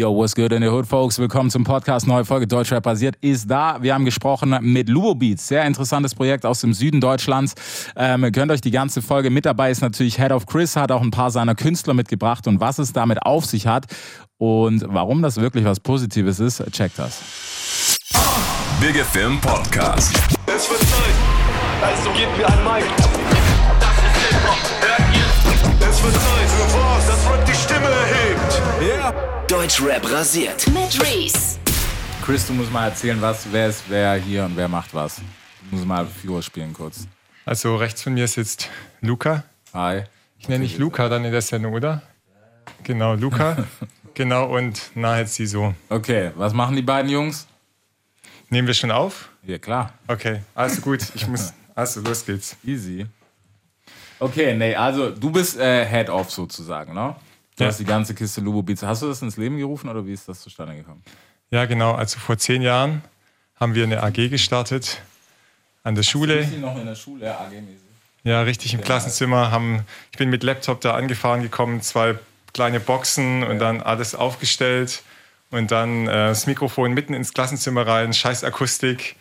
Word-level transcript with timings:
Yo, 0.00 0.10
what's 0.10 0.34
good 0.34 0.50
in 0.50 0.62
the 0.62 0.68
hood, 0.70 0.86
folks? 0.86 1.18
Willkommen 1.18 1.50
zum 1.50 1.62
Podcast. 1.62 2.06
Neue 2.06 2.24
Folge 2.24 2.46
Deutschrap 2.46 2.82
basiert 2.82 3.16
ist 3.20 3.50
da. 3.50 3.82
Wir 3.82 3.92
haben 3.92 4.06
gesprochen 4.06 4.56
mit 4.62 4.88
Lubo 4.88 5.14
Beats. 5.14 5.46
Sehr 5.46 5.66
interessantes 5.66 6.14
Projekt 6.14 6.46
aus 6.46 6.62
dem 6.62 6.72
Süden 6.72 7.02
Deutschlands. 7.02 7.54
Ähm, 7.96 8.24
ihr 8.24 8.32
könnt 8.32 8.50
euch 8.50 8.62
die 8.62 8.70
ganze 8.70 9.02
Folge 9.02 9.28
mit 9.28 9.44
dabei 9.44 9.70
ist 9.70 9.82
natürlich 9.82 10.16
Head 10.16 10.32
of 10.32 10.46
Chris, 10.46 10.74
hat 10.74 10.90
auch 10.90 11.02
ein 11.02 11.10
paar 11.10 11.30
seiner 11.30 11.54
Künstler 11.54 11.92
mitgebracht 11.92 12.46
und 12.46 12.60
was 12.60 12.78
es 12.78 12.94
damit 12.94 13.20
auf 13.26 13.44
sich 13.44 13.66
hat 13.66 13.88
und 14.38 14.86
warum 14.88 15.20
das 15.20 15.36
wirklich 15.36 15.66
was 15.66 15.80
Positives 15.80 16.40
ist, 16.40 16.64
checkt 16.72 16.98
das. 16.98 17.20
Big 18.80 18.96
Film 19.04 19.38
Podcast. 19.42 20.18
Es 20.46 20.70
wird 20.70 20.80
Zeit, 20.80 21.14
also 21.82 22.10
gebt 22.12 22.38
mir 22.38 22.48
ein 22.48 22.64
Mic. 22.64 22.86
Das 22.96 23.98
ist 23.98 24.30
Hip-Hop, 24.30 24.56
hört 24.80 25.14
ihr? 25.14 25.86
Es 25.90 26.02
wird 26.02 26.14
Zeit 26.14 26.79
Deutschrap 29.50 30.08
rasiert. 30.08 30.64
Mit 30.68 31.02
Reese. 31.02 31.58
Chris, 32.24 32.46
du 32.46 32.52
musst 32.52 32.70
mal 32.70 32.86
erzählen, 32.86 33.20
was, 33.20 33.48
wer 33.50 33.66
ist 33.66 33.82
wer 33.88 34.14
hier 34.14 34.44
und 34.44 34.56
wer 34.56 34.68
macht 34.68 34.94
was. 34.94 35.16
Du 35.16 35.74
musst 35.74 35.88
mal 35.88 36.06
Führer 36.06 36.40
spielen 36.40 36.72
kurz. 36.72 37.08
Also 37.44 37.74
rechts 37.74 38.00
von 38.00 38.14
mir 38.14 38.28
sitzt 38.28 38.70
Luca. 39.00 39.42
Hi. 39.74 40.04
Ich 40.38 40.48
nenne 40.48 40.62
dich 40.62 40.78
Luca 40.78 41.08
dann 41.08 41.24
in 41.24 41.32
der 41.32 41.42
Sendung, 41.42 41.72
oder? 41.72 42.00
Genau, 42.84 43.14
Luca. 43.14 43.66
genau, 44.14 44.56
und 44.56 44.92
Nahed 44.94 45.28
so. 45.28 45.74
Okay, 45.88 46.30
was 46.36 46.52
machen 46.52 46.76
die 46.76 46.82
beiden 46.82 47.10
Jungs? 47.10 47.48
Nehmen 48.50 48.68
wir 48.68 48.74
schon 48.74 48.92
auf? 48.92 49.30
Ja, 49.42 49.58
klar. 49.58 49.94
Okay, 50.06 50.42
also 50.54 50.80
gut. 50.80 51.00
Ich 51.16 51.26
muss. 51.26 51.52
Also, 51.74 52.02
los 52.02 52.24
geht's. 52.24 52.56
Easy. 52.64 53.04
Okay, 54.20 54.54
nee, 54.54 54.76
also 54.76 55.10
du 55.10 55.28
bist 55.28 55.58
äh, 55.58 55.84
Head-Off 55.86 56.30
sozusagen, 56.30 56.94
ne? 56.94 57.16
Du 57.60 57.64
Ja. 57.64 57.68
hast 57.72 57.78
die 57.78 57.84
ganze 57.84 58.14
Kiste 58.14 58.40
Lubo 58.40 58.62
Beats. 58.62 58.82
Hast 58.82 59.02
du 59.02 59.08
das 59.08 59.20
ins 59.20 59.36
Leben 59.36 59.58
gerufen 59.58 59.90
oder 59.90 60.06
wie 60.06 60.14
ist 60.14 60.26
das 60.26 60.40
zustande 60.40 60.74
gekommen? 60.74 61.02
Ja, 61.50 61.66
genau. 61.66 61.92
Also 61.92 62.18
vor 62.18 62.38
zehn 62.38 62.62
Jahren 62.62 63.02
haben 63.56 63.74
wir 63.74 63.84
eine 63.84 64.02
AG 64.02 64.30
gestartet 64.30 65.02
an 65.82 65.94
der 65.94 66.02
Schule. 66.02 66.38
Ist 66.38 66.54
die 66.54 66.56
noch 66.56 66.74
in 66.78 66.86
der 66.86 66.94
Schule, 66.94 67.30
AG-mäßig? 67.38 67.76
Ja, 68.24 68.40
richtig 68.40 68.72
im 68.72 68.80
Klassenzimmer. 68.80 69.50
Haben, 69.50 69.84
ich 70.10 70.16
bin 70.16 70.30
mit 70.30 70.42
Laptop 70.42 70.80
da 70.80 70.94
angefahren 70.94 71.42
gekommen, 71.42 71.82
zwei 71.82 72.18
kleine 72.54 72.80
Boxen 72.80 73.42
und 73.42 73.58
dann 73.58 73.82
alles 73.82 74.14
aufgestellt 74.14 75.02
und 75.50 75.70
dann 75.70 76.06
äh, 76.08 76.12
das 76.28 76.46
Mikrofon 76.46 76.94
mitten 76.94 77.12
ins 77.12 77.34
Klassenzimmer 77.34 77.86
rein, 77.86 78.14
scheiß 78.14 78.42
Akustik. 78.42 79.16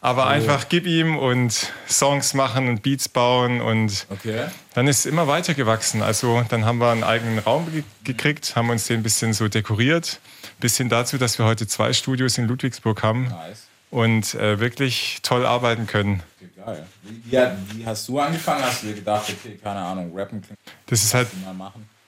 Aber 0.00 0.28
einfach 0.28 0.68
gib 0.68 0.86
ihm 0.86 1.16
und 1.18 1.72
Songs 1.88 2.32
machen 2.34 2.68
und 2.68 2.82
Beats 2.82 3.08
bauen 3.08 3.60
und 3.60 4.06
Okay. 4.10 4.46
dann 4.74 4.86
ist 4.86 5.00
es 5.00 5.06
immer 5.06 5.26
weiter 5.26 5.54
gewachsen. 5.54 6.02
Also 6.02 6.44
dann 6.48 6.64
haben 6.64 6.78
wir 6.78 6.90
einen 6.92 7.02
eigenen 7.02 7.38
Raum 7.40 7.70
ge 7.72 7.82
gekriegt, 8.04 8.54
haben 8.54 8.70
uns 8.70 8.86
den 8.86 9.00
ein 9.00 9.02
bisschen 9.02 9.32
so 9.32 9.48
dekoriert, 9.48 10.20
bis 10.60 10.76
hin 10.76 10.88
dazu, 10.88 11.18
dass 11.18 11.38
wir 11.38 11.46
heute 11.46 11.66
zwei 11.66 11.92
Studios 11.92 12.38
in 12.38 12.46
Ludwigsburg 12.46 13.02
haben 13.02 13.24
Nice. 13.24 13.66
und 13.90 14.34
äh, 14.34 14.60
wirklich 14.60 15.18
toll 15.22 15.44
arbeiten 15.44 15.86
können. 15.88 16.22
Okay. 16.64 16.82
Wie, 17.02 17.32
wie, 17.32 17.78
wie 17.80 17.86
hast 17.86 18.06
du 18.06 18.20
angefangen? 18.20 18.62
Hast 18.62 18.82
du 18.84 18.88
dir 18.88 18.94
gedacht, 18.94 19.28
okay, 19.28 19.58
keine 19.62 19.80
Ahnung, 19.80 20.12
rappen 20.16 20.40
klingt 20.42 20.60
Das 20.86 21.02
ist 21.02 21.12
halt? 21.14 21.28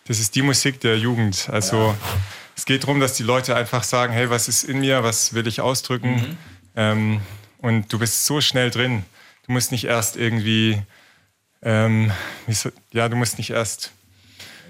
Das 0.06 0.18
ist 0.20 0.34
die 0.36 0.42
Musik 0.42 0.80
der 0.80 0.96
Jugend. 0.96 1.48
Also 1.50 1.94
es 2.56 2.64
geht 2.64 2.84
darum, 2.84 3.00
dass 3.00 3.14
die 3.14 3.22
Leute 3.24 3.56
einfach 3.56 3.82
sagen, 3.82 4.12
hey, 4.12 4.30
was 4.30 4.46
ist 4.48 4.62
in 4.64 4.78
mir, 4.80 5.02
was 5.02 5.34
will 5.34 5.46
ich 5.48 5.60
ausdrücken? 5.60 6.14
Mhm. 6.14 6.36
Ähm, 6.76 7.20
und 7.62 7.92
du 7.92 7.98
bist 7.98 8.24
so 8.26 8.40
schnell 8.40 8.70
drin. 8.70 9.04
Du 9.46 9.52
musst 9.52 9.72
nicht 9.72 9.84
erst 9.84 10.16
irgendwie, 10.16 10.80
ähm, 11.62 12.10
ja, 12.92 13.08
du 13.08 13.16
musst 13.16 13.38
nicht 13.38 13.50
erst 13.50 13.92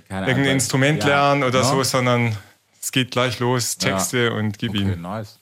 Keine 0.09 0.23
irgendein 0.27 0.45
Ahnung. 0.45 0.55
Instrument 0.55 1.03
Ja. 1.03 1.09
lernen 1.09 1.43
oder 1.45 1.61
Ja. 1.61 1.65
so, 1.65 1.83
sondern 1.83 2.37
es 2.81 2.93
geht 2.93 3.11
gleich 3.11 3.39
los, 3.39 3.77
Ja. 3.81 3.91
Texte 3.91 4.33
und 4.33 4.59
gib 4.59 4.71
Okay, 4.71 4.81
ihm. 4.81 5.03
nice. 5.03 5.39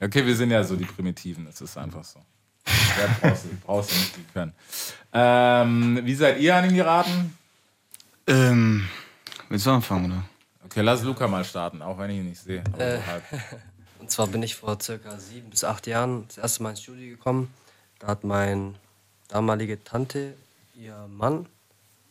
Okay, 0.00 0.26
wir 0.26 0.34
sind 0.36 0.50
ja 0.50 0.62
so 0.64 0.76
die 0.76 0.84
Primitiven, 0.84 1.44
das 1.46 1.60
ist 1.60 1.76
einfach 1.76 2.04
so. 2.04 2.20
Wer 2.96 3.08
brauchst 3.20 3.44
du, 3.44 3.48
brauchst 3.64 3.90
du 3.92 3.94
nicht, 3.96 4.16
die 4.16 4.24
können. 4.32 4.52
Ähm, 5.12 6.00
wie 6.04 6.14
seid 6.14 6.40
ihr 6.40 6.54
an 6.56 6.64
ihn 6.68 6.74
geraten? 6.76 7.36
Ähm, 8.26 8.88
willst 9.48 9.66
du 9.66 9.70
anfangen, 9.70 10.06
oder? 10.12 10.24
Okay, 10.64 10.80
lass 10.80 11.02
Luca 11.02 11.26
mal 11.28 11.44
starten, 11.44 11.82
auch 11.82 11.98
wenn 11.98 12.10
ich 12.10 12.16
ihn 12.18 12.28
nicht 12.28 12.40
sehe. 12.40 12.62
aber 12.72 12.84
Äh. 12.84 12.98
zwar 14.12 14.26
bin 14.26 14.42
ich 14.42 14.54
vor 14.54 14.78
circa 14.80 15.18
sieben 15.18 15.50
bis 15.50 15.64
acht 15.64 15.86
Jahren 15.86 16.26
das 16.28 16.38
erste 16.38 16.62
Mal 16.62 16.70
ins 16.70 16.82
Studio 16.82 17.16
gekommen. 17.16 17.52
Da 17.98 18.08
hat 18.08 18.24
mein 18.24 18.76
damalige 19.28 19.82
Tante, 19.82 20.34
ihr 20.74 21.06
Mann 21.08 21.46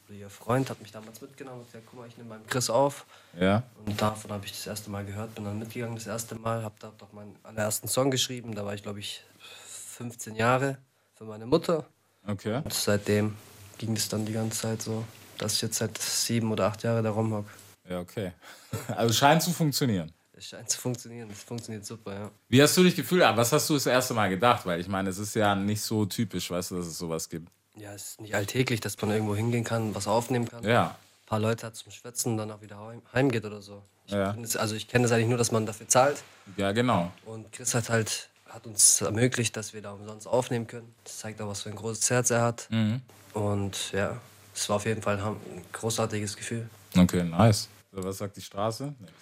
oder 0.08 0.18
ihr 0.18 0.30
Freund, 0.30 0.70
hat 0.70 0.82
mich 0.82 0.92
damals 0.92 1.22
mitgenommen 1.22 1.60
und 1.60 1.68
gesagt, 1.68 1.86
guck 1.90 2.00
mal, 2.00 2.08
ich 2.08 2.18
nehme 2.18 2.30
meinen 2.30 2.48
Chris 2.48 2.70
auf. 2.70 3.06
Ja? 3.40 3.64
Und 3.86 4.02
davon 4.02 4.32
habe 4.32 4.46
ich 4.46 4.52
das 4.52 4.66
erste 4.66 4.90
Mal 4.90 5.06
gehört, 5.06 5.36
bin 5.36 5.46
dann 5.46 5.60
mitgegangen 5.60 5.96
das 5.96 6.08
erste 6.08 6.36
Mal, 6.36 6.64
habe 6.64 6.76
da 6.80 6.92
doch 6.98 7.14
meinen 7.14 7.36
allerersten 7.44 7.88
Song 7.88 8.10
geschrieben. 8.10 8.56
Da 8.56 8.66
war 8.66 8.74
ich, 8.74 8.82
glaube 8.82 9.00
ich, 9.00 9.24
15 9.98 10.36
Jahre 10.36 10.78
für 11.16 11.26
meine 11.26 11.46
Mutter. 11.46 11.86
Okay. 12.28 12.62
Und 12.64 12.74
seitdem 12.74 13.36
ging 13.78 13.96
es 13.96 14.10
dann 14.10 14.26
die 14.26 14.34
ganze 14.34 14.62
Zeit 14.62 14.82
so, 14.82 15.06
dass 15.38 15.54
ich 15.54 15.62
jetzt 15.62 15.78
seit 15.78 15.98
sieben 15.98 16.52
oder 16.52 16.66
acht 16.66 16.82
Jahren 16.84 17.04
da 17.04 17.12
rumhock. 17.12 17.46
Ja, 17.88 18.00
okay. 18.00 18.32
Also 18.96 19.14
scheint 19.14 19.44
zu 19.44 19.52
funktionieren. 19.52 20.12
Es 20.42 20.48
scheint 20.48 20.68
zu 20.72 20.82
funktionieren, 20.82 21.30
es 21.32 21.44
funktioniert 21.44 21.86
super, 21.86 22.14
ja. 22.16 22.32
Wie 22.50 22.60
hast 22.64 22.76
du 22.76 22.82
dich 22.82 22.96
gefühlt? 22.96 23.22
Ah, 23.22 23.38
Was 23.38 23.52
hast 23.52 23.70
du 23.70 23.76
das 23.76 23.86
erste 23.86 24.16
Mal 24.16 24.28
gedacht? 24.28 24.66
Weil 24.66 24.80
ich 24.80 24.88
meine, 24.88 25.12
es 25.12 25.20
ist 25.20 25.36
ja 25.36 25.54
nicht 25.54 25.84
so 25.84 26.04
typisch, 26.08 26.50
weißt 26.50 26.72
du, 26.72 26.78
dass 26.78 26.88
es 26.88 26.98
sowas 26.98 27.30
gibt. 27.30 27.48
Ja, 27.76 27.94
es 27.94 28.14
ist 28.14 28.22
nicht 28.22 28.34
alltäglich, 28.34 28.80
dass 28.80 29.00
man 29.00 29.12
irgendwo 29.12 29.36
hingehen 29.36 29.64
kann, 29.64 29.94
was 29.94 30.08
aufnehmen 30.08 30.48
kann. 30.50 30.64
Ja. 30.64 30.96
Ein 31.26 31.28
paar 31.28 31.40
Leute 31.40 31.68
hat 31.68 31.76
zum 31.76 31.92
Schwätzen 31.92 32.32
und 32.32 32.38
dann 32.38 32.50
auch 32.50 32.60
wieder 32.64 32.80
heim, 32.80 33.04
heimgeht 33.14 33.46
oder 33.46 33.62
so. 33.62 33.84
Ich 34.08 34.14
Ja. 34.14 34.34
das, 34.34 34.56
also 34.56 34.74
ich 34.74 34.88
kenne 34.88 35.04
das 35.04 35.12
eigentlich 35.12 35.28
nur, 35.30 35.38
dass 35.38 35.52
man 35.52 35.68
dafür 35.68 35.88
zahlt. 35.88 36.24
Ja, 36.58 36.72
genau. 36.72 37.12
Und 37.24 37.52
Chris 37.52 37.76
hat 37.76 37.90
halt 37.90 38.28
hat 38.50 38.66
uns 38.66 39.00
ermöglicht, 39.00 39.56
dass 39.56 39.74
wir 39.76 39.84
da 39.84 39.92
umsonst 39.92 40.26
aufnehmen 40.28 40.66
können. 40.66 40.92
Das 41.04 41.20
zeigt 41.20 41.40
auch, 41.40 41.50
was 41.50 41.62
für 41.62 41.70
ein 41.70 41.76
großes 41.76 42.10
Herz 42.10 42.32
er 42.32 42.42
hat. 42.42 42.68
Mhm. 42.72 43.02
Und 43.36 43.92
ja, 43.92 44.20
es 44.56 44.68
war 44.70 44.78
auf 44.78 44.86
jeden 44.88 45.04
Fall 45.04 45.20
ein 45.20 45.36
großartiges 45.72 46.36
Gefühl. 46.36 46.68
Okay, 46.98 47.24
nice. 47.24 47.70
So, 47.94 48.04
was 48.04 48.18
sagt 48.18 48.36
die 48.38 48.42
Straße? 48.42 48.96
Nix. 49.00 49.14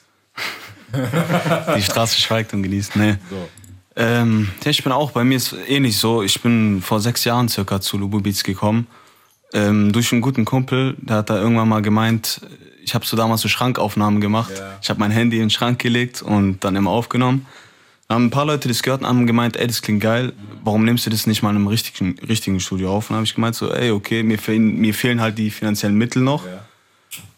Die 1.77 1.81
Straße 1.81 2.19
schweigt 2.19 2.53
und 2.53 2.63
genießt. 2.63 2.95
Nee. 2.95 3.15
So. 3.29 3.49
Ähm, 3.95 4.49
ja, 4.63 4.71
ich 4.71 4.83
bin 4.83 4.91
auch, 4.91 5.11
bei 5.11 5.23
mir 5.23 5.35
ist 5.35 5.55
ähnlich 5.67 5.97
so. 5.97 6.23
Ich 6.23 6.41
bin 6.41 6.81
vor 6.81 6.99
sechs 6.99 7.23
Jahren 7.25 7.49
circa 7.49 7.81
zu 7.81 7.97
Lubu 7.97 8.21
Beats 8.21 8.43
gekommen. 8.43 8.87
Ähm, 9.53 9.91
durch 9.91 10.11
einen 10.11 10.21
guten 10.21 10.45
Kumpel, 10.45 10.95
der 10.99 11.17
hat 11.17 11.29
da 11.29 11.37
irgendwann 11.37 11.67
mal 11.67 11.81
gemeint, 11.81 12.41
ich 12.83 12.95
habe 12.95 13.05
so 13.05 13.17
damals 13.17 13.41
so 13.41 13.47
Schrankaufnahmen 13.47 14.21
gemacht. 14.21 14.51
Ja. 14.57 14.77
Ich 14.81 14.89
habe 14.89 14.99
mein 14.99 15.11
Handy 15.11 15.37
in 15.37 15.43
den 15.43 15.49
Schrank 15.49 15.79
gelegt 15.79 16.21
und 16.21 16.63
dann 16.63 16.75
immer 16.75 16.91
aufgenommen. 16.91 17.45
Dann 18.07 18.15
haben 18.15 18.25
ein 18.25 18.31
paar 18.31 18.45
Leute 18.45 18.67
das 18.67 18.81
gehört 18.81 19.01
und 19.01 19.07
haben 19.07 19.27
gemeint, 19.27 19.57
ey, 19.57 19.67
das 19.67 19.81
klingt 19.81 20.01
geil, 20.01 20.33
warum 20.63 20.85
nimmst 20.85 21.05
du 21.05 21.11
das 21.11 21.27
nicht 21.27 21.43
mal 21.43 21.51
in 21.51 21.57
einem 21.57 21.67
richtigen, 21.67 22.17
richtigen 22.27 22.59
Studio 22.59 22.91
auf? 22.91 23.05
Und 23.05 23.11
dann 23.11 23.17
habe 23.17 23.25
ich 23.25 23.35
gemeint 23.35 23.55
so, 23.55 23.71
ey, 23.71 23.91
okay, 23.91 24.23
mir 24.23 24.39
fehlen, 24.39 24.77
mir 24.77 24.93
fehlen 24.93 25.21
halt 25.21 25.37
die 25.37 25.51
finanziellen 25.51 25.95
Mittel 25.95 26.23
noch. 26.23 26.45
Ja. 26.45 26.65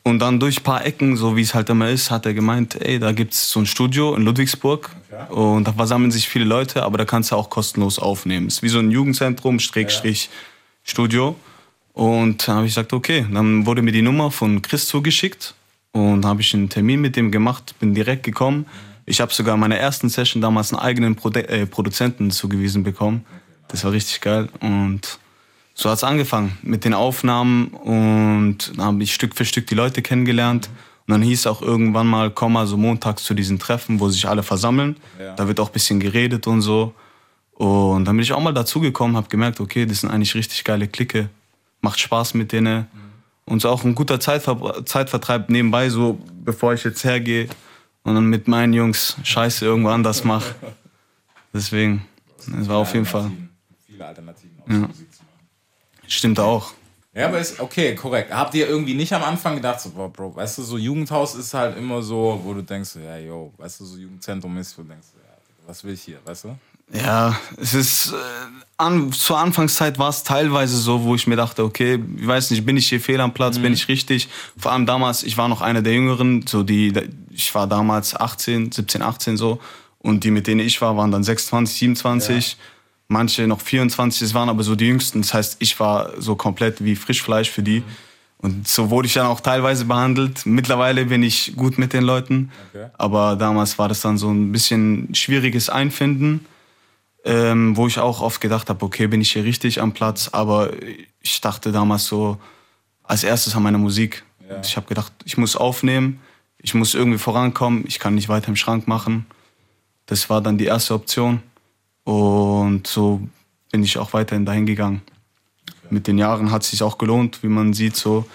Und 0.04 0.20
dann 0.20 0.40
durch 0.40 0.60
ein 0.60 0.64
paar 0.64 0.86
Ecken, 0.86 1.16
so 1.16 1.36
wie 1.38 1.42
es 1.42 1.54
halt 1.54 1.70
immer 1.70 1.90
ist, 1.90 2.10
hat 2.10 2.26
er 2.26 2.34
gemeint, 2.34 2.82
ey, 2.82 3.00
da 3.00 3.12
gibt's 3.12 3.50
so 3.50 3.60
ein 3.60 3.66
Studio 3.66 4.16
in 4.16 4.24
Ludwigsburg. 4.24 4.90
Okay. 5.10 5.34
Und 5.34 5.68
da 5.68 5.74
versammeln 5.74 6.12
sich 6.12 6.28
viele 6.28 6.46
Leute, 6.46 6.84
aber 6.84 6.98
da 6.98 7.06
kannst 7.06 7.32
du 7.32 7.36
auch 7.36 7.50
kostenlos 7.50 8.00
aufnehmen. 8.00 8.48
Ist 8.48 8.64
wie 8.64 8.70
so 8.70 8.80
ein 8.80 8.90
Jugendzentrum, 8.90 9.60
Schrägstrich 9.60 10.30
Studio. 10.84 11.36
Und 11.94 12.48
dann 12.48 12.58
habe 12.58 12.68
ich 12.68 12.74
gesagt, 12.74 12.94
okay. 12.94 13.26
Dann 13.32 13.66
wurde 13.66 13.82
mir 13.82 13.92
die 13.92 14.02
Nummer 14.02 14.32
von 14.32 14.62
Chris 14.62 14.88
zugeschickt. 14.88 15.54
Und 15.94 16.26
habe 16.26 16.42
ich 16.42 16.54
einen 16.54 16.70
Termin 16.70 17.02
mit 17.02 17.16
dem 17.16 17.32
gemacht, 17.32 17.76
bin 17.80 17.94
direkt 17.94 18.24
gekommen. 18.24 18.66
Ich 19.06 19.20
habe 19.20 19.34
sogar 19.34 19.56
in 19.56 19.60
meiner 19.60 19.78
ersten 19.78 20.10
Session 20.10 20.42
damals 20.42 20.72
einen 20.72 20.82
eigenen 20.82 21.16
Produ 21.16 21.40
äh, 21.40 21.66
Produzenten 21.66 22.32
zugewiesen 22.32 22.84
bekommen. 22.84 23.26
Das 23.68 23.84
war 23.84 23.92
richtig 23.92 24.22
geil. 24.22 24.48
Und 24.62 25.20
so 25.74 25.90
hat's 25.90 26.04
angefangen 26.04 26.58
mit 26.62 26.86
den 26.86 26.94
Aufnahmen 26.94 27.68
und 27.68 28.78
dann 28.78 28.86
habe 28.86 29.04
ich 29.04 29.14
Stück 29.14 29.36
für 29.36 29.46
Stück 29.46 29.68
die 29.68 29.76
Leute 29.76 30.02
kennengelernt. 30.02 30.70
Und 31.08 31.14
dann 31.14 31.22
hieß 31.24 31.48
auch 31.48 31.62
irgendwann 31.62 32.08
mal, 32.08 32.30
komm 32.30 32.54
mal 32.54 32.68
so 32.68 32.78
montags 32.78 33.24
zu 33.24 33.34
diesen 33.34 33.58
Treffen, 33.60 34.00
wo 34.00 34.10
sich 34.10 34.28
alle 34.28 34.44
versammeln. 34.44 34.98
Ja. 35.20 35.36
Da 35.36 35.48
wird 35.48 35.60
auch 35.60 35.70
ein 35.70 35.74
bisschen 35.74 36.00
geredet 36.00 36.46
und 36.48 36.62
so. 36.62 36.94
Und 37.54 38.06
dann 38.06 38.16
bin 38.16 38.24
ich 38.24 38.34
auch 38.34 38.40
mal 38.40 38.54
dazugekommen, 38.54 39.18
habe 39.18 39.28
gemerkt, 39.28 39.60
okay, 39.60 39.86
das 39.86 40.02
sind 40.02 40.10
eigentlich 40.10 40.36
richtig 40.36 40.64
geile 40.64 40.88
Clique. 40.88 41.30
Macht 41.82 42.00
Spaß 42.00 42.36
mit 42.36 42.52
denen. 42.52 42.88
Und 43.46 43.62
so 43.62 43.70
auch 43.70 43.84
ein 43.84 43.96
guter 43.96 44.20
Zeitver 44.20 44.86
Zeitvertreib 44.86 45.50
nebenbei, 45.50 45.90
so 45.90 46.20
bevor 46.44 46.74
ich 46.74 46.84
jetzt 46.84 47.04
hergehe 47.04 47.50
und 48.04 48.16
dann 48.16 48.26
mit 48.26 48.48
meinen 48.48 48.74
Jungs 48.74 49.18
Scheiße 49.24 49.66
irgendwo 49.66 49.90
anders 49.90 50.24
mache. 50.24 50.56
Deswegen, 51.54 52.06
das 52.48 52.68
war 52.68 52.78
auf 52.78 52.94
jeden 52.94 53.06
Fall. 53.06 53.32
Viele 53.86 54.06
Alternativen 54.06 54.60
aus 54.62 54.68
Musik 54.68 54.88
zu 54.90 54.94
machen. 54.94 55.11
Stimmt 56.12 56.42
auch. 56.42 56.74
Ja, 57.14 57.28
aber 57.28 57.40
ist 57.40 57.60
okay, 57.60 57.96
korrekt. 57.96 58.34
Habt 58.34 58.54
ihr 58.54 58.68
irgendwie 58.68 58.94
nicht 58.94 59.14
am 59.14 59.24
Anfang 59.24 59.56
gedacht, 59.56 59.80
so, 59.80 59.92
boah, 59.92 60.12
Bro, 60.12 60.36
weißt 60.36 60.58
du, 60.58 60.64
so 60.64 60.78
Jugendhaus 60.78 61.36
ist 61.36 61.54
halt 61.54 61.78
immer 61.78 62.02
so, 62.02 62.40
wo 62.44 62.54
du 62.54 62.62
denkst, 62.62 62.98
ja, 63.02 63.18
yo, 63.18 63.54
weißt 63.58 63.80
du, 63.80 63.86
so 63.86 63.98
Jugendzentrum 63.98 64.58
ist, 64.58 64.78
wo 64.78 64.82
du 64.82 64.90
denkst, 64.90 65.08
ja, 65.16 65.38
was 65.66 65.84
will 65.86 65.94
ich 65.94 66.02
hier, 66.02 66.20
weißt 66.26 66.46
du? 66.46 66.58
Ja, 66.94 67.40
es 67.56 67.74
ist. 67.74 68.12
Äh, 68.12 68.16
an, 68.78 69.14
zur 69.14 69.38
Anfangszeit 69.38 70.00
war 70.00 70.10
es 70.10 70.24
teilweise 70.24 70.76
so, 70.76 71.04
wo 71.04 71.16
ich 71.16 71.28
mir 71.28 71.38
dachte, 71.38 71.64
okay, 71.64 72.04
ich 72.18 72.28
weiß 72.28 72.52
nicht, 72.52 72.66
bin 72.66 72.76
ich 72.76 72.90
hier 72.90 73.00
fehl 73.00 73.22
am 73.22 73.34
Platz, 73.34 73.60
bin 73.60 73.72
ich 73.72 73.88
richtig? 73.88 74.28
Vor 74.58 74.74
allem 74.74 74.86
damals, 74.86 75.24
ich 75.24 75.38
war 75.38 75.48
noch 75.48 75.62
einer 75.62 75.82
der 75.82 75.94
Jüngeren, 75.94 76.46
so 76.46 76.64
die, 76.64 76.94
ich 77.30 77.56
war 77.56 77.68
damals 77.68 78.16
18, 78.16 78.74
17, 78.74 79.02
18 79.02 79.38
so. 79.38 79.62
Und 80.00 80.26
die, 80.26 80.32
mit 80.32 80.48
denen 80.48 80.60
ich 80.60 80.82
war, 80.82 80.98
waren 80.98 81.12
dann 81.12 81.24
26, 81.24 81.78
27. 81.78 82.58
Manche 83.12 83.46
noch 83.46 83.60
24, 83.60 84.22
es 84.22 84.34
waren 84.34 84.48
aber 84.48 84.64
so 84.64 84.74
die 84.74 84.86
Jüngsten. 84.86 85.22
Das 85.22 85.34
heißt, 85.34 85.58
ich 85.60 85.78
war 85.82 86.14
so 86.22 86.38
komplett 86.38 86.82
wie 86.82 86.96
Frischfleisch 86.96 87.50
für 87.50 87.62
die. 87.62 87.84
Und 88.38 88.70
so 88.70 88.90
wurde 88.90 89.06
ich 89.06 89.14
dann 89.14 89.28
auch 89.28 89.42
teilweise 89.42 89.84
behandelt. 89.84 90.46
Mittlerweile 90.46 91.04
bin 91.04 91.22
ich 91.22 91.54
gut 91.58 91.78
mit 91.78 91.92
den 91.92 92.04
Leuten. 92.04 92.54
Okay. 92.70 92.88
Aber 92.98 93.36
damals 93.36 93.78
war 93.78 93.90
das 93.90 94.00
dann 94.00 94.18
so 94.18 94.32
ein 94.32 94.54
bisschen 94.54 95.14
schwieriges 95.14 95.70
Einfinden, 95.70 96.46
ähm, 97.26 97.76
wo 97.76 97.86
ich 97.86 98.00
auch 98.00 98.22
oft 98.22 98.40
gedacht 98.40 98.70
habe, 98.70 98.86
okay, 98.86 99.08
bin 99.08 99.20
ich 99.20 99.34
hier 99.34 99.44
richtig 99.44 99.82
am 99.82 99.92
Platz? 99.92 100.30
Aber 100.32 100.72
ich 101.22 101.42
dachte 101.42 101.74
damals 101.74 102.06
so 102.06 102.38
als 103.04 103.26
erstes 103.26 103.54
an 103.58 103.64
meine 103.64 103.78
Musik. 103.78 104.24
Ja. 104.50 104.62
Ich 104.64 104.78
habe 104.78 104.88
gedacht, 104.88 105.12
ich 105.26 105.38
muss 105.38 105.58
aufnehmen, 105.58 106.22
ich 106.60 106.74
muss 106.74 106.94
irgendwie 106.94 107.20
vorankommen, 107.20 107.84
ich 107.86 108.00
kann 108.00 108.16
nicht 108.16 108.30
weiter 108.30 108.48
im 108.48 108.56
Schrank 108.56 108.88
machen. 108.88 109.26
Das 110.06 110.30
war 110.30 110.40
dann 110.40 110.58
die 110.58 110.66
erste 110.66 110.94
Option. 110.94 111.44
Und 112.04 112.88
so 112.88 113.22
bin 113.72 113.84
ich 113.84 113.98
auch 113.98 114.14
weiterhin 114.14 114.46
dahin 114.46 114.66
gegangen. 114.66 115.02
Mit 115.90 116.08
den 116.08 116.18
Jahren 116.18 116.52
hat 116.52 116.64
es 116.64 116.72
sich 116.72 116.84
auch 116.84 116.98
gelohnt, 116.98 117.44
wie 117.44 117.48
man 117.48 117.74
sieht, 117.74 117.96
so. 117.96 118.26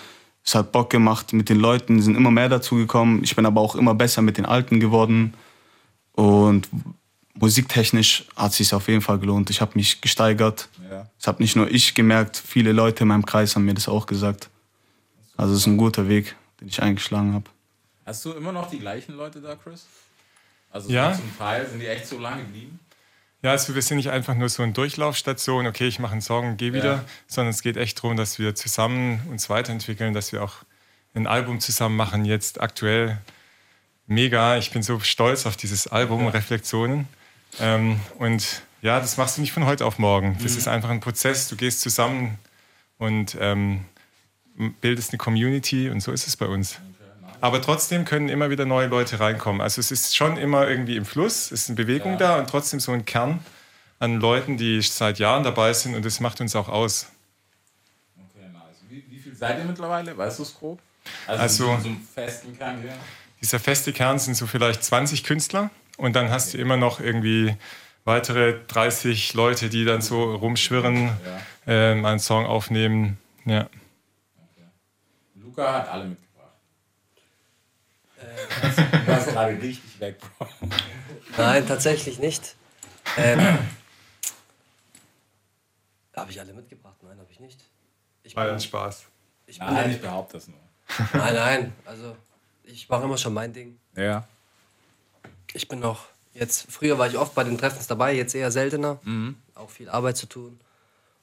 Es 0.45 0.55
hat 0.55 0.71
Bock 0.71 0.91
gemacht 0.91 1.33
mit 1.33 1.49
den 1.49 1.59
Leuten, 1.59 2.01
sind 2.01 2.15
immer 2.15 2.31
mehr 2.31 2.49
dazugekommen. 2.49 3.25
Ich 3.25 3.35
bin 3.35 3.47
aber 3.47 3.61
auch 3.61 3.75
immer 3.75 3.95
besser 3.95 4.23
mit 4.23 4.39
den 4.39 4.47
Alten 4.47 4.79
geworden. 4.79 5.35
Und 6.13 6.69
musiktechnisch 7.35 8.27
hat 8.37 8.53
es 8.53 8.59
sich 8.59 8.73
auf 8.73 8.87
jeden 8.89 9.01
Fall 9.01 9.19
gelohnt. 9.19 9.51
Ich 9.51 9.61
habe 9.61 9.73
mich 9.75 10.01
gesteigert. 10.01 10.69
Ja. 10.89 11.09
Das 11.19 11.27
habe 11.27 11.43
nicht 11.43 11.57
nur 11.57 11.69
ich 11.71 11.95
gemerkt, 11.95 12.37
viele 12.37 12.73
Leute 12.73 13.03
in 13.03 13.09
meinem 13.09 13.27
Kreis 13.27 13.57
haben 13.57 13.65
mir 13.65 13.75
das 13.75 13.89
auch 13.89 14.07
gesagt. 14.07 14.49
Also 15.37 15.53
es 15.55 15.61
ist 15.61 15.67
ein 15.67 15.77
guter 15.77 16.09
Weg, 16.09 16.37
den 16.61 16.69
ich 16.69 16.81
eingeschlagen 16.81 17.35
habe. 17.35 17.51
Hast 18.05 18.25
du 18.25 18.33
immer 18.33 18.53
noch 18.53 18.71
die 18.71 18.79
gleichen 18.79 19.17
Leute 19.17 19.41
da, 19.41 19.57
Chris? 19.57 19.87
Also 20.71 20.91
Ja. 20.91 21.13
zum 21.13 21.37
Teil 21.37 21.67
sind 21.69 21.81
die 21.81 21.87
echt 21.87 22.07
so 22.07 22.19
lange 22.19 22.43
geblieben? 22.43 22.79
Ja, 23.43 23.51
also 23.53 23.75
wir 23.75 23.83
sind 23.83 23.99
nicht 23.99 24.11
einfach 24.11 24.35
nur 24.35 24.49
so 24.49 24.63
eine 24.63 24.73
Durchlaufstation, 24.73 25.67
okay, 25.67 25.87
ich 25.87 25.99
mache 25.99 26.13
einen 26.13 26.21
Song 26.23 26.49
und 26.51 26.57
gehe 26.57 26.73
wieder, 26.73 26.95
Ja. 26.95 27.05
sondern 27.27 27.51
es 27.51 27.63
geht 27.63 27.77
echt 27.77 27.99
darum, 27.99 28.17
dass 28.17 28.39
wir 28.39 28.55
zusammen 28.55 29.21
uns 29.31 29.49
weiterentwickeln, 29.51 30.15
dass 30.15 30.33
wir 30.33 30.43
auch 30.43 30.55
ein 31.15 31.27
Album 31.27 31.61
zusammen 31.61 31.97
machen, 31.97 32.25
jetzt 32.25 32.61
aktuell 32.61 33.19
mega. 34.07 34.57
Ich 34.57 34.71
bin 34.71 34.83
so 34.83 35.01
stolz 35.01 35.47
auf 35.47 35.57
dieses 35.57 35.87
Album, 35.87 36.27
Reflexionen. 36.29 37.09
Ähm, 37.61 38.01
und 38.19 38.63
ja, 38.83 39.01
das 39.01 39.17
machst 39.17 39.37
du 39.37 39.41
nicht 39.41 39.53
von 39.53 39.65
heute 39.67 39.87
auf 39.87 39.99
morgen. 39.99 40.37
Das 40.43 40.57
ist 40.57 40.69
einfach 40.69 40.91
ein 40.91 41.01
Prozess. 41.01 41.49
Du 41.49 41.57
gehst 41.57 41.81
zusammen 41.81 42.39
und 42.99 43.37
ähm, 43.41 43.85
bildest 44.81 45.11
eine 45.11 45.19
Community 45.19 45.89
und 45.91 46.01
so 46.01 46.13
ist 46.13 46.27
es 46.27 46.37
bei 46.37 46.47
uns. 46.47 46.79
Aber 47.41 47.61
trotzdem 47.63 48.05
können 48.05 48.29
immer 48.29 48.51
wieder 48.51 48.65
neue 48.65 48.87
Leute 48.87 49.21
reinkommen. 49.21 49.61
Also 49.61 49.81
es 49.81 49.91
ist 49.91 50.17
schon 50.17 50.37
immer 50.37 50.69
irgendwie 50.69 50.97
im 50.97 51.05
Fluss, 51.05 51.47
es 51.53 51.63
ist 51.63 51.69
eine 51.71 51.77
Bewegung 51.77 52.19
da 52.19 52.39
und 52.39 52.49
trotzdem 52.49 52.81
so 52.81 52.93
ein 52.93 53.05
Kern 53.05 53.41
an 53.99 54.21
Leuten, 54.21 54.57
die 54.57 54.81
seit 54.83 55.19
Jahren 55.19 55.43
dabei 55.43 55.73
sind 55.73 55.95
und 55.95 56.05
das 56.05 56.21
macht 56.21 56.41
uns 56.41 56.55
auch 56.57 56.69
aus. 56.69 57.07
Okay, 58.17 58.47
nice. 58.53 58.63
Wie, 58.89 59.05
wie 59.09 59.19
viel 59.19 59.35
seid 59.35 59.59
ihr 59.59 59.65
mittlerweile? 59.65 60.17
Weißt 60.17 60.39
du 60.39 60.43
es 60.43 60.55
grob? 60.55 60.79
Also, 61.27 61.43
Also- 61.43 61.65
so, 61.83 61.89
einen 61.89 62.07
festen 62.15 62.57
Kern 62.57 62.81
hier? 62.83 62.93
Dieser 63.41 63.61
feste 63.61 63.93
Kern 63.93 64.19
sind 64.19 64.35
so 64.35 64.47
vielleicht 64.47 64.83
20 64.83 65.23
Künstler 65.25 65.71
und 65.99 66.17
dann 66.17 66.31
hast 66.31 66.55
du 66.55 66.59
immer 66.59 66.77
noch 66.77 67.01
irgendwie 67.01 67.55
weitere 68.05 68.55
30 68.67 69.35
Leute, 69.35 69.69
die 69.69 69.85
dann 69.85 70.01
so 70.01 70.35
rumschwirren, 70.35 71.11
ähm, 71.67 72.05
einen 72.05 72.19
Song 72.19 72.47
aufnehmen. 72.47 73.19
Ja. 73.45 73.69
Luca 75.35 75.73
hat 75.75 75.89
alle 75.89 76.05
mitgebracht. 76.07 76.26
Du 78.37 79.07
warst 79.07 79.29
gerade 79.29 79.61
richtig 79.63 80.01
weg, 80.01 80.17
Bro. 80.39 80.47
Nein, 81.37 81.67
tatsächlich 81.67 82.19
nicht. 82.19 82.55
Ähm, 83.17 83.59
habe 86.15 86.31
ich 86.31 86.41
alle 86.41 86.53
mitgebracht? 86.53 86.97
Nein, 87.03 87.19
habe 87.19 87.31
ich 87.31 87.41
nicht. 87.41 87.61
Ich 88.23 88.35
War 88.37 88.45
bin, 88.47 88.55
ein 88.55 88.61
Spaß. 88.61 89.05
ich 89.47 89.59
bin 89.59 89.69
Nein, 89.69 89.91
ich 89.91 90.01
behaupte 90.01 90.35
das 90.35 90.49
nur. 90.49 90.59
nein, 91.13 91.35
nein. 91.35 91.73
Also 91.85 92.17
ich 92.65 92.89
mache 92.89 93.05
immer 93.05 93.19
schon 93.19 93.35
mein 93.35 93.53
Ding. 93.53 93.79
Ja. 93.95 94.27
Ich 95.53 95.69
bin 95.69 95.81
noch 95.81 96.07
jetzt. 96.35 96.71
Früher 96.71 96.99
war 96.99 97.07
ich 97.07 97.17
oft 97.17 97.35
bei 97.35 97.45
den 97.45 97.57
Treffens 97.59 97.87
dabei, 97.87 98.15
jetzt 98.15 98.35
eher 98.35 98.51
seltener. 98.51 98.99
Auch 99.55 99.71
viel 99.71 99.89
Arbeit 99.89 100.17
zu 100.17 100.27
tun. 100.27 100.59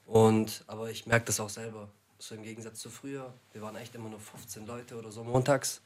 Und 0.06 0.64
aber 0.66 0.90
ich 0.90 1.06
merke 1.06 1.26
das 1.26 1.40
auch 1.40 1.48
selber. 1.50 1.88
So 2.18 2.34
im 2.34 2.42
Gegensatz 2.42 2.78
zu 2.80 2.88
früher. 2.90 3.32
Wir 3.52 3.62
waren 3.62 3.76
echt 3.76 3.94
immer 3.94 4.08
nur 4.08 4.20
15 4.20 4.66
Leute 4.66 4.96
oder 4.96 5.10
so 5.12 5.24
montags. 5.24 5.80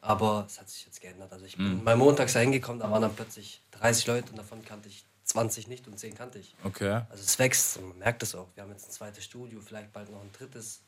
Aber 0.00 0.44
es 0.46 0.60
hat 0.60 0.68
sich 0.68 0.86
jetzt 0.86 1.00
geändert. 1.00 1.32
Also 1.32 1.44
ich 1.44 1.56
bin 1.56 1.82
mal 1.82 1.96
montags 1.96 2.32
da 2.32 2.40
hingekommen, 2.40 2.80
da 2.80 2.90
waren 2.90 3.02
dann 3.02 3.14
plötzlich 3.14 3.60
30 3.72 4.06
Leute 4.06 4.30
und 4.30 4.38
davon 4.38 4.64
kannte 4.64 4.88
ich 4.88 5.04
20 5.24 5.68
nicht 5.68 5.86
und 5.86 5.98
10 5.98 6.14
kannte 6.14 6.38
ich. 6.38 6.54
Okay. 6.64 7.02
Also 7.10 7.22
es 7.24 7.38
wächst 7.38 7.76
und 7.78 7.88
man 7.88 7.98
merkt 7.98 8.22
es 8.22 8.34
auch. 8.34 8.46
Wir 8.54 8.62
haben 8.62 8.70
jetzt 8.70 8.88
ein 8.88 8.92
zweites 8.92 9.24
Studio, 9.24 9.60
vielleicht 9.64 9.92
bald 9.92 10.10
noch 10.10 10.20
ein 10.20 10.30
drittes. 10.32 10.80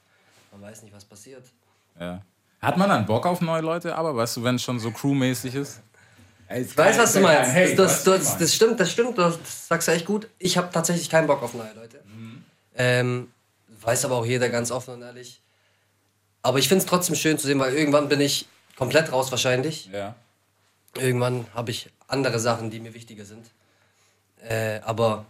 Man 0.52 0.62
weiß 0.62 0.82
nicht, 0.82 0.94
was 0.94 1.04
passiert. 1.04 1.44
Ja. 1.98 2.22
Hat 2.60 2.76
man 2.76 2.88
dann 2.88 3.06
Bock 3.06 3.26
auf 3.26 3.40
neue 3.40 3.62
Leute, 3.62 3.94
aber 3.94 4.14
weißt 4.14 4.36
du, 4.36 4.44
wenn 4.44 4.56
es 4.56 4.62
schon 4.62 4.78
so 4.78 4.90
crewmäßig 4.90 5.54
ist? 5.54 5.80
Ich 6.48 6.76
weiß, 6.76 6.98
was 6.98 7.12
du 7.12 7.20
meinst. 7.20 7.52
Hey, 7.52 7.74
das, 7.76 7.98
weißt 7.98 8.06
du, 8.06 8.10
das, 8.12 8.24
das, 8.24 8.38
das 8.38 8.54
stimmt, 8.54 8.80
das 8.80 8.90
stimmt. 8.90 9.18
Das 9.18 9.38
sagst 9.68 9.88
du 9.88 9.92
echt 9.92 10.06
gut. 10.06 10.28
Ich 10.38 10.56
habe 10.56 10.70
tatsächlich 10.72 11.08
keinen 11.08 11.26
Bock 11.26 11.42
auf 11.42 11.54
neue 11.54 11.72
Leute. 11.74 12.00
Ähm, 12.74 13.30
weiß 13.82 14.04
aber 14.04 14.16
auch 14.16 14.26
jeder 14.26 14.48
ganz 14.48 14.70
offen 14.70 14.94
und 14.94 15.02
ehrlich. 15.02 15.40
Aber 16.42 16.58
ich 16.58 16.68
finde 16.68 16.82
es 16.82 16.88
trotzdem 16.88 17.14
schön 17.14 17.38
zu 17.38 17.46
sehen, 17.46 17.58
weil 17.58 17.74
irgendwann 17.74 18.08
bin 18.08 18.20
ich 18.20 18.48
komplett 18.80 19.12
raus 19.12 19.30
wahrscheinlich. 19.30 19.90
Ja. 19.92 20.14
Irgendwann 20.96 21.46
habe 21.54 21.70
ich 21.70 21.90
andere 22.08 22.40
Sachen, 22.40 22.70
die 22.70 22.80
mir 22.80 22.94
wichtiger 22.94 23.26
sind. 23.26 23.46
Äh, 24.42 24.80
aber 24.80 25.26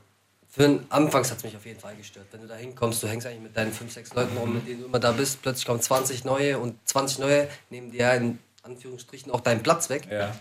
für 0.48 0.62
den 0.62 0.86
Anfangs 0.90 1.30
hat 1.32 1.38
es 1.38 1.44
mich 1.44 1.56
auf 1.56 1.66
jeden 1.66 1.80
Fall 1.80 1.96
gestört. 1.96 2.26
Wenn 2.30 2.42
du 2.42 2.46
da 2.46 2.54
hinkommst, 2.54 3.02
du 3.02 3.08
hängst 3.08 3.26
eigentlich 3.26 3.42
mit 3.42 3.56
deinen 3.56 3.72
5, 3.72 3.92
6 3.92 4.14
Leuten 4.14 4.36
rum, 4.38 4.54
mit 4.54 4.68
denen 4.68 4.80
du 4.80 4.86
immer 4.86 5.00
da 5.00 5.10
bist, 5.10 5.42
plötzlich 5.42 5.66
kommen 5.66 5.80
20 5.80 6.24
neue 6.24 6.60
und 6.60 6.76
20 6.88 7.18
neue 7.18 7.48
nehmen 7.70 7.90
dir 7.90 8.12
in 8.14 8.38
Anführungsstrichen 8.62 9.32
auch 9.32 9.40
deinen 9.40 9.64
Platz 9.64 9.90
weg 9.90 10.06
Ja. 10.10 10.32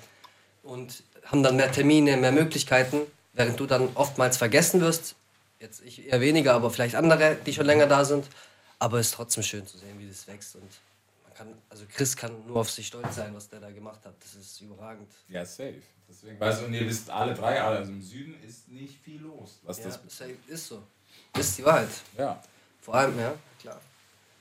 und 0.62 1.02
haben 1.26 1.42
dann 1.42 1.56
mehr 1.56 1.72
Termine, 1.72 2.16
mehr 2.16 2.32
Möglichkeiten, 2.32 3.02
während 3.34 3.60
du 3.60 3.66
dann 3.66 3.90
oftmals 3.96 4.38
vergessen 4.38 4.82
wirst. 4.82 5.16
Jetzt 5.60 5.82
ich 5.84 6.08
eher 6.08 6.22
weniger, 6.22 6.54
aber 6.54 6.70
vielleicht 6.70 6.94
andere, 6.96 7.38
die 7.44 7.54
schon 7.54 7.66
länger 7.66 7.88
da 7.88 8.06
sind. 8.06 8.26
Aber 8.78 9.00
es 9.00 9.08
ist 9.08 9.16
trotzdem 9.16 9.42
schön 9.44 9.66
zu 9.66 9.80
sehen, 9.80 9.98
wie 9.98 10.08
das 10.08 10.28
wächst. 10.28 10.56
Und 10.56 10.70
kann, 11.40 11.58
also 11.70 11.86
Chris 11.92 12.16
kann 12.18 12.46
nur 12.46 12.58
auf 12.58 12.70
sich 12.70 12.88
stolz 12.88 13.16
sein, 13.16 13.34
was 13.34 13.48
der 13.50 13.62
da 13.62 13.72
gemacht 13.72 14.04
hat. 14.06 14.14
Das 14.22 14.36
ist 14.36 14.60
überragend. 14.62 15.10
Ja, 15.30 15.46
safe. 15.46 15.82
Deswegen, 16.08 16.40
weißt 16.40 16.62
du, 16.62 16.66
und 16.66 16.74
ihr 16.74 16.86
wisst 16.88 17.10
alle 17.10 17.34
drei, 17.34 17.62
also 17.62 17.92
im 17.92 18.02
Süden 18.02 18.36
ist 18.44 18.68
nicht 18.68 19.00
viel 19.02 19.22
los. 19.22 19.60
Was 19.64 19.78
Ja, 19.80 19.86
das 19.86 19.98
ist, 20.06 20.22
ist 20.48 20.68
so. 20.68 20.84
Das 21.34 21.48
ist 21.48 21.58
die 21.60 21.66
Wahrheit. 21.66 21.90
ja. 22.18 22.42
Vor 22.82 22.96
allem, 22.96 23.18
ja, 23.20 23.34
klar. 23.62 23.80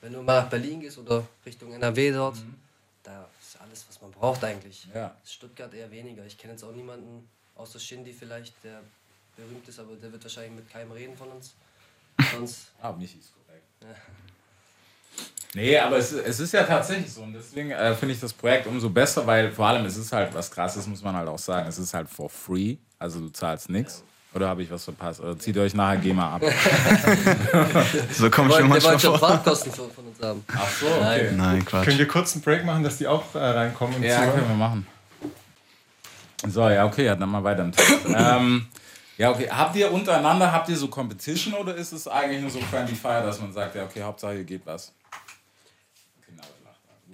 Wenn 0.00 0.12
du 0.12 0.22
mal 0.22 0.42
nach 0.42 0.48
Berlin 0.50 0.80
gehst 0.80 0.96
oder 0.98 1.26
Richtung 1.44 1.72
NRW 1.72 2.12
dort, 2.12 2.36
da 3.02 3.28
ist 3.40 3.60
alles, 3.60 3.84
was 3.88 4.00
man 4.00 4.10
braucht 4.10 4.42
eigentlich. 4.44 4.86
Ja. 4.94 5.14
Stuttgart 5.24 5.72
eher 5.74 5.90
weniger. 5.90 6.24
Ich 6.24 6.36
kenne 6.38 6.54
jetzt 6.54 6.62
auch 6.64 6.72
niemanden, 6.72 7.28
außer 7.56 7.78
Shindy 7.78 8.12
vielleicht, 8.12 8.54
der 8.64 8.80
berühmt 9.36 9.68
ist, 9.68 9.78
aber 9.78 9.94
der 9.96 10.10
wird 10.10 10.22
wahrscheinlich 10.24 10.52
mit 10.54 10.70
keinem 10.70 10.92
reden 10.92 11.16
von 11.16 11.28
uns. 11.30 11.54
Sonst, 12.32 12.68
Ah, 12.80 12.92
Michi 12.92 13.18
ist 13.18 13.32
korrekt. 13.34 13.98
Nee, 15.54 15.78
aber 15.78 15.96
es, 15.96 16.12
es 16.12 16.40
ist 16.40 16.52
ja 16.52 16.64
tatsächlich 16.64 17.12
so 17.12 17.22
und 17.22 17.32
deswegen 17.32 17.70
äh, 17.70 17.94
finde 17.94 18.14
ich 18.14 18.20
das 18.20 18.32
Projekt 18.32 18.66
umso 18.66 18.90
besser, 18.90 19.26
weil 19.26 19.50
vor 19.50 19.66
allem 19.66 19.86
es 19.86 19.96
ist 19.96 20.12
halt 20.12 20.34
was 20.34 20.50
krasses, 20.50 20.86
muss 20.86 21.02
man 21.02 21.16
halt 21.16 21.28
auch 21.28 21.38
sagen. 21.38 21.68
Es 21.68 21.78
ist 21.78 21.94
halt 21.94 22.08
for 22.08 22.28
free, 22.28 22.76
also 22.98 23.20
du 23.20 23.30
zahlst 23.30 23.70
nichts. 23.70 24.04
Oder 24.34 24.48
habe 24.48 24.62
ich 24.62 24.70
was 24.70 24.84
verpasst? 24.84 25.20
Oder 25.20 25.38
zieht 25.38 25.56
euch 25.56 25.72
nachher 25.72 25.96
GEMA 25.96 26.36
ab? 26.36 26.42
So 28.12 28.28
komme 28.30 28.50
ich 28.50 28.56
mir 28.56 28.68
wollte 28.68 28.68
manchmal 28.68 29.00
schon 29.00 29.18
vor. 29.18 29.28
Fahrtkosten 29.28 29.72
von, 29.72 29.90
von 29.90 30.06
uns 30.06 30.20
haben. 30.22 30.44
Ach 30.54 30.70
so, 30.70 30.86
okay. 30.86 31.32
Nein, 31.34 31.64
Quatsch. 31.64 31.84
Können 31.86 31.98
wir 31.98 32.06
kurz 32.06 32.34
einen 32.34 32.42
Break 32.42 32.64
machen, 32.64 32.84
dass 32.84 32.98
die 32.98 33.06
auch 33.06 33.34
äh, 33.34 33.38
reinkommen? 33.38 33.96
Und 33.96 34.02
Ja, 34.02 34.16
zuhören? 34.16 34.34
können 34.34 34.48
wir 34.48 34.56
machen. 34.56 34.86
So, 36.46 36.68
ja, 36.68 36.84
okay, 36.84 37.06
ja, 37.06 37.16
dann 37.16 37.30
mal 37.30 37.42
weiter 37.42 37.64
im 37.64 37.72
Text. 37.72 38.00
ähm, 38.14 38.66
ja, 39.16 39.30
okay. 39.30 39.48
Habt 39.50 39.74
ihr 39.76 39.90
untereinander, 39.90 40.52
habt 40.52 40.68
ihr 40.68 40.76
so 40.76 40.88
Competition 40.88 41.54
oder 41.54 41.74
ist 41.74 41.92
es 41.92 42.06
eigentlich 42.06 42.42
nur 42.42 42.50
so 42.50 42.60
Friendly 42.60 42.94
Fire, 42.94 43.22
dass 43.24 43.40
man 43.40 43.52
sagt, 43.52 43.74
ja, 43.74 43.84
okay, 43.84 44.02
Hauptsache 44.02 44.34
hier 44.34 44.44
geht 44.44 44.66
was? 44.66 44.92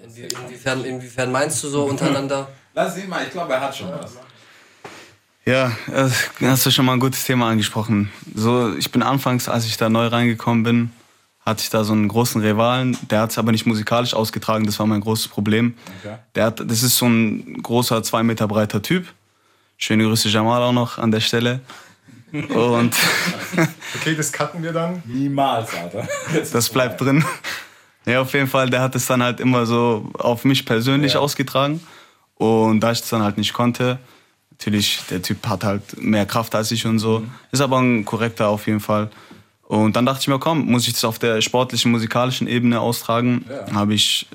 Inwie, 0.03 0.23
inwiefern, 0.23 0.85
inwiefern 0.85 1.33
meinst 1.33 1.63
du 1.63 1.69
so 1.69 1.85
untereinander? 1.85 2.49
Lass 2.75 2.97
ihn 2.99 3.09
mal, 3.09 3.25
ich 3.25 3.31
glaube, 3.31 3.53
er 3.53 3.61
hat 3.61 3.77
schon 3.77 3.91
was. 3.91 4.19
Ja, 5.47 5.73
äh, 5.93 6.09
hast 6.41 6.67
du 6.67 6.71
schon 6.71 6.87
mal 6.87 6.95
ein 6.95 7.01
gutes 7.01 7.25
Thema 7.25 7.51
angesprochen. 7.51 8.11
So, 8.35 8.75
ich 8.77 8.91
bin 8.91 9.03
anfangs, 9.03 9.49
als 9.49 9.67
ich 9.67 9.77
da 9.77 9.89
neu 9.89 10.07
reingekommen 10.07 10.65
bin, 10.65 10.91
hatte 11.41 11.63
ich 11.63 11.71
da 11.71 11.85
so 11.85 11.93
einen 11.93 12.09
großen 12.09 12.41
Rivalen. 12.41 12.97
Der 13.11 13.21
hat 13.21 13.31
es 13.31 13.39
aber 13.39 13.53
nicht 13.53 13.67
musikalisch 13.67 14.15
ausgetragen, 14.15 14.65
das 14.67 14.79
war 14.79 14.87
mein 14.87 15.01
großes 15.01 15.29
Problem. 15.29 15.75
Okay. 16.01 16.17
Der 16.35 16.47
hat, 16.47 16.61
das 16.61 16.83
ist 16.83 16.97
so 16.97 17.07
ein 17.07 17.63
großer, 17.63 18.03
zwei 18.03 18.23
Meter 18.23 18.49
breiter 18.49 18.81
Typ. 18.81 19.07
Schöne 19.77 20.05
Grüße 20.05 20.29
Jamal 20.29 20.63
auch 20.63 20.73
noch 20.73 20.99
an 20.99 21.11
der 21.11 21.21
Stelle. 21.21 21.61
Und 22.33 22.95
Okay, 23.95 24.17
das 24.17 24.33
cutten 24.33 24.63
wir 24.63 24.73
dann. 24.73 25.03
Niemals, 25.07 25.73
Alter. 25.75 26.09
das 26.53 26.69
bleibt 26.71 27.01
drin. 27.01 27.25
Ja, 28.07 28.21
auf 28.21 28.33
jeden 28.35 28.49
Fall, 28.49 28.69
der 28.69 28.83
hat 28.83 28.95
es 28.95 29.07
dann 29.07 29.23
halt 29.23 29.41
immer 29.41 29.67
so 29.67 30.11
auf 30.19 30.45
mich 30.45 30.65
persönlich 30.67 31.17
ausgetragen. 31.17 31.81
Und 32.37 32.81
da 32.81 32.93
ich 32.93 33.01
das 33.01 33.11
dann 33.11 33.23
halt 33.23 33.39
nicht 33.39 33.53
konnte, 33.53 33.99
natürlich, 34.51 35.01
der 35.11 35.23
Typ 35.23 35.47
hat 35.47 35.65
halt 35.65 36.03
mehr 36.03 36.27
Kraft 36.27 36.55
als 36.55 36.71
ich 36.71 36.85
und 36.87 36.99
so. 36.99 37.25
Ist 37.51 37.61
aber 37.61 37.79
ein 37.79 38.05
korrekter 38.05 38.49
auf 38.49 38.67
jeden 38.67 38.81
Fall. 38.81 39.11
Und 39.63 39.97
dann 39.97 40.05
dachte 40.05 40.21
ich 40.21 40.29
mir, 40.29 40.39
komm, 40.39 40.67
muss 40.67 40.87
ich 40.87 40.93
das 40.93 41.05
auf 41.05 41.19
der 41.19 41.41
sportlichen, 41.41 41.91
musikalischen 41.91 42.47
Ebene 42.47 42.81
austragen. 42.81 43.47
Habe 43.73 43.95
ich 43.95 44.27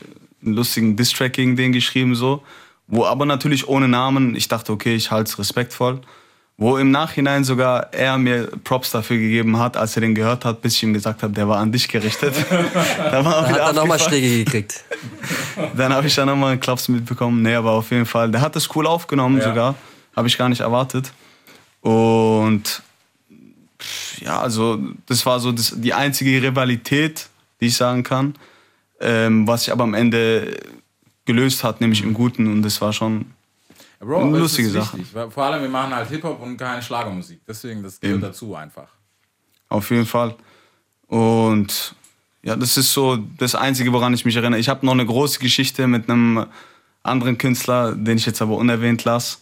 einen 0.43 0.55
lustigen 0.55 0.95
Diss-Track 0.95 1.33
gegen 1.33 1.55
den 1.55 1.71
geschrieben, 1.71 2.15
so. 2.15 2.41
Wo 2.87 3.05
aber 3.05 3.25
natürlich 3.25 3.67
ohne 3.67 3.87
Namen, 3.87 4.35
ich 4.35 4.47
dachte, 4.47 4.71
okay, 4.71 4.95
ich 4.95 5.11
halte 5.11 5.29
es 5.29 5.37
respektvoll. 5.37 6.01
Wo 6.61 6.77
im 6.77 6.91
Nachhinein 6.91 7.45
sogar 7.45 7.93
er 7.93 8.17
mir 8.17 8.47
Props 8.65 8.91
dafür 8.91 9.15
gegeben 9.17 9.57
hat, 9.57 9.77
als 9.77 9.95
er 9.95 10.01
den 10.01 10.13
gehört 10.13 10.43
hat, 10.43 10.61
bis 10.61 10.75
ich 10.75 10.83
ihm 10.83 10.93
gesagt 10.93 11.23
habe, 11.23 11.31
der 11.31 11.47
war 11.47 11.57
an 11.59 11.71
dich 11.71 11.87
gerichtet. 11.87 12.35
da 12.97 13.23
war 13.23 13.37
er 13.37 13.41
Da 13.43 13.49
wieder 13.49 13.65
hat 13.65 13.67
er 13.67 13.73
nochmal. 13.81 13.97
Schläge 13.97 14.43
gekriegt. 14.43 14.83
Dann 15.77 15.93
habe 15.93 16.07
ich 16.07 16.15
dann 16.15 16.27
nochmal 16.27 16.51
einen 16.51 16.59
Klaps 16.59 16.89
mitbekommen. 16.89 17.41
Nee, 17.43 17.55
aber 17.55 17.71
auf 17.71 17.89
jeden 17.91 18.05
Fall, 18.05 18.29
der 18.29 18.41
hat 18.41 18.57
das 18.57 18.75
cool 18.75 18.85
aufgenommen 18.87 19.37
Ja. 19.37 19.45
sogar. 19.45 19.75
Habe 20.17 20.27
ich 20.27 20.37
gar 20.37 20.49
nicht 20.49 20.59
erwartet. 20.59 21.13
Und 21.79 22.81
ja, 24.19 24.41
also 24.41 24.79
das 25.05 25.25
war 25.25 25.39
so 25.39 25.53
das, 25.53 25.73
die 25.77 25.93
einzige 25.93 26.41
Rivalität, 26.43 27.29
die 27.61 27.67
ich 27.67 27.77
sagen 27.77 28.03
kann, 28.03 28.35
ähm, 28.99 29.47
was 29.47 29.61
sich 29.63 29.71
aber 29.71 29.85
am 29.85 29.93
Ende 29.93 30.57
gelöst 31.23 31.63
hat, 31.63 31.79
nämlich 31.79 32.03
im 32.03 32.13
Guten. 32.13 32.51
Und 32.51 32.63
das 32.63 32.81
war 32.81 32.91
schon 32.91 33.27
Bro, 33.99 34.25
Lustige 34.37 34.69
Sache. 34.69 34.97
wichtig, 34.99 35.13
Vor 35.29 35.43
allem, 35.43 35.61
wir 35.61 35.69
machen 35.69 35.93
halt 35.93 36.09
Hip-Hop 36.09 36.41
und 36.41 36.57
keine 36.57 36.81
Schlagermusik. 36.81 37.41
Deswegen, 37.47 37.83
das 37.83 37.99
gehört 37.99 38.15
Eben. 38.19 38.21
dazu 38.21 38.55
einfach. 38.55 38.87
Auf 39.67 39.89
jeden 39.91 40.05
Fall. 40.05 40.35
Und 41.07 41.95
ja, 42.41 42.55
das 42.55 42.77
ist 42.77 42.93
so 42.93 43.17
das 43.37 43.55
Einzige, 43.55 43.91
woran 43.91 44.13
ich 44.13 44.23
mich 44.23 44.35
erinnere. 44.35 44.59
Ich 44.59 44.69
habe 44.69 44.85
noch 44.85 44.93
eine 44.93 45.05
große 45.05 45.39
Geschichte 45.39 45.87
mit 45.87 46.09
einem 46.09 46.45
anderen 47.03 47.37
Künstler, 47.37 47.93
den 47.93 48.17
ich 48.17 48.25
jetzt 48.25 48.41
aber 48.41 48.55
unerwähnt 48.55 49.03
lasse. 49.03 49.39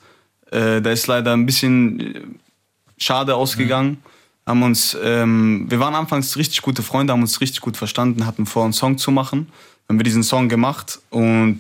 Äh, 0.52 0.82
der 0.82 0.94
ist 0.94 1.06
leider 1.08 1.34
ein 1.34 1.46
bisschen 1.46 2.00
äh, 2.00 2.22
schade 2.98 3.36
ausgegangen. 3.36 4.02
Haben 4.46 4.64
uns, 4.64 4.98
ähm, 5.04 5.66
wir 5.70 5.80
waren 5.80 5.94
anfangs 5.94 6.38
richtig 6.38 6.62
gute 6.62 6.82
Freunde, 6.82 7.14
haben 7.14 7.22
uns 7.22 7.42
richtig 7.42 7.62
gut 7.62 7.78
verstanden, 7.78 8.26
hatten 8.26 8.46
vor, 8.46 8.64
einen 8.64 8.74
Song 8.74 8.98
zu 8.98 9.12
machen. 9.12 9.48
Dann 9.88 9.96
haben 9.96 10.00
wir 10.00 10.04
diesen 10.06 10.24
Song 10.24 10.50
gemacht 10.50 11.00
und 11.10 11.60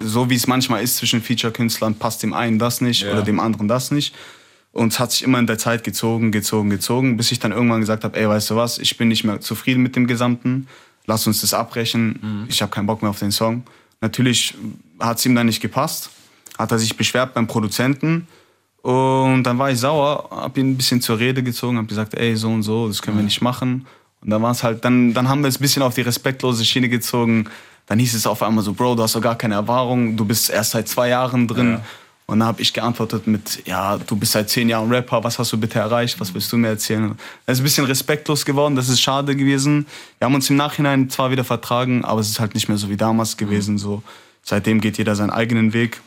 so 0.00 0.30
wie 0.30 0.34
es 0.34 0.46
manchmal 0.46 0.82
ist 0.82 0.96
zwischen 0.96 1.22
Feature-Künstlern, 1.22 1.94
passt 1.96 2.22
dem 2.22 2.32
einen 2.34 2.58
das 2.58 2.80
nicht 2.80 3.02
Ja. 3.02 3.12
oder 3.12 3.22
dem 3.22 3.40
anderen 3.40 3.68
das 3.68 3.90
nicht. 3.90 4.14
Und 4.72 4.92
es 4.92 5.00
hat 5.00 5.12
sich 5.12 5.22
immer 5.22 5.38
in 5.38 5.46
der 5.46 5.58
Zeit 5.58 5.82
gezogen, 5.82 6.30
gezogen, 6.30 6.70
gezogen, 6.70 7.16
bis 7.16 7.32
ich 7.32 7.38
dann 7.38 7.52
irgendwann 7.52 7.80
gesagt 7.80 8.04
habe, 8.04 8.18
ey, 8.18 8.28
weißt 8.28 8.50
du 8.50 8.56
was, 8.56 8.78
ich 8.78 8.96
bin 8.96 9.08
nicht 9.08 9.24
mehr 9.24 9.40
zufrieden 9.40 9.82
mit 9.82 9.96
dem 9.96 10.06
Gesamten, 10.06 10.68
lass 11.06 11.26
uns 11.26 11.40
das 11.40 11.54
abbrechen, 11.54 12.46
ich 12.48 12.60
habe 12.62 12.70
keinen 12.70 12.86
Bock 12.86 13.02
mehr 13.02 13.10
auf 13.10 13.18
den 13.18 13.32
Song. 13.32 13.62
Natürlich 14.00 14.54
hat 15.00 15.18
es 15.18 15.26
ihm 15.26 15.34
dann 15.34 15.46
nicht 15.46 15.60
gepasst, 15.60 16.10
hat 16.58 16.70
er 16.70 16.78
sich 16.78 16.96
beschwert 16.96 17.34
beim 17.34 17.46
Produzenten 17.46 18.28
und 18.82 19.42
dann 19.42 19.58
war 19.58 19.70
ich 19.70 19.80
sauer, 19.80 20.28
habe 20.30 20.60
ihn 20.60 20.72
ein 20.72 20.76
bisschen 20.76 21.00
zur 21.00 21.18
Rede 21.18 21.42
gezogen, 21.42 21.78
habe 21.78 21.88
gesagt, 21.88 22.14
ey, 22.14 22.36
so 22.36 22.48
und 22.50 22.62
so, 22.62 22.86
das 22.88 23.02
können 23.02 23.16
wir 23.16 23.24
nicht 23.24 23.40
machen. 23.42 23.86
Und 24.20 24.30
dann 24.30 24.42
war 24.42 24.50
es 24.52 24.62
halt, 24.62 24.84
dann, 24.84 25.14
dann 25.14 25.28
haben 25.28 25.42
wir 25.42 25.48
es 25.48 25.58
ein 25.58 25.62
bisschen 25.62 25.82
auf 25.82 25.94
die 25.94 26.00
respektlose 26.02 26.64
Schiene 26.64 26.88
gezogen. 26.88 27.46
Dann 27.88 27.98
hieß 27.98 28.14
es 28.14 28.26
auf 28.26 28.42
einmal 28.42 28.62
so, 28.62 28.72
Bro, 28.74 28.96
du 28.96 29.02
hast 29.02 29.14
doch 29.14 29.20
gar 29.20 29.36
keine 29.36 29.54
Erfahrung, 29.54 30.16
du 30.16 30.24
bist 30.24 30.50
erst 30.50 30.72
seit 30.72 30.88
zwei 30.88 31.08
Jahren 31.08 31.48
drin. 31.48 31.80
Und 32.26 32.40
dann 32.40 32.48
habe 32.48 32.60
ich 32.60 32.74
geantwortet 32.74 33.26
mit, 33.26 33.66
ja, 33.66 33.96
du 33.96 34.14
bist 34.14 34.32
seit 34.32 34.50
zehn 34.50 34.68
Jahren 34.68 34.92
Rapper, 34.92 35.24
was 35.24 35.38
hast 35.38 35.50
du 35.50 35.56
bitte 35.56 35.78
erreicht, 35.78 36.20
was 36.20 36.34
willst 36.34 36.52
du 36.52 36.58
mir 36.58 36.68
erzählen? 36.68 37.18
Das 37.46 37.56
ist 37.56 37.62
ein 37.62 37.64
bisschen 37.64 37.86
respektlos 37.86 38.44
geworden, 38.44 38.76
das 38.76 38.90
ist 38.90 39.00
schade 39.00 39.34
gewesen. 39.34 39.86
Wir 40.18 40.26
haben 40.26 40.34
uns 40.34 40.50
im 40.50 40.56
Nachhinein 40.56 41.08
zwar 41.08 41.30
wieder 41.30 41.42
vertragen, 41.42 42.04
aber 42.04 42.20
es 42.20 42.28
ist 42.28 42.38
halt 42.38 42.52
nicht 42.52 42.68
mehr 42.68 42.76
so 42.76 42.90
wie 42.90 42.98
damals 42.98 43.38
gewesen. 43.38 43.78
So. 43.78 44.02
Seitdem 44.42 44.82
geht 44.82 44.98
jeder 44.98 45.16
seinen 45.16 45.30
eigenen 45.30 45.72
Weg. 45.72 46.02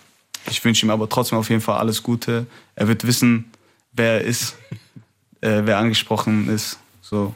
Ich 0.48 0.64
wünsche 0.64 0.86
ihm 0.86 0.92
aber 0.92 1.10
trotzdem 1.10 1.40
auf 1.40 1.50
jeden 1.50 1.62
Fall 1.62 1.80
alles 1.80 2.04
Gute. 2.04 2.46
Er 2.76 2.88
wird 2.88 3.08
wissen, 3.08 3.52
wer 3.92 4.20
er 4.20 4.22
ist, 4.22 4.56
äh, 5.42 5.62
wer 5.64 5.80
angesprochen 5.80 6.50
ist. 6.50 6.78
So. 7.02 7.34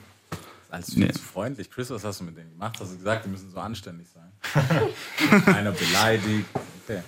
Als 0.76 0.94
Nee. 0.98 1.10
zu 1.10 1.22
freundlich. 1.22 1.72
Chris, 1.72 1.90
was 1.90 2.04
hast 2.04 2.20
du 2.20 2.26
mit 2.26 2.36
denen 2.36 2.52
gemacht? 2.52 2.76
Hast 2.82 2.92
du 2.92 2.98
gesagt, 2.98 3.24
die 3.26 3.30
müssen 3.30 3.50
so 3.50 3.58
anständig 3.60 4.08
sein? 4.14 5.46
Einer 5.56 5.72
beleidigt. 5.72 6.46
Okay. 6.84 7.02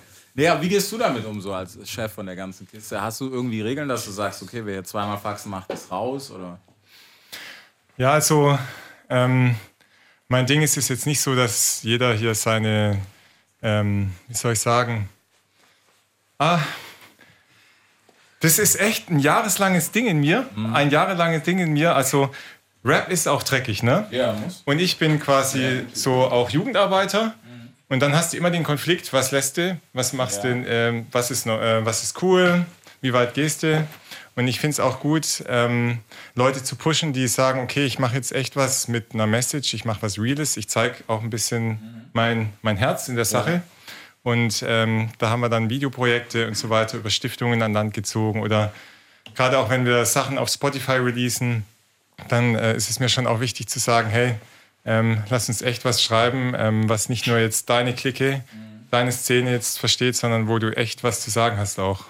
Aber 0.48 0.62
wie 0.62 0.68
gehst 0.70 0.90
du 0.90 0.96
damit 0.96 1.26
um, 1.26 1.38
so 1.40 1.52
als 1.52 1.78
Chef 1.86 2.10
von 2.12 2.24
der 2.24 2.34
ganzen 2.34 2.66
Kiste? 2.66 2.98
Hast 3.02 3.20
du 3.20 3.28
irgendwie 3.28 3.60
Regeln, 3.60 3.86
dass 3.86 4.06
du 4.06 4.10
sagst, 4.10 4.42
okay, 4.42 4.64
wer 4.64 4.76
jetzt 4.76 4.88
zweimal 4.88 5.18
Faxen 5.18 5.50
macht, 5.50 5.70
ist 5.70 5.90
raus? 5.90 6.30
Oder? 6.30 6.58
Ja, 7.98 8.12
also 8.12 8.58
ähm, 9.10 9.54
mein 10.28 10.46
Ding 10.46 10.62
ist 10.62 10.78
es 10.78 10.88
jetzt 10.88 11.04
nicht 11.04 11.20
so, 11.20 11.34
dass 11.34 11.82
jeder 11.82 12.14
hier 12.14 12.34
seine, 12.34 13.02
ähm, 13.60 14.12
wie 14.28 14.34
soll 14.34 14.54
ich 14.54 14.60
sagen, 14.60 15.10
ah, 16.38 16.60
das 18.40 18.58
ist 18.58 18.80
echt 18.80 19.10
ein 19.10 19.18
jahreslanges 19.18 19.90
Ding 19.90 20.06
in 20.06 20.20
mir, 20.20 20.48
ein 20.72 20.90
jahrelanges 20.90 21.42
Ding 21.42 21.58
in 21.58 21.72
mir. 21.72 21.96
Also 21.96 22.30
Rap 22.88 23.10
ist 23.10 23.28
auch 23.28 23.42
dreckig, 23.42 23.82
ne? 23.82 24.06
Ja, 24.10 24.32
muss. 24.32 24.62
Und 24.64 24.78
ich 24.80 24.98
bin 24.98 25.20
quasi 25.20 25.84
so 25.92 26.14
auch 26.24 26.50
Jugendarbeiter. 26.50 27.34
Und 27.90 28.00
dann 28.00 28.14
hast 28.14 28.32
du 28.32 28.36
immer 28.36 28.50
den 28.50 28.64
Konflikt, 28.64 29.12
was 29.12 29.30
lässt 29.30 29.56
du, 29.56 29.78
was 29.94 30.12
machst 30.12 30.44
Ja. 30.44 30.50
du, 30.52 30.64
ähm, 30.66 31.06
was, 31.10 31.30
ist 31.30 31.46
noch, 31.46 31.60
äh, 31.60 31.84
was 31.86 32.02
ist 32.02 32.22
cool, 32.22 32.66
wie 33.00 33.12
weit 33.14 33.32
gehst 33.34 33.62
du. 33.62 33.86
Und 34.36 34.46
ich 34.46 34.60
finde 34.60 34.72
es 34.72 34.80
auch 34.80 35.00
gut, 35.00 35.42
ähm, 35.48 35.98
Leute 36.34 36.62
zu 36.62 36.76
pushen, 36.76 37.12
die 37.12 37.26
sagen, 37.28 37.60
okay, 37.60 37.84
ich 37.86 37.98
mache 37.98 38.14
jetzt 38.14 38.32
echt 38.32 38.56
was 38.56 38.88
mit 38.88 39.14
einer 39.14 39.26
Message, 39.26 39.72
ich 39.74 39.84
mache 39.86 40.02
was 40.02 40.18
Reales, 40.18 40.56
ich 40.56 40.68
zeige 40.68 40.96
auch 41.08 41.22
ein 41.22 41.30
bisschen 41.30 42.10
mein, 42.12 42.52
mein 42.62 42.76
Herz 42.76 43.08
in 43.08 43.16
der 43.16 43.24
Sache. 43.24 43.62
Und 44.22 44.62
ähm, 44.66 45.08
da 45.18 45.30
haben 45.30 45.40
wir 45.40 45.48
dann 45.48 45.70
Videoprojekte 45.70 46.46
und 46.46 46.56
so 46.58 46.68
weiter 46.70 46.98
über 46.98 47.08
Stiftungen 47.10 47.62
an 47.62 47.72
Land 47.72 47.94
gezogen. 47.94 48.42
Oder 48.42 48.72
gerade 49.34 49.58
auch 49.58 49.70
wenn 49.70 49.86
wir 49.86 50.04
Sachen 50.04 50.36
auf 50.36 50.50
Spotify 50.50 50.92
releasen, 50.98 51.64
dann 52.28 52.54
äh, 52.56 52.76
ist 52.76 52.90
es 52.90 52.98
mir 52.98 53.08
schon 53.08 53.26
auch 53.26 53.40
wichtig 53.40 53.68
zu 53.68 53.78
sagen, 53.78 54.08
hey, 54.10 54.34
ähm, 54.84 55.22
lass 55.28 55.48
uns 55.48 55.62
echt 55.62 55.84
was 55.84 56.02
schreiben, 56.02 56.54
ähm, 56.56 56.88
was 56.88 57.08
nicht 57.08 57.26
nur 57.26 57.38
jetzt 57.38 57.68
deine 57.70 57.94
Clique, 57.94 58.42
deine 58.90 59.12
Szene 59.12 59.50
jetzt 59.50 59.78
versteht, 59.78 60.16
sondern 60.16 60.48
wo 60.48 60.58
du 60.58 60.74
echt 60.76 61.04
was 61.04 61.20
zu 61.20 61.30
sagen 61.30 61.58
hast 61.58 61.78
auch. 61.78 62.06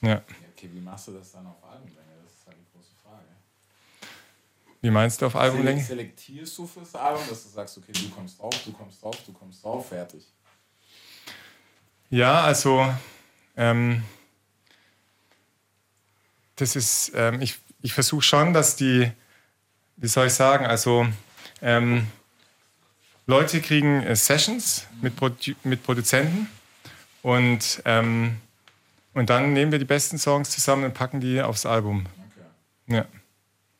Ja. 0.00 0.22
Okay, 0.56 0.70
wie 0.72 0.80
machst 0.80 1.08
du 1.08 1.12
das 1.12 1.32
dann 1.32 1.46
auf 1.46 1.62
Albumlänge? 1.62 2.08
Das 2.24 2.32
ist 2.32 2.46
halt 2.46 2.56
die 2.58 2.72
große 2.72 2.94
Frage. 3.02 3.24
Wie 4.80 4.90
meinst 4.90 5.20
du 5.20 5.26
auf 5.26 5.36
Albumlänge? 5.36 5.82
Selektierst 5.82 6.58
du 6.58 6.66
fürs 6.66 6.94
Album, 6.94 7.22
dass 7.28 7.42
du 7.44 7.48
sagst, 7.50 7.78
okay, 7.78 7.92
du 7.92 8.08
kommst 8.10 8.40
drauf, 8.40 8.54
du 8.64 8.72
kommst 8.72 9.02
drauf, 9.02 9.16
du 9.26 9.32
kommst 9.32 9.62
drauf, 9.64 9.88
fertig. 9.88 10.24
Ja, 12.10 12.42
also 12.42 12.92
ähm, 13.56 14.02
das 16.56 16.76
ist, 16.76 17.12
ähm, 17.14 17.40
ich, 17.40 17.58
ich 17.82 17.92
versuche 17.92 18.22
schon, 18.22 18.52
dass 18.52 18.76
die, 18.76 19.10
wie 19.96 20.08
soll 20.08 20.28
ich 20.28 20.34
sagen, 20.34 20.66
also 20.66 21.06
ähm, 21.60 22.06
Leute 23.26 23.60
kriegen 23.60 24.02
äh, 24.02 24.16
Sessions 24.16 24.86
mit, 25.00 25.16
Produ 25.16 25.52
mit 25.64 25.82
Produzenten 25.82 26.48
und, 27.22 27.82
ähm, 27.84 28.36
und 29.14 29.30
dann 29.30 29.52
nehmen 29.52 29.70
wir 29.72 29.78
die 29.78 29.84
besten 29.84 30.18
Songs 30.18 30.50
zusammen 30.50 30.84
und 30.84 30.94
packen 30.94 31.20
die 31.20 31.40
aufs 31.42 31.66
Album. 31.66 32.06
Okay. 32.30 32.94
Ja, 32.96 33.04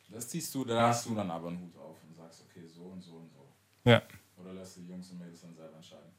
Das 0.09 0.29
ziehst 0.29 0.53
du, 0.55 0.63
da 0.65 0.87
hast 0.89 1.05
du 1.05 1.15
dann 1.15 1.29
aber 1.29 1.49
einen 1.49 1.59
Hut 1.59 1.75
auf 1.77 1.97
und 2.07 2.15
sagst, 2.15 2.43
okay, 2.49 2.65
so 2.67 2.83
und 2.83 3.01
so 3.01 3.11
und 3.13 3.29
so. 3.31 3.89
ja. 3.89 4.01
Oder 4.37 4.53
lässt 4.53 4.77
du 4.77 4.81
die 4.81 4.89
Jungs 4.89 5.09
und 5.11 5.19
Mädels 5.19 5.41
dann 5.41 5.55
selber 5.55 5.75
entscheiden? 5.75 6.11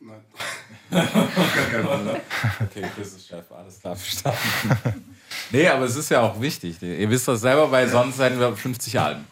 Nein. 0.00 0.24
Okay, 2.60 2.82
Chris 2.94 3.14
ist 3.14 3.26
Chef, 3.28 3.50
alles 3.52 3.78
klar 3.80 3.94
verstanden. 3.96 5.04
nee, 5.50 5.68
aber 5.68 5.84
es 5.84 5.96
ist 5.96 6.10
ja 6.10 6.20
auch 6.20 6.40
wichtig. 6.40 6.80
Ihr 6.82 7.10
wisst 7.10 7.28
das 7.28 7.40
selber, 7.40 7.70
weil 7.70 7.88
sonst 7.88 8.18
hätten 8.18 8.38
wir 8.38 8.54
50 8.54 8.98
Alben. 8.98 9.26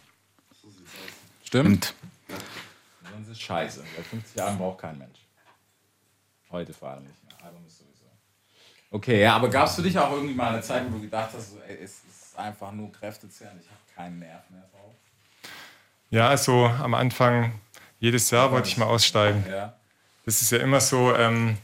Stimmt? 1.44 1.94
Sonst 3.12 3.28
ist 3.28 3.40
scheiße. 3.40 3.84
Weil 3.94 4.04
50 4.04 4.42
Alben 4.42 4.58
braucht 4.58 4.80
kein 4.80 4.98
Mensch. 4.98 5.18
Heute 6.50 6.72
vor 6.72 6.90
allem 6.90 7.04
nicht 7.04 7.24
mehr. 7.24 7.44
Album 7.44 7.64
ist 7.66 7.78
sowieso. 7.78 8.06
Okay, 8.90 9.22
ja, 9.22 9.36
aber 9.36 9.48
gab 9.48 9.68
es 9.68 9.74
für 9.74 9.82
dich 9.82 9.98
auch 9.98 10.12
irgendwie 10.12 10.34
mal 10.34 10.52
eine 10.52 10.62
Zeit, 10.62 10.84
wo 10.88 10.96
du 10.96 11.02
gedacht 11.02 11.30
hast, 11.34 11.52
so, 11.52 11.60
ey, 11.66 11.78
es 11.82 12.00
ist 12.08 12.38
einfach 12.38 12.72
nur 12.72 12.92
Kräftezehrend, 12.92 13.60
ich 13.62 13.68
habe 13.68 13.80
keinen 13.94 14.18
Nerv 14.18 14.42
mehr 14.50 14.62
drauf? 14.72 14.94
ja, 16.10 16.28
also 16.28 16.66
am 16.66 16.94
Anfang 16.94 17.52
jedes 17.98 18.30
Jahr 18.30 18.50
wollte 18.52 18.68
ich 18.68 18.76
mal 18.76 18.86
aussteigen. 18.86 19.44
Ja. 19.50 19.74
Das 20.24 20.42
ist 20.42 20.50
ja 20.50 20.58
immer 20.58 20.80
so, 20.80 21.14
ähm, 21.14 21.56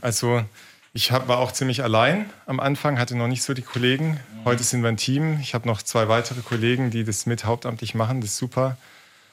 also 0.00 0.44
ich 0.94 1.10
hab, 1.10 1.28
war 1.28 1.38
auch 1.38 1.52
ziemlich 1.52 1.82
allein 1.82 2.28
am 2.46 2.60
Anfang, 2.60 2.98
hatte 2.98 3.16
noch 3.16 3.28
nicht 3.28 3.42
so 3.42 3.54
die 3.54 3.62
Kollegen. 3.62 4.20
Heute 4.44 4.62
sind 4.62 4.82
wir 4.82 4.88
ein 4.88 4.96
Team. 4.96 5.38
Ich 5.40 5.54
habe 5.54 5.66
noch 5.66 5.82
zwei 5.82 6.08
weitere 6.08 6.40
Kollegen, 6.42 6.90
die 6.90 7.04
das 7.04 7.24
mit 7.26 7.44
hauptamtlich 7.44 7.94
machen. 7.94 8.20
Das 8.20 8.30
ist 8.30 8.36
super. 8.36 8.76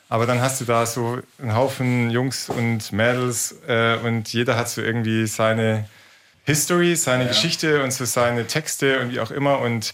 Aber 0.08 0.26
dann 0.26 0.42
hast 0.42 0.62
du 0.62 0.66
da 0.66 0.86
so 0.86 1.20
einen 1.40 1.56
Haufen 1.56 2.10
Jungs 2.10 2.50
und 2.50 2.92
Mädels 2.92 3.56
äh, 3.68 3.98
und 3.98 4.32
jeder 4.34 4.56
hat 4.58 4.70
so 4.70 4.82
irgendwie 4.82 5.28
seine 5.28 5.88
History, 6.46 6.96
seine 6.96 7.28
Geschichte 7.28 7.84
und 7.84 7.92
so 7.92 8.06
seine 8.06 8.48
Texte 8.48 9.02
und 9.02 9.12
wie 9.12 9.20
auch 9.20 9.32
immer. 9.32 9.60
Und 9.60 9.94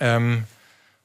Ähm, 0.00 0.44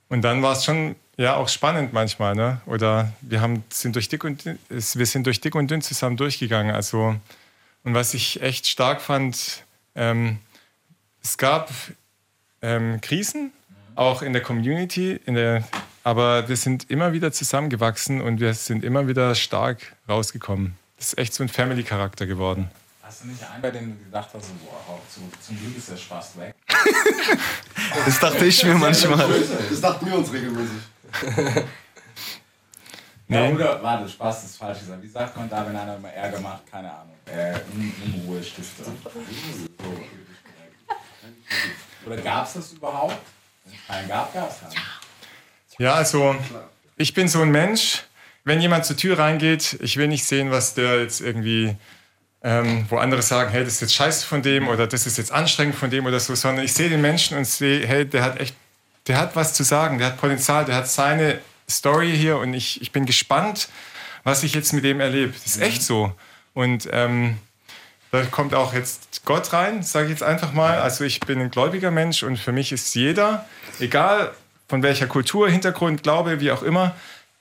und 0.09 0.21
dann 0.21 0.41
war 0.41 0.53
es 0.53 0.63
schon 0.63 0.95
ja 1.17 1.35
auch 1.35 1.49
spannend 1.49 1.91
manchmal, 1.93 2.35
ne? 2.35 2.61
Oder 2.65 3.11
wir 3.21 3.41
haben 3.41 3.63
sind 3.69 3.95
durch 3.95 4.07
dick 4.07 4.23
und 4.23 4.45
wir 4.69 5.05
sind 5.05 5.25
durch 5.27 5.41
dick 5.41 5.55
und 5.55 5.69
dünn 5.69 5.81
zusammen 5.81 6.15
durchgegangen. 6.17 6.73
Also 6.73 7.15
und 7.83 7.93
was 7.93 8.13
ich 8.13 8.41
echt 8.41 8.67
stark 8.67 9.01
fand, 9.01 9.63
ähm, 9.97 10.39
es 11.21 11.37
gab 11.37 11.71
ähm, 12.61 13.01
Krisen, 13.01 13.51
auch 13.95 14.21
in 14.21 14.31
der 14.31 14.41
Community, 14.41 15.19
in 15.25 15.33
der, 15.33 15.67
aber 16.03 16.47
wir 16.47 16.55
sind 16.55 16.89
immer 16.89 17.11
wieder 17.11 17.31
zusammengewachsen 17.31 18.21
und 18.21 18.39
wir 18.39 18.53
sind 18.53 18.85
immer 18.85 19.07
wieder 19.07 19.35
stark 19.35 19.95
rausgekommen. 20.07 20.75
Das 20.97 21.07
ist 21.07 21.17
echt 21.17 21.33
so 21.33 21.43
ein 21.43 21.49
Family-Charakter 21.49 22.25
geworden. 22.25 22.71
Hast 23.01 23.23
du 23.23 23.27
nicht 23.27 23.43
einen, 23.49 23.61
bei 23.61 23.71
dem 23.71 23.97
du 23.97 24.05
gedacht 24.05 24.29
hast, 24.33 24.47
boah, 24.65 24.99
zum, 25.13 25.31
zum 25.41 25.57
Glück 25.59 25.77
ist 25.77 25.89
der 25.89 25.97
Spaß 25.97 26.39
weg? 26.39 26.55
Das 28.05 28.19
dachte 28.19 28.45
ich 28.45 28.63
mir 28.63 28.75
manchmal. 28.75 29.27
Das 29.69 29.81
dachten 29.81 30.05
wir 30.05 30.17
uns 30.17 30.31
regelmäßig. 30.31 30.77
Ja, 33.29 33.49
oder, 33.49 33.83
warte, 33.83 34.07
Spaß 34.09 34.45
ist 34.45 34.57
falsch 34.57 34.79
gesagt. 34.79 35.03
Wie 35.03 35.07
sagt 35.07 35.35
man 35.35 35.49
da, 35.49 35.65
wenn 35.67 35.75
einer 35.75 35.97
immer 35.97 36.09
Ärger 36.13 36.39
macht? 36.39 36.69
Keine 36.71 36.89
Ahnung. 36.91 37.13
Äh, 37.25 37.55
Un- 37.75 37.93
Unruhestifter. 38.05 38.85
So. 38.85 38.91
Oder 42.05 42.17
gab 42.21 42.45
es 42.47 42.53
das 42.53 42.71
überhaupt? 42.71 43.17
Wenn 43.65 43.73
es 43.75 43.87
keinen 43.87 44.07
gab, 44.07 44.33
gab 44.33 44.49
es 44.49 44.59
keinen. 44.61 44.81
Ja, 45.77 45.93
also 45.95 46.35
ich 46.95 47.13
bin 47.13 47.27
so 47.27 47.41
ein 47.41 47.51
Mensch, 47.51 48.03
wenn 48.45 48.61
jemand 48.61 48.85
zur 48.85 48.95
Tür 48.95 49.19
reingeht, 49.19 49.77
ich 49.81 49.97
will 49.97 50.07
nicht 50.07 50.23
sehen, 50.23 50.49
was 50.51 50.73
der 50.73 51.01
jetzt 51.01 51.19
irgendwie, 51.19 51.75
ähm, 52.43 52.85
wo 52.89 52.97
andere 52.97 53.21
sagen, 53.21 53.49
hey, 53.51 53.63
das 53.65 53.73
ist 53.73 53.81
jetzt 53.81 53.93
scheiße 53.95 54.25
von 54.25 54.41
dem 54.41 54.69
oder 54.69 54.87
das 54.87 55.05
ist 55.05 55.17
jetzt 55.17 55.33
anstrengend 55.33 55.75
von 55.75 55.89
dem 55.89 56.05
oder 56.05 56.19
so, 56.21 56.33
sondern 56.33 56.63
ich 56.63 56.73
sehe 56.73 56.89
den 56.89 57.01
Menschen 57.01 57.37
und 57.37 57.45
sehe, 57.45 57.85
hey, 57.85 58.05
der 58.07 58.23
hat 58.23 58.39
echt, 58.39 58.55
der 59.07 59.17
hat 59.17 59.35
was 59.35 59.53
zu 59.53 59.63
sagen, 59.63 59.97
der 59.97 60.07
hat 60.07 60.17
Potenzial, 60.17 60.63
der 60.63 60.75
hat 60.75 60.87
seine 60.87 61.39
Story 61.69 62.15
hier 62.15 62.37
und 62.37 62.53
ich, 62.53 62.81
ich 62.81 62.91
bin 62.91 63.05
gespannt, 63.05 63.69
was 64.23 64.43
ich 64.43 64.53
jetzt 64.53 64.73
mit 64.73 64.83
dem 64.83 64.99
erlebe. 64.99 65.33
Das 65.33 65.45
ist 65.45 65.61
echt 65.61 65.83
so. 65.83 66.13
Und 66.53 66.87
ähm, 66.91 67.37
da 68.11 68.23
kommt 68.23 68.53
auch 68.53 68.73
jetzt 68.73 69.25
Gott 69.25 69.51
rein, 69.53 69.83
sage 69.83 70.05
ich 70.05 70.11
jetzt 70.11 70.23
einfach 70.23 70.53
mal. 70.53 70.79
Also 70.79 71.03
ich 71.03 71.19
bin 71.19 71.39
ein 71.41 71.51
gläubiger 71.51 71.91
Mensch 71.91 72.23
und 72.23 72.37
für 72.37 72.51
mich 72.51 72.71
ist 72.71 72.95
jeder, 72.95 73.45
egal 73.79 74.33
von 74.67 74.83
welcher 74.83 75.07
Kultur, 75.07 75.49
Hintergrund, 75.49 76.03
Glaube, 76.03 76.39
wie 76.39 76.51
auch 76.51 76.63
immer, 76.63 76.95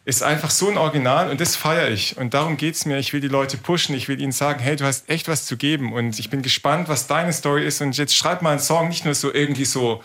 ist 0.04 0.23
einfach 0.23 0.50
so 0.50 0.68
ein 0.68 0.78
Original 0.78 1.30
und 1.30 1.40
das 1.40 1.56
feiere 1.56 1.88
ich. 1.88 2.16
Und 2.16 2.35
darum 2.35 2.56
geht 2.56 2.76
es 2.76 2.87
mir. 2.87 2.99
Ich 2.99 3.12
will 3.12 3.21
die 3.21 3.28
Leute 3.28 3.56
pushen, 3.56 3.95
ich 3.95 4.06
will 4.06 4.21
ihnen 4.21 4.33
sagen, 4.33 4.61
hey, 4.61 4.76
du 4.76 4.85
hast 4.85 5.09
echt 5.09 5.26
was 5.26 5.45
zu 5.47 5.56
geben 5.56 5.92
und 5.92 6.18
ich 6.18 6.30
bin 6.30 6.42
gespannt, 6.42 6.88
was 6.88 7.09
deine 7.09 7.33
Story 7.33 7.66
ist. 7.66 7.80
Und 7.80 7.97
jetzt 7.97 8.16
schreib 8.16 8.42
mal 8.42 8.50
einen 8.50 8.61
Song, 8.61 8.88
nicht 8.88 9.04
nur 9.04 9.14
so 9.14 9.35
irgendwie 9.35 9.64
so, 9.64 10.04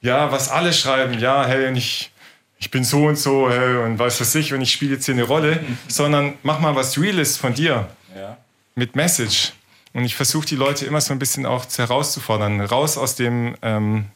ja, 0.00 0.30
was 0.30 0.48
alle 0.48 0.72
schreiben, 0.72 1.18
ja, 1.18 1.44
hey, 1.44 1.66
und 1.66 1.76
ich, 1.76 2.12
ich 2.58 2.70
bin 2.70 2.84
so 2.84 3.06
und 3.06 3.16
so, 3.18 3.50
hey, 3.50 3.76
und 3.84 3.98
was 3.98 4.20
weiß 4.20 4.34
ich, 4.36 4.52
und 4.54 4.60
ich 4.62 4.72
spiele 4.72 4.94
jetzt 4.94 5.04
hier 5.04 5.14
eine 5.14 5.24
Rolle, 5.24 5.60
sondern 5.88 6.34
mach 6.42 6.58
mal 6.60 6.74
was 6.74 6.98
Reales 6.98 7.36
von 7.36 7.54
dir 7.54 7.88
Ja. 8.16 8.36
mit 8.74 8.96
Message. 8.96 9.52
Und 9.92 10.04
ich 10.04 10.14
versuche 10.14 10.46
die 10.46 10.56
Leute 10.56 10.84
immer 10.86 11.00
so 11.00 11.12
ein 11.12 11.18
bisschen 11.18 11.46
auch 11.46 11.64
zu 11.66 11.82
herauszufordern, 11.82 12.60
raus 12.60 12.98
aus 12.98 13.14
dem, 13.14 13.56
ähm, 13.62 14.06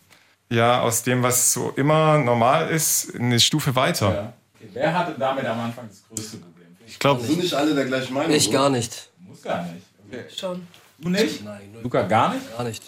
ja, 0.50 0.80
aus 0.82 1.02
dem, 1.02 1.22
was 1.22 1.52
so 1.52 1.70
immer 1.76 2.18
normal 2.18 2.68
ist, 2.70 3.14
eine 3.18 3.38
Stufe 3.40 3.74
weiter. 3.76 4.14
ja. 4.14 4.32
Okay. 4.58 4.68
Wer 4.74 4.98
hatte 4.98 5.14
damit 5.18 5.44
am 5.46 5.58
Anfang 5.60 5.88
das 5.88 6.02
größte 6.08 6.36
Problem? 6.38 6.66
Ich 6.86 6.98
glaube, 6.98 7.24
Sind 7.24 7.38
nicht 7.40 7.54
alle 7.54 7.74
der 7.74 7.86
gleichen 7.86 8.12
Meinung? 8.12 8.30
Ich 8.32 8.50
gar 8.50 8.68
nicht. 8.68 9.08
Muss 9.26 9.42
gar 9.42 9.62
nicht. 9.62 9.84
Okay. 10.06 10.24
Schon. 10.36 10.66
Du 10.98 11.08
nicht? 11.08 11.42
Nein, 11.44 11.70
null. 11.72 11.82
Luca, 11.84 12.02
gar 12.02 12.34
nicht? 12.34 12.54
Gar 12.54 12.64
nicht. 12.64 12.82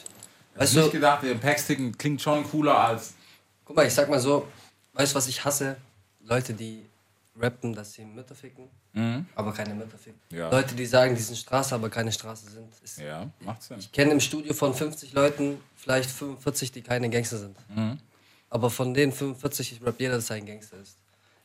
Hast 0.55 0.61
Weißt 0.61 0.75
du 0.75 0.79
nicht 0.81 0.89
du, 0.89 0.93
gedacht, 0.93 1.23
der 1.23 1.35
Packsticken 1.37 1.97
klingt 1.97 2.21
schon 2.21 2.45
cooler 2.51 2.77
als. 2.79 3.15
guck 3.65 3.75
mal, 3.77 3.87
ich 3.87 3.95
sag 3.95 4.11
mal 4.11 4.21
so, 4.21 4.47
weißt 4.95 5.13
du, 5.13 5.17
was 5.17 5.29
ich 5.29 5.45
hasse? 5.45 5.77
Leute, 6.25 6.55
die 6.55 6.85
rappen, 7.39 7.73
dass 7.75 7.95
sie 7.95 8.05
Mütter 8.05 8.35
ficken, 8.35 8.69
aber 9.35 9.53
keine 9.53 9.75
Mütter 9.75 9.97
ficken. 9.97 10.21
Ja. 10.31 10.51
Leute, 10.51 10.75
die 10.75 10.85
sagen, 10.87 11.15
die 11.15 11.23
sind 11.23 11.37
Straße, 11.37 11.75
aber 11.75 11.89
keine 11.89 12.13
Straße 12.13 12.51
sind. 12.51 12.69
Ist, 12.85 12.99
Ja, 12.99 13.29
macht 13.41 13.63
Sinn. 13.63 13.79
Ich 13.79 13.91
kenne 13.91 14.13
im 14.13 14.21
Studio 14.21 14.53
von 14.53 14.75
50 14.75 15.13
Leuten 15.15 15.59
vielleicht 15.77 16.11
45, 16.11 16.73
die 16.73 16.83
keine 16.83 17.09
Gangster 17.09 17.39
sind. 17.39 17.57
Aber 18.51 18.69
von 18.71 18.93
den 18.93 19.13
45 19.13 19.81
rappt 19.83 20.01
jeder, 20.01 20.17
dass 20.17 20.29
er 20.31 20.37
ein 20.37 20.47
Gangster 20.47 20.77
ist. 20.79 20.97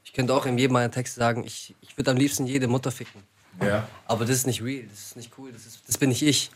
Ich 0.03 0.13
könnte 0.13 0.33
auch 0.33 0.45
in 0.45 0.57
jedem 0.57 0.73
meiner 0.73 0.91
Texte 0.91 1.19
sagen, 1.19 1.43
ich, 1.45 1.73
ich 1.81 1.97
würde 1.97 2.11
am 2.11 2.17
liebsten 2.17 2.45
jede 2.47 2.67
Mutter 2.67 2.91
ficken. 2.91 3.23
Ja. 3.61 3.87
Aber 4.05 4.25
das 4.25 4.35
ist 4.37 4.47
nicht 4.47 4.61
real, 4.61 4.85
das 4.89 4.99
ist 4.99 5.15
nicht 5.15 5.31
cool, 5.37 5.51
das, 5.51 5.65
ist, 5.65 5.79
das 5.87 5.97
bin 5.97 6.09
nicht 6.09 6.21
ich. 6.21 6.51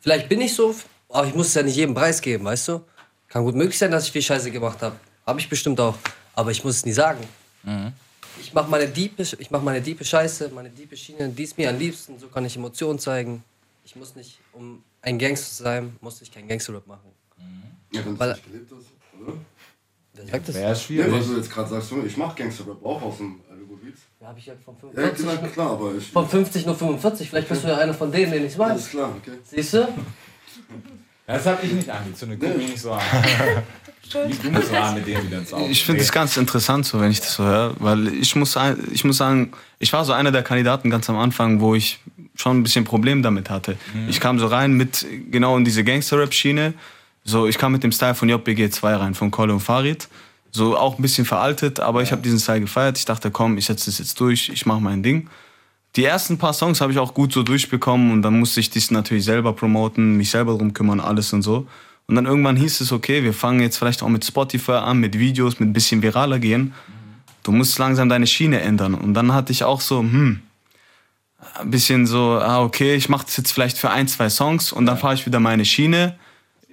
Vielleicht 0.00 0.28
bin 0.28 0.40
ich 0.40 0.54
so, 0.54 0.74
aber 1.08 1.26
ich 1.26 1.34
muss 1.34 1.48
es 1.48 1.54
ja 1.54 1.62
nicht 1.62 1.76
jedem 1.76 1.94
Preis 1.94 2.20
geben, 2.20 2.44
weißt 2.44 2.68
du? 2.68 2.84
Kann 3.28 3.44
gut 3.44 3.56
möglich 3.56 3.76
sein, 3.76 3.90
dass 3.90 4.04
ich 4.06 4.12
viel 4.12 4.22
Scheiße 4.22 4.50
gemacht 4.52 4.80
habe. 4.80 4.96
Habe 5.26 5.40
ich 5.40 5.48
bestimmt 5.48 5.80
auch. 5.80 5.96
Aber 6.36 6.50
ich 6.52 6.62
muss 6.62 6.76
es 6.76 6.86
nie 6.86 6.92
sagen. 6.92 7.18
Ich 8.40 8.52
mache 8.54 8.70
meine 8.70 8.86
diepe, 8.86 9.22
ich 9.22 9.50
mach 9.50 9.62
meine 9.62 9.80
diepe 9.80 10.04
Scheiße, 10.04 10.50
meine 10.50 10.70
diepe 10.70 10.96
Schiene, 10.96 11.28
die 11.30 11.42
ist 11.42 11.58
mir 11.58 11.70
am 11.70 11.78
liebsten. 11.78 12.18
So 12.18 12.28
kann 12.28 12.44
ich 12.44 12.54
Emotionen 12.56 12.98
zeigen. 13.00 13.42
Ich 13.84 13.96
muss 13.96 14.14
nicht, 14.14 14.38
um 14.52 14.82
ein 15.02 15.18
Gangster 15.18 15.48
zu 15.56 15.62
sein, 15.64 15.96
muss 16.00 16.20
ich 16.22 16.30
kein 16.32 16.46
Gangster-Rap 16.46 16.86
machen. 16.86 17.10
Ja, 17.92 18.04
wenn 18.04 18.16
du 18.16 18.24
nicht 18.26 18.44
gelebt 18.44 18.70
hast, 18.70 19.20
oder? 19.22 19.32
Wer 20.12 20.26
sagt 20.26 20.48
das? 20.48 20.54
Wäre 20.54 20.68
Ja, 20.68 20.74
schwierig. 20.74 21.12
was 21.12 21.26
du 21.26 21.36
jetzt 21.36 21.50
gerade 21.50 21.68
sagst, 21.70 21.90
du, 21.90 22.02
ich 22.04 22.16
mach 22.16 22.34
Gangster-Rap 22.36 22.84
auch 22.84 23.02
aus 23.02 23.16
dem 23.18 23.40
Beats. 23.82 24.00
Ja, 24.20 24.28
habe 24.28 24.38
ich 24.38 24.46
ja 24.46 24.54
von 24.64 24.74
Ja, 24.94 25.02
45, 25.12 25.24
klar, 25.40 25.48
klar, 25.50 25.70
aber 25.72 25.94
ich... 25.94 26.10
von 26.10 26.28
50 26.28 26.66
nur 26.66 26.74
45. 26.74 27.28
Vielleicht 27.30 27.48
bist 27.48 27.62
du 27.64 27.68
ja 27.68 27.78
einer 27.78 27.94
von 27.94 28.10
denen, 28.12 28.32
den 28.32 28.46
ich 28.46 28.58
Alles 28.60 28.82
weiß. 28.84 28.90
klar, 28.90 29.14
okay. 29.16 29.38
Siehst 29.44 29.74
du? 29.74 29.88
Das 31.26 31.46
hab 31.46 31.62
ich 31.62 31.72
nicht 31.72 31.88
angezündet. 31.88 32.40
Guck 32.40 32.56
mich 32.56 32.70
nicht 32.70 32.80
so 32.80 32.92
an. 32.92 33.02
Ich 35.70 35.84
finde 35.84 36.00
es 36.00 36.12
ganz 36.12 36.36
interessant, 36.36 36.86
so 36.86 37.00
wenn 37.00 37.10
ich 37.10 37.20
das 37.20 37.34
so 37.34 37.44
höre, 37.44 37.74
weil 37.78 38.08
ich 38.08 38.36
muss, 38.36 38.56
ich 38.92 39.04
muss 39.04 39.16
sagen, 39.16 39.52
ich 39.78 39.92
war 39.92 40.04
so 40.04 40.12
einer 40.12 40.32
der 40.32 40.42
Kandidaten 40.42 40.90
ganz 40.90 41.08
am 41.10 41.18
Anfang, 41.18 41.60
wo 41.60 41.74
ich 41.74 41.98
schon 42.34 42.58
ein 42.58 42.62
bisschen 42.62 42.84
Problem 42.84 43.22
damit 43.22 43.50
hatte. 43.50 43.76
Ich 44.08 44.20
kam 44.20 44.38
so 44.38 44.46
rein 44.46 44.72
mit 44.72 45.06
genau 45.30 45.56
in 45.56 45.64
diese 45.64 45.84
Gangster-Rap-Schiene. 45.84 46.74
So, 47.24 47.46
ich 47.46 47.58
kam 47.58 47.72
mit 47.72 47.82
dem 47.82 47.92
Style 47.92 48.14
von 48.14 48.30
JBG2 48.30 49.00
rein, 49.00 49.14
von 49.14 49.30
Kolle 49.30 49.52
und 49.52 49.60
Farid. 49.60 50.08
So 50.52 50.76
auch 50.76 50.98
ein 50.98 51.02
bisschen 51.02 51.24
veraltet, 51.24 51.80
aber 51.80 52.02
ich 52.02 52.12
habe 52.12 52.22
diesen 52.22 52.38
Style 52.38 52.60
gefeiert. 52.60 52.98
Ich 52.98 53.04
dachte, 53.04 53.30
komm, 53.30 53.58
ich 53.58 53.66
setze 53.66 53.86
das 53.86 53.98
jetzt 53.98 54.18
durch, 54.20 54.48
ich 54.48 54.64
mache 54.64 54.80
mein 54.80 55.02
Ding. 55.02 55.28
Die 55.96 56.04
ersten 56.04 56.38
paar 56.38 56.52
Songs 56.52 56.80
habe 56.80 56.92
ich 56.92 56.98
auch 56.98 57.14
gut 57.14 57.32
so 57.32 57.42
durchbekommen 57.42 58.12
und 58.12 58.22
dann 58.22 58.38
musste 58.38 58.60
ich 58.60 58.70
das 58.70 58.90
natürlich 58.90 59.24
selber 59.24 59.54
promoten, 59.54 60.16
mich 60.16 60.30
selber 60.30 60.56
drum 60.56 60.72
kümmern, 60.72 61.00
alles 61.00 61.32
und 61.32 61.42
so. 61.42 61.66
Und 62.08 62.14
dann 62.14 62.26
irgendwann 62.26 62.56
hieß 62.56 62.80
es, 62.80 62.92
okay, 62.92 63.24
wir 63.24 63.34
fangen 63.34 63.60
jetzt 63.60 63.78
vielleicht 63.78 64.02
auch 64.02 64.08
mit 64.08 64.24
Spotify 64.24 64.72
an, 64.72 64.98
mit 64.98 65.18
Videos, 65.18 65.58
mit 65.58 65.68
ein 65.68 65.72
bisschen 65.72 66.02
viraler 66.02 66.38
gehen. 66.38 66.72
Du 67.42 67.52
musst 67.52 67.78
langsam 67.78 68.08
deine 68.08 68.26
Schiene 68.26 68.60
ändern. 68.60 68.94
Und 68.94 69.14
dann 69.14 69.32
hatte 69.34 69.52
ich 69.52 69.64
auch 69.64 69.80
so, 69.80 70.00
hm, 70.00 70.40
ein 71.54 71.70
bisschen 71.70 72.06
so, 72.06 72.38
ah, 72.40 72.62
okay, 72.62 72.94
ich 72.94 73.08
mache 73.08 73.26
das 73.26 73.36
jetzt 73.36 73.52
vielleicht 73.52 73.78
für 73.78 73.90
ein, 73.90 74.08
zwei 74.08 74.28
Songs 74.30 74.72
und 74.72 74.86
dann 74.86 74.98
fahre 74.98 75.14
ich 75.14 75.26
wieder 75.26 75.40
meine 75.40 75.64
Schiene. 75.64 76.16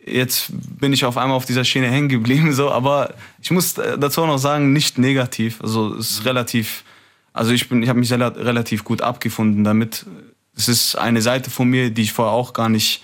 Jetzt 0.06 0.52
bin 0.52 0.93
ich 0.93 1.06
auf 1.06 1.17
einmal 1.17 1.38
auf 1.38 1.46
dieser 1.46 1.63
Schiene 1.63 1.89
hängen 1.89 2.10
geblieben, 2.10 2.54
so, 2.54 2.72
aber 2.72 3.13
ich 3.41 3.52
muss 3.52 3.78
äh, 3.78 3.98
dazu 3.98 4.22
auch 4.22 4.28
noch 4.28 4.38
sagen, 4.38 4.74
nicht 4.74 4.98
negativ. 4.98 5.62
Also 5.62 5.96
es 5.96 6.12
ist 6.12 6.26
relativ, 6.26 6.84
also 7.32 7.52
ich 7.52 7.69
bin, 7.69 7.82
ich 7.82 7.89
habe 7.89 8.00
mich 8.00 8.12
rela- 8.12 8.36
relativ 8.36 8.84
gut 8.84 9.02
abgefunden 9.02 9.63
damit. 9.63 10.06
Es 10.56 10.67
ist 10.67 10.96
eine 10.96 11.22
Seite 11.22 11.50
von 11.50 11.69
mir, 11.69 11.89
die 11.89 12.04
ich 12.04 12.13
vorher 12.13 12.34
auch 12.34 12.54
gar 12.54 12.69
nicht 12.69 13.02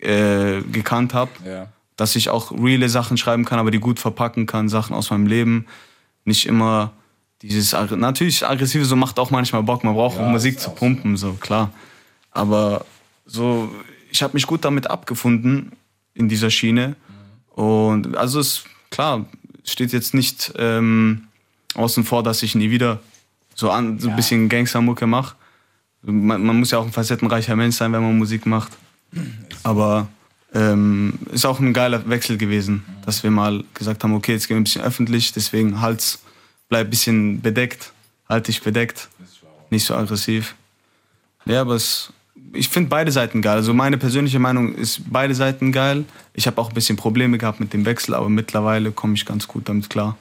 äh, 0.00 0.62
gekannt 0.72 1.14
habe 1.14 1.30
Ja. 1.44 1.68
dass 1.96 2.14
ich 2.16 2.28
auch 2.28 2.52
reale 2.52 2.88
Sachen 2.88 3.16
schreiben 3.16 3.44
kann, 3.44 3.58
aber 3.58 3.70
die 3.70 3.80
gut 3.80 3.98
verpacken 3.98 4.46
kann, 4.46 4.68
Sachen 4.68 4.94
aus 4.94 5.10
meinem 5.10 5.26
Leben. 5.26 5.66
Nicht 6.24 6.46
immer 6.46 6.92
dieses, 7.42 7.72
natürlich 7.72 8.46
aggressive, 8.46 8.84
so 8.84 8.96
macht 8.96 9.18
auch 9.18 9.30
manchmal 9.30 9.62
Bock, 9.62 9.84
man 9.84 9.94
braucht 9.94 10.16
Ja, 10.18 10.26
auch 10.26 10.30
Musik 10.30 10.60
zu 10.60 10.70
pumpen, 10.70 11.16
so 11.16 11.32
klar. 11.34 11.70
Aber 12.30 12.84
so, 13.26 13.70
ich 14.10 14.22
habe 14.22 14.34
mich 14.34 14.46
gut 14.46 14.64
damit 14.64 14.88
abgefunden 14.88 15.72
in 16.14 16.28
dieser 16.28 16.50
Schiene. 16.50 16.96
Und 17.50 18.16
also 18.16 18.40
es, 18.40 18.64
klar, 18.90 19.24
steht 19.64 19.92
jetzt 19.92 20.14
nicht 20.14 20.52
ähm, 20.56 21.24
außen 21.74 22.04
vor, 22.04 22.22
dass 22.22 22.42
ich 22.42 22.54
nie 22.54 22.70
wieder 22.70 23.00
so, 23.54 23.70
an, 23.70 23.98
so 23.98 24.08
ein 24.10 24.16
bisschen 24.16 24.48
Gangstermucke 24.48 25.06
mache. 25.06 25.34
Man, 26.02 26.44
man 26.44 26.58
muss 26.58 26.70
ja 26.70 26.78
auch 26.78 26.86
ein 26.86 26.92
facettenreicher 26.92 27.56
Mensch 27.56 27.76
sein, 27.76 27.92
wenn 27.92 28.02
man 28.02 28.16
Musik 28.16 28.46
macht. 28.46 28.72
Aber 29.62 30.08
ähm, 30.54 31.18
ist 31.32 31.44
auch 31.44 31.60
ein 31.60 31.72
geiler 31.72 32.08
Wechsel 32.08 32.38
gewesen, 32.38 32.84
dass 33.04 33.22
wir 33.22 33.30
mal 33.30 33.64
gesagt 33.74 34.02
haben, 34.04 34.14
okay, 34.14 34.32
jetzt 34.32 34.48
gehen 34.48 34.56
wir 34.56 34.60
ein 34.60 34.64
bisschen 34.64 34.82
öffentlich, 34.82 35.32
deswegen 35.32 35.80
Hals, 35.80 36.20
bleib 36.68 36.86
ein 36.86 36.90
bisschen 36.90 37.40
bedeckt, 37.40 37.92
halt 38.28 38.48
dich 38.48 38.62
bedeckt, 38.62 39.08
nicht 39.70 39.84
so 39.84 39.94
aggressiv. 39.94 40.54
Ja, 41.44 41.60
aber 41.60 41.74
es, 41.74 42.12
ich 42.52 42.68
finde 42.68 42.88
beide 42.88 43.12
Seiten 43.12 43.42
geil. 43.42 43.56
Also 43.56 43.74
meine 43.74 43.98
persönliche 43.98 44.38
Meinung 44.38 44.74
ist 44.74 45.02
beide 45.10 45.34
Seiten 45.34 45.72
geil. 45.72 46.04
Ich 46.34 46.46
habe 46.46 46.60
auch 46.60 46.70
ein 46.70 46.74
bisschen 46.74 46.96
Probleme 46.96 47.38
gehabt 47.38 47.60
mit 47.60 47.72
dem 47.72 47.84
Wechsel, 47.84 48.14
aber 48.14 48.28
mittlerweile 48.28 48.92
komme 48.92 49.14
ich 49.14 49.26
ganz 49.26 49.48
gut 49.48 49.68
damit 49.68 49.90
klar. 49.90 50.16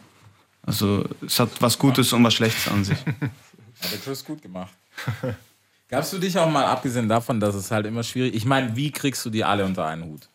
Also 0.64 1.06
es 1.26 1.40
hat 1.40 1.62
was 1.62 1.80
Gutes 1.80 2.12
und 2.12 2.24
was 2.24 2.34
Schlechtes 2.34 2.68
an 2.68 2.84
sich. 2.84 2.98
Hat 2.98 3.92
der 3.92 4.00
Chris 4.04 4.24
gut 4.26 4.42
gemacht. 4.42 4.74
Gabst 5.90 6.12
du 6.14 6.18
dich 6.18 6.38
auch 6.38 6.50
mal, 6.50 6.66
abgesehen 6.66 7.08
davon, 7.08 7.40
dass 7.40 7.56
es 7.56 7.72
halt 7.72 7.86
immer 7.86 8.04
schwierig 8.04 8.34
Ich 8.36 8.46
meine, 8.46 8.76
wie 8.76 8.92
kriegst 8.92 9.26
du 9.26 9.30
die 9.30 9.44
alle 9.44 9.66
unter 9.66 9.86
einen 9.86 10.04
Hut? 10.04 10.28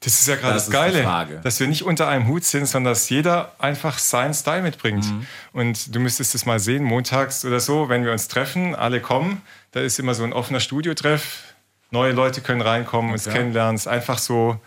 Das 0.00 0.20
ist 0.20 0.28
ja 0.28 0.36
gerade 0.36 0.54
Das 0.54 0.66
das, 0.66 0.68
ist 0.68 0.72
Geile, 0.72 1.40
dass 1.42 1.58
wir 1.58 1.66
nicht 1.66 1.82
unter 1.82 2.06
einem 2.06 2.28
Hut 2.28 2.44
sind, 2.44 2.66
sondern 2.66 2.92
dass 2.92 3.08
jeder 3.08 3.52
einfach 3.58 3.98
seinen 3.98 4.32
Style 4.32 4.62
mitbringt. 4.62 5.04
Mhm. 5.04 5.26
Und 5.52 5.94
du 5.94 5.98
müsstest 5.98 6.34
es 6.36 6.46
mal 6.46 6.60
sehen, 6.60 6.84
montags 6.84 7.44
oder 7.44 7.58
so, 7.58 7.88
wenn 7.88 8.04
wir 8.04 8.12
uns 8.12 8.28
treffen, 8.28 8.76
alle 8.76 9.00
kommen, 9.00 9.42
da 9.72 9.80
ist 9.80 9.98
immer 9.98 10.14
so 10.14 10.22
ein 10.22 10.32
offener 10.32 10.60
Studiotreff. 10.60 11.42
Neue 11.90 12.12
Leute 12.12 12.42
können 12.42 12.60
reinkommen, 12.60 13.10
uns 13.12 13.26
Okay. 13.26 13.38
kennenlernen. 13.38 13.74
Es 13.74 13.82
ist 13.82 13.88
einfach 13.88 14.18
so 14.18 14.60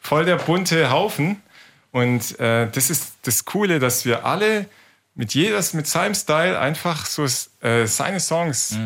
voll 0.00 0.24
der 0.24 0.36
bunte 0.36 0.90
Haufen. 0.90 1.42
Und 1.90 2.38
äh, 2.38 2.68
das 2.70 2.90
ist 2.90 3.14
das 3.22 3.44
Coole, 3.44 3.78
dass 3.80 4.04
wir 4.04 4.24
alle 4.24 4.66
mit 5.16 5.34
jedes 5.34 5.72
mit 5.74 5.86
seinem 5.88 6.14
Style 6.14 6.58
einfach 6.58 7.06
so 7.06 7.24
äh, 7.60 7.86
seine 7.86 8.20
Songs, 8.20 8.76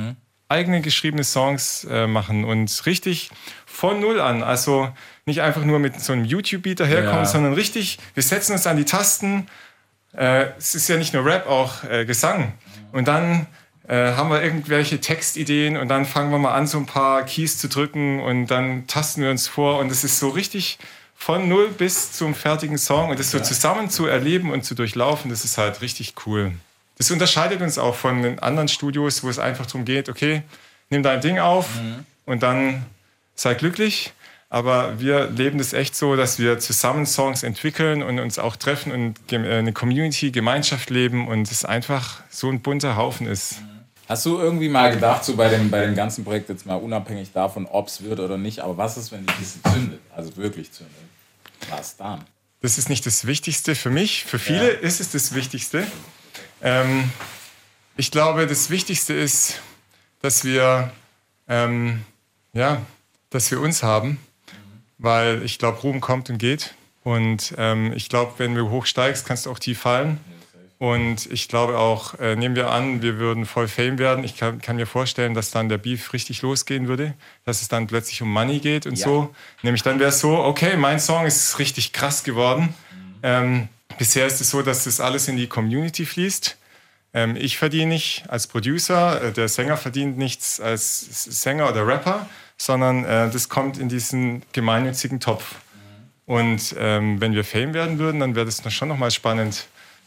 eigene 0.48 0.80
geschriebene 0.80 1.24
Songs 1.24 1.84
äh, 1.90 2.06
machen 2.06 2.44
und 2.44 2.87
richtig 2.87 3.30
von 3.66 4.00
null 4.00 4.20
an. 4.20 4.42
Also 4.42 4.88
nicht 5.26 5.42
einfach 5.42 5.64
nur 5.64 5.78
mit 5.78 6.00
so 6.00 6.12
einem 6.12 6.24
YouTube-Beat 6.24 6.80
daherkommen, 6.80 7.24
Ja. 7.24 7.26
sondern 7.26 7.52
richtig, 7.52 7.98
wir 8.14 8.22
setzen 8.22 8.52
uns 8.52 8.66
an 8.66 8.76
die 8.76 8.84
Tasten. 8.84 9.46
Äh, 10.16 10.46
es 10.58 10.74
ist 10.74 10.88
ja 10.88 10.96
nicht 10.96 11.12
nur 11.12 11.24
Rap, 11.24 11.46
auch 11.46 11.84
äh, 11.84 12.06
Gesang. 12.06 12.54
Und 12.92 13.08
dann 13.08 13.46
äh, 13.87 14.12
haben 14.12 14.30
wir 14.30 14.42
irgendwelche 14.42 15.00
Textideen 15.00 15.76
und 15.76 15.88
dann 15.88 16.06
fangen 16.06 16.30
wir 16.30 16.38
mal 16.38 16.54
an, 16.54 16.66
so 16.66 16.78
ein 16.78 16.87
paar 16.87 17.24
Keys 17.24 17.58
zu 17.58 17.68
drücken 17.68 18.20
und 18.20 18.46
dann 18.46 18.87
tasten 18.87 19.22
wir 19.22 19.30
uns 19.30 19.48
vor 19.48 19.78
und 19.78 19.90
es 19.92 20.04
ist 20.04 20.18
so 20.18 20.28
richtig 20.30 20.78
von 21.14 21.48
null 21.48 21.68
bis 21.70 22.12
zum 22.12 22.34
fertigen 22.34 22.78
Song 22.78 23.11
und 23.11 23.18
das 23.18 23.30
so 23.32 23.40
zusammen 23.40 23.90
zu 23.90 24.06
erleben 24.06 24.50
und 24.52 24.64
zu 24.64 24.74
durchlaufen, 24.74 25.30
das 25.30 25.44
ist 25.44 25.58
halt 25.58 25.80
richtig 25.82 26.14
cool. 26.26 26.52
Das 26.98 27.11
unterscheidet 27.11 27.61
uns 27.61 27.78
auch 27.78 27.94
von 27.94 28.22
den 28.22 28.38
anderen 28.40 28.68
Studios, 28.68 29.22
wo 29.22 29.28
es 29.28 29.38
einfach 29.38 29.66
darum 29.66 29.84
geht, 29.84 30.08
okay, 30.08 30.42
nimm 30.90 31.02
dein 31.02 31.20
Ding 31.20 31.38
auf 31.38 31.66
und 32.26 32.42
dann 32.42 32.84
sei 33.34 33.54
glücklich. 33.54 34.12
Aber 34.50 34.98
wir 34.98 35.28
leben 35.28 35.58
das 35.58 35.74
echt 35.74 35.94
so, 35.94 36.16
dass 36.16 36.38
wir 36.38 36.58
zusammen 36.58 37.04
Songs 37.04 37.42
entwickeln 37.42 38.02
und 38.02 38.18
uns 38.18 38.38
auch 38.38 38.56
treffen 38.56 38.92
und 38.92 39.32
äh, 39.32 39.37
eine 39.58 39.74
Community, 39.74 40.30
Gemeinschaft 40.30 40.88
leben 40.88 41.28
und 41.28 41.50
es 41.52 41.66
einfach 41.66 42.22
so 42.30 42.48
ein 42.48 42.61
bunter 42.62 42.96
Haufen 42.96 43.26
ist. 43.26 43.56
Hast 44.08 44.24
du 44.24 44.38
irgendwie 44.38 44.70
mal 44.70 44.90
gedacht, 44.90 45.22
so 45.22 45.37
bei 45.37 45.50
dem, 45.50 45.70
bei 45.70 45.84
dem 45.84 45.94
ganzen 45.94 46.24
Projekt, 46.24 46.48
jetzt 46.48 46.64
mal 46.64 46.76
unabhängig 46.76 47.30
davon, 47.32 47.66
ob 47.66 47.88
es 47.88 48.02
wird 48.02 48.20
oder 48.20 48.38
nicht, 48.38 48.61
aber 48.61 48.78
was 48.78 48.96
ist, 48.96 49.12
wenn 49.12 49.26
die 49.26 49.32
Kiste 49.34 49.61
zündet? 49.70 50.00
Also 50.16 50.34
wirklich 50.38 50.72
zündet. 50.72 50.96
Was 51.68 51.98
dann? 51.98 52.24
Das 52.62 52.78
ist 52.78 52.88
nicht 52.88 53.04
das 53.04 53.26
Wichtigste 53.26 53.74
für 53.74 53.90
mich. 53.90 54.24
Für 54.24 54.38
viele 54.38 54.72
Ja. 54.72 54.78
ist 54.78 55.00
es 55.00 55.11
das 55.11 55.34
Wichtigste. 55.34 55.87
Ähm, 56.62 57.11
ich 57.97 58.11
glaube, 58.11 58.47
das 58.47 58.71
Wichtigste 58.71 59.14
ist, 59.14 59.61
dass 60.23 60.44
wir, 60.44 60.92
ähm, 61.49 62.05
ja, 62.53 62.83
dass 63.31 63.51
wir 63.51 63.61
uns 63.61 63.83
haben, 63.83 64.18
weil 64.99 65.42
ich 65.42 65.59
glaube, 65.59 65.79
Ruhm 65.81 66.01
kommt 66.01 66.31
und 66.31 66.38
geht. 66.38 66.75
Und 67.05 67.55
ähm, 67.57 67.92
ich 67.94 68.09
glaube, 68.09 68.35
wenn 68.38 68.55
du 68.55 68.71
hochsteigst, 68.71 69.27
kannst 69.27 69.47
du 69.47 69.51
auch 69.51 69.59
tief 69.59 69.81
fallen. 69.81 70.21
Und 70.79 71.27
ich 71.33 71.49
glaube 71.49 71.77
auch, 71.77 72.14
äh, 72.21 72.37
nehmen 72.37 72.55
wir 72.55 72.71
an, 72.71 73.03
wir 73.03 73.18
würden 73.18 73.47
voll 73.47 73.66
Fame 73.66 73.99
werden. 73.99 74.23
Ich 74.23 74.37
kann, 74.37 74.61
kann 74.61 74.77
mir 74.77 74.87
vorstellen, 74.87 75.35
dass 75.35 75.51
dann 75.51 75.68
der 75.68 75.79
Beef 75.79 76.12
richtig 76.12 76.42
losgehen 76.42 76.87
würde, 76.87 77.14
dass 77.44 77.62
es 77.62 77.68
dann 77.68 77.88
plötzlich 77.88 78.23
um 78.23 78.33
Money 78.33 78.61
geht 78.61 78.87
und 78.87 78.97
Ja. 78.97 79.07
so. 79.07 79.35
Nämlich 79.62 79.83
dann 79.83 79.99
wäre 79.99 80.11
es 80.11 80.21
so, 80.21 80.37
okay, 80.38 80.77
mein 80.77 81.01
Song 81.01 81.27
ist 81.27 81.59
richtig 81.59 81.92
krass 81.92 82.23
geworden. 82.23 82.75
Ähm, 83.25 83.68
bisher 83.96 84.27
ist 84.27 84.40
es 84.40 84.51
so, 84.51 84.62
dass 84.62 84.85
das 84.85 85.01
alles 85.01 85.29
in 85.29 85.37
die 85.37 85.46
Community 85.46 86.05
fließt. 86.05 86.57
Ähm, 87.14 87.37
ich 87.37 87.57
verdiene 87.57 87.87
nicht 87.94 88.24
als 88.29 88.46
Producer, 88.46 89.22
äh, 89.22 89.33
der 89.33 89.48
Sänger 89.48 89.77
verdient 89.77 90.18
nichts 90.18 90.61
als 90.61 91.01
Sänger 91.42 91.68
oder 91.70 91.87
Rapper, 91.87 92.29
sondern 92.59 93.05
äh, 93.05 93.31
das 93.31 93.48
kommt 93.48 93.79
in 93.79 93.88
diesen 93.88 94.42
gemeinnützigen 94.53 95.20
Topf. 95.20 95.55
Und 96.27 96.74
ähm, 96.79 97.20
wenn 97.20 97.33
wir 97.33 97.44
Fame 97.44 97.72
werden 97.72 97.98
würden, 97.98 98.20
dann 98.20 98.35
wäre 98.35 98.44
das 98.44 98.62
noch- 98.64 98.70
schon 98.70 98.88
nochmal 98.88 99.11
spannend, 99.11 99.66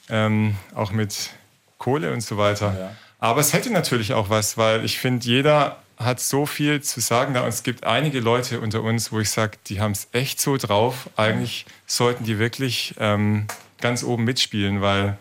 ähm, 0.09 0.55
auch 0.75 0.91
mit 0.91 1.31
Kohle 1.79 2.13
und 2.13 2.21
so 2.21 2.37
weiter. 2.37 2.75
Ja. 2.79 2.95
Aber 3.17 3.41
es 3.41 3.53
hätte 3.53 3.71
natürlich 3.71 4.13
auch 4.13 4.29
was, 4.29 4.55
weil 4.57 4.85
ich 4.85 4.99
finde, 4.99 5.25
jeder 5.25 5.77
hat 5.97 6.19
so 6.19 6.45
viel 6.45 6.81
zu 6.81 6.99
sagen 6.99 7.33
da 7.33 7.41
und 7.41 7.49
es 7.49 7.63
gibt 7.63 7.83
einige 7.85 8.19
Leute 8.19 8.59
unter 8.59 8.81
uns, 8.83 9.11
wo 9.11 9.19
ich 9.19 9.29
sage, 9.29 9.57
die 9.67 9.79
haben 9.79 9.91
es 9.91 10.07
echt 10.11 10.39
so 10.41 10.57
drauf. 10.57 11.09
Eigentlich 11.15 11.65
sollten 11.87 12.23
die 12.23 12.37
wirklich 12.39 12.95
ähm, 12.99 13.47
ganz 13.81 14.03
oben 14.03 14.23
mitspielen, 14.23 14.81
weil 14.81 15.17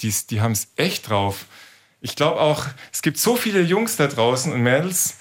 die, 0.00 0.14
die 0.30 0.40
haben 0.40 0.52
es 0.52 0.68
echt 0.76 1.08
drauf. 1.08 1.46
Ich 2.00 2.16
glaube 2.16 2.40
auch, 2.40 2.66
es 2.92 3.02
gibt 3.02 3.18
so 3.18 3.36
viele 3.36 3.60
Jungs 3.60 3.96
da 3.96 4.06
draußen 4.06 4.52
und 4.52 4.62
Mädels, 4.62 5.16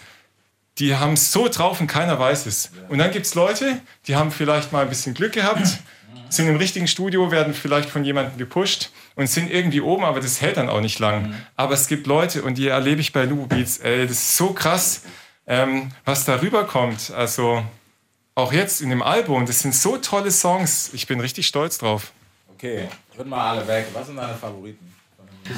die 0.77 0.95
haben 0.95 1.13
es 1.13 1.31
so 1.31 1.47
drauf 1.47 1.81
und 1.81 1.87
keiner 1.87 2.19
weiß 2.19 2.45
es. 2.45 2.71
Und 2.89 2.99
dann 2.99 3.11
gibt 3.11 3.25
es 3.25 3.33
Leute, 3.33 3.81
die 4.05 4.15
haben 4.15 4.31
vielleicht 4.31 4.71
mal 4.71 4.83
ein 4.83 4.89
bisschen 4.89 5.15
Glück 5.15 5.33
gehabt, 5.33 5.79
sind 6.29 6.47
im 6.47 6.57
richtigen 6.57 6.87
Studio, 6.87 7.31
werden 7.31 7.53
vielleicht 7.53 7.89
von 7.89 8.03
jemandem 8.03 8.37
gepusht 8.37 8.91
und 9.15 9.27
sind 9.27 9.49
irgendwie 9.49 9.81
oben, 9.81 10.03
aber 10.03 10.19
das 10.19 10.41
hält 10.41 10.57
dann 10.57 10.69
auch 10.69 10.81
nicht 10.81 10.99
lang. 10.99 11.33
Aber 11.55 11.73
es 11.73 11.87
gibt 11.87 12.05
Leute, 12.05 12.43
und 12.43 12.57
die 12.57 12.67
erlebe 12.67 13.01
ich 13.01 13.11
bei 13.13 13.25
Lubo 13.25 13.47
Beats, 13.47 13.79
ey, 13.79 14.03
das 14.03 14.17
ist 14.17 14.37
so 14.37 14.53
krass, 14.53 15.03
ähm, 15.47 15.91
was 16.05 16.25
da 16.25 16.41
rüberkommt. 16.41 17.11
Also 17.15 17.63
auch 18.35 18.53
jetzt 18.53 18.81
in 18.81 18.89
dem 18.91 19.01
Album, 19.01 19.47
das 19.47 19.61
sind 19.61 19.73
so 19.73 19.97
tolle 19.97 20.29
Songs. 20.29 20.91
Ich 20.93 21.07
bin 21.07 21.19
richtig 21.19 21.47
stolz 21.47 21.79
drauf. 21.79 22.11
Okay, 22.57 22.89
rühren 23.15 23.29
mal 23.29 23.51
alle 23.51 23.67
weg. 23.67 23.85
Was 23.93 24.07
sind 24.07 24.15
deine 24.15 24.33
Favoriten? 24.33 24.91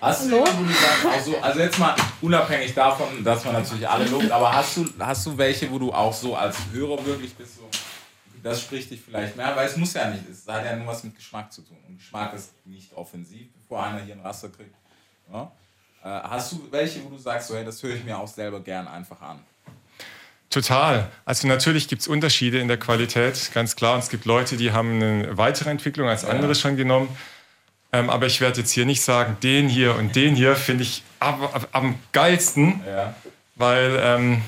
Hast 0.00 0.26
du 0.26 0.34
jemanden, 0.34 0.58
wo 0.58 0.64
du 0.64 0.72
sagst, 0.74 1.06
auch 1.06 1.20
so, 1.20 1.38
also 1.38 1.60
jetzt 1.60 1.78
mal 1.78 1.96
unabhängig 2.20 2.74
davon, 2.74 3.24
dass 3.24 3.46
man 3.46 3.54
natürlich 3.54 3.88
alle 3.88 4.04
lobt, 4.04 4.30
aber 4.30 4.54
hast 4.54 4.76
du, 4.76 4.84
hast 4.98 5.26
du 5.26 5.36
welche, 5.38 5.70
wo 5.72 5.78
du 5.78 5.90
auch 5.90 6.12
so 6.12 6.36
als 6.36 6.58
Hörer 6.70 7.04
wirklich 7.04 7.34
bist, 7.34 7.56
so, 7.56 7.68
das 8.42 8.60
spricht 8.60 8.90
dich 8.90 9.00
vielleicht 9.00 9.36
mehr, 9.36 9.56
weil 9.56 9.66
es 9.66 9.76
muss 9.76 9.94
ja 9.94 10.10
nicht, 10.10 10.28
es 10.28 10.46
hat 10.46 10.66
ja 10.66 10.76
nur 10.76 10.86
was 10.86 11.02
mit 11.02 11.16
Geschmack 11.16 11.50
zu 11.50 11.62
tun. 11.62 11.78
Und 11.88 11.96
Geschmack 11.96 12.34
ist 12.34 12.52
nicht 12.66 12.92
offensiv, 12.92 13.48
bevor 13.54 13.82
einer 13.82 14.02
hier 14.02 14.14
ein 14.14 14.20
Raster 14.20 14.50
kriegt. 14.50 14.74
Ja? 15.32 15.50
Äh, 16.04 16.08
hast 16.28 16.52
du 16.52 16.68
welche, 16.70 17.02
wo 17.04 17.08
du 17.08 17.18
sagst, 17.18 17.48
so, 17.48 17.56
hey, 17.56 17.64
das 17.64 17.82
höre 17.82 17.96
ich 17.96 18.04
mir 18.04 18.18
auch 18.18 18.28
selber 18.28 18.60
gern 18.60 18.86
einfach 18.86 19.20
an? 19.20 19.40
Total. 20.50 21.10
Also 21.26 21.46
natürlich 21.46 21.88
gibt 21.88 22.02
es 22.02 22.08
Unterschiede 22.08 22.58
in 22.58 22.68
der 22.68 22.78
Qualität, 22.78 23.50
ganz 23.52 23.76
klar. 23.76 23.94
Und 23.94 24.00
es 24.00 24.08
gibt 24.08 24.24
Leute, 24.24 24.56
die 24.56 24.72
haben 24.72 24.94
eine 25.02 25.36
weitere 25.36 25.68
Entwicklung 25.70 26.08
als 26.08 26.24
andere 26.24 26.54
schon 26.54 26.76
genommen. 26.76 27.08
Ähm, 27.92 28.10
aber 28.10 28.26
ich 28.26 28.40
werde 28.40 28.60
jetzt 28.60 28.70
hier 28.72 28.86
nicht 28.86 29.02
sagen, 29.02 29.36
den 29.42 29.68
hier 29.68 29.94
und 29.94 30.14
den 30.16 30.34
hier 30.36 30.56
finde 30.56 30.84
ich 30.84 31.02
ab, 31.20 31.50
ab, 31.54 31.68
am 31.72 31.94
geilsten, 32.12 32.82
Ja. 32.86 33.14
weil 33.56 33.98
ähm, 34.02 34.42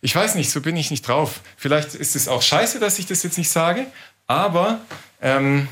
ich 0.00 0.14
weiß 0.14 0.34
nicht, 0.34 0.50
so 0.50 0.60
bin 0.60 0.76
ich 0.76 0.90
nicht 0.90 1.06
drauf. 1.08 1.40
Vielleicht 1.56 1.94
ist 1.94 2.16
es 2.16 2.28
auch 2.28 2.42
scheiße, 2.42 2.78
dass 2.80 2.98
ich 2.98 3.06
das 3.06 3.22
jetzt 3.22 3.36
nicht 3.38 3.50
sage, 3.50 3.86
aber 4.26 4.80
ähm, 5.22 5.68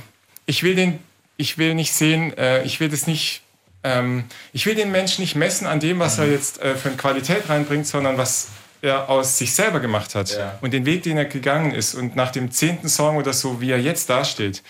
ich 0.47 0.63
will 0.63 0.75
den, 0.75 0.99
ich 1.37 1.57
will 1.59 1.75
nicht 1.75 1.93
sehen, 1.95 2.37
äh, 2.37 2.63
ich 2.65 2.79
will 2.81 2.89
das 2.91 3.07
nicht, 3.07 3.43
ähm, 3.85 4.25
ich 4.53 4.65
will 4.67 4.75
den 4.75 4.91
Menschen 4.91 5.23
nicht 5.23 5.35
messen 5.35 5.67
an 5.67 5.81
dem, 5.81 5.99
was 5.99 6.19
er 6.19 6.27
jetzt 6.31 6.61
äh, 6.63 6.75
für 6.75 6.89
eine 6.89 6.97
Qualität 6.99 7.49
reinbringt, 7.49 7.87
sondern 7.87 8.17
was 8.19 8.49
er 8.83 9.09
aus 9.09 9.39
sich 9.39 9.55
selber 9.55 9.81
gemacht 9.81 10.15
hat 10.15 10.31
Ja. 10.37 10.59
und 10.61 10.73
den 10.73 10.85
Weg, 10.85 11.05
den 11.05 11.17
er 11.17 11.25
gegangen 11.25 11.73
ist 11.73 11.95
und 11.95 12.17
nach 12.17 12.31
dem 12.33 12.51
zehnten 12.51 12.89
Song 12.89 13.17
oder 13.17 13.33
so, 13.33 13.61
wie 13.61 13.71
er 13.71 13.81
jetzt 13.81 14.11
dasteht. 14.11 14.63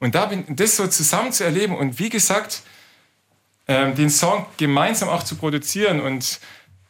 Und 0.00 0.14
da 0.14 0.26
bin, 0.26 0.44
das 0.48 0.76
so 0.76 0.86
zusammen 0.88 1.32
zu 1.32 1.44
erleben 1.44 1.76
und 1.76 1.98
wie 1.98 2.08
gesagt, 2.10 2.62
ähm, 3.68 3.94
den 3.94 4.10
Song 4.10 4.46
gemeinsam 4.56 5.08
auch 5.08 5.22
zu 5.22 5.36
produzieren 5.36 6.00
und 6.00 6.40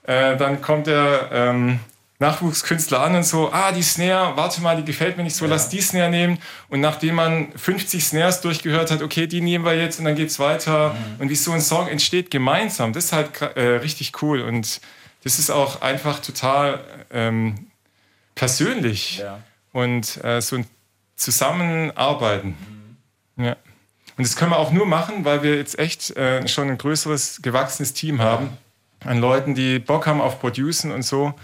äh, 0.04 0.36
dann 0.36 0.62
kommt 0.62 0.86
der 0.86 1.28
ähm, 1.30 1.78
Nachwuchskünstler 2.18 3.00
an 3.00 3.16
und 3.16 3.24
so, 3.24 3.52
ah, 3.52 3.72
die 3.72 3.82
Snare, 3.82 4.36
warte 4.36 4.62
mal, 4.62 4.76
die 4.76 4.84
gefällt 4.84 5.16
mir 5.16 5.24
nicht 5.24 5.36
so, 5.36 5.44
lass 5.46 5.68
die 5.68 5.80
Snare 5.80 6.08
nehmen. 6.08 6.38
Und 6.68 6.80
nachdem 6.80 7.16
man 7.16 7.52
50 7.56 8.02
Snares 8.04 8.40
durchgehört 8.40 8.90
hat, 8.92 9.02
okay, 9.02 9.26
die 9.26 9.40
nehmen 9.40 9.64
wir 9.64 9.74
jetzt 9.74 9.98
und 9.98 10.04
dann 10.04 10.14
geht's 10.14 10.38
weiter. 10.38 10.94
Und 11.18 11.28
wie 11.30 11.34
so 11.34 11.50
ein 11.52 11.60
Song 11.60 11.88
entsteht 11.88 12.30
gemeinsam, 12.30 12.92
das 12.92 13.06
ist 13.06 13.12
halt 13.12 13.42
äh, 13.56 13.60
richtig 13.78 14.12
cool. 14.22 14.40
Und 14.42 14.80
das 15.24 15.38
ist 15.38 15.50
auch 15.50 15.82
einfach 15.82 16.20
total 16.20 16.80
ähm, 17.10 17.70
persönlich. 18.34 19.18
Ja. 19.18 19.40
Und 19.72 20.22
äh, 20.22 20.40
so 20.40 20.56
ein 20.56 20.66
Zusammenarbeiten. 21.16 22.56
Ja. 23.36 23.56
Und 24.16 24.26
das 24.26 24.36
können 24.36 24.50
wir 24.50 24.58
auch 24.58 24.72
nur 24.72 24.86
machen, 24.86 25.24
weil 25.24 25.42
wir 25.42 25.56
jetzt 25.56 25.78
echt 25.78 26.14
äh, 26.16 26.46
schon 26.46 26.68
ein 26.68 26.78
größeres, 26.78 27.40
gewachsenes 27.42 27.94
Team 27.94 28.20
haben. 28.20 28.50
An 29.04 29.18
Leuten, 29.18 29.54
die 29.54 29.78
Bock 29.78 30.06
haben 30.06 30.20
auf 30.20 30.40
Producen 30.40 30.92
und 30.92 31.02
so. 31.02 31.34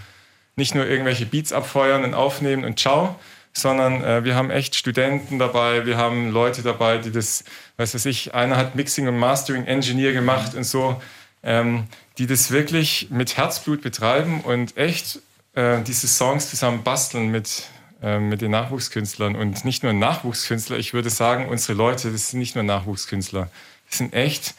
Nicht 0.56 0.74
nur 0.74 0.86
irgendwelche 0.86 1.24
Beats 1.24 1.52
abfeuern 1.52 2.04
und 2.04 2.14
aufnehmen 2.14 2.64
und 2.64 2.78
ciao, 2.78 3.18
sondern 3.52 4.02
äh, 4.04 4.24
wir 4.24 4.34
haben 4.34 4.50
echt 4.50 4.74
Studenten 4.74 5.38
dabei, 5.38 5.86
wir 5.86 5.96
haben 5.96 6.30
Leute 6.30 6.62
dabei, 6.62 6.98
die 6.98 7.10
das, 7.10 7.44
weiß 7.76 7.94
was 7.94 8.06
ich, 8.06 8.34
einer 8.34 8.56
hat 8.56 8.74
Mixing 8.74 9.08
und 9.08 9.18
Mastering 9.18 9.64
Engineer 9.66 10.12
gemacht 10.12 10.54
und 10.54 10.64
so, 10.64 11.00
ähm, 11.42 11.84
die 12.18 12.26
das 12.26 12.50
wirklich 12.50 13.08
mit 13.10 13.36
Herzblut 13.36 13.80
betreiben 13.80 14.40
und 14.40 14.76
echt 14.76 15.20
äh, 15.54 15.80
diese 15.82 16.08
Songs 16.08 16.50
zusammen 16.50 16.82
basteln 16.82 17.30
mit, 17.30 17.68
äh, 18.02 18.18
mit 18.18 18.40
den 18.40 18.50
Nachwuchskünstlern. 18.50 19.36
Und 19.36 19.64
nicht 19.64 19.82
nur 19.84 19.92
Nachwuchskünstler, 19.92 20.78
ich 20.78 20.92
würde 20.92 21.10
sagen, 21.10 21.48
unsere 21.48 21.74
Leute, 21.74 22.10
das 22.10 22.30
sind 22.30 22.40
nicht 22.40 22.56
nur 22.56 22.64
Nachwuchskünstler, 22.64 23.48
das 23.88 23.98
sind 23.98 24.12
echt, 24.12 24.54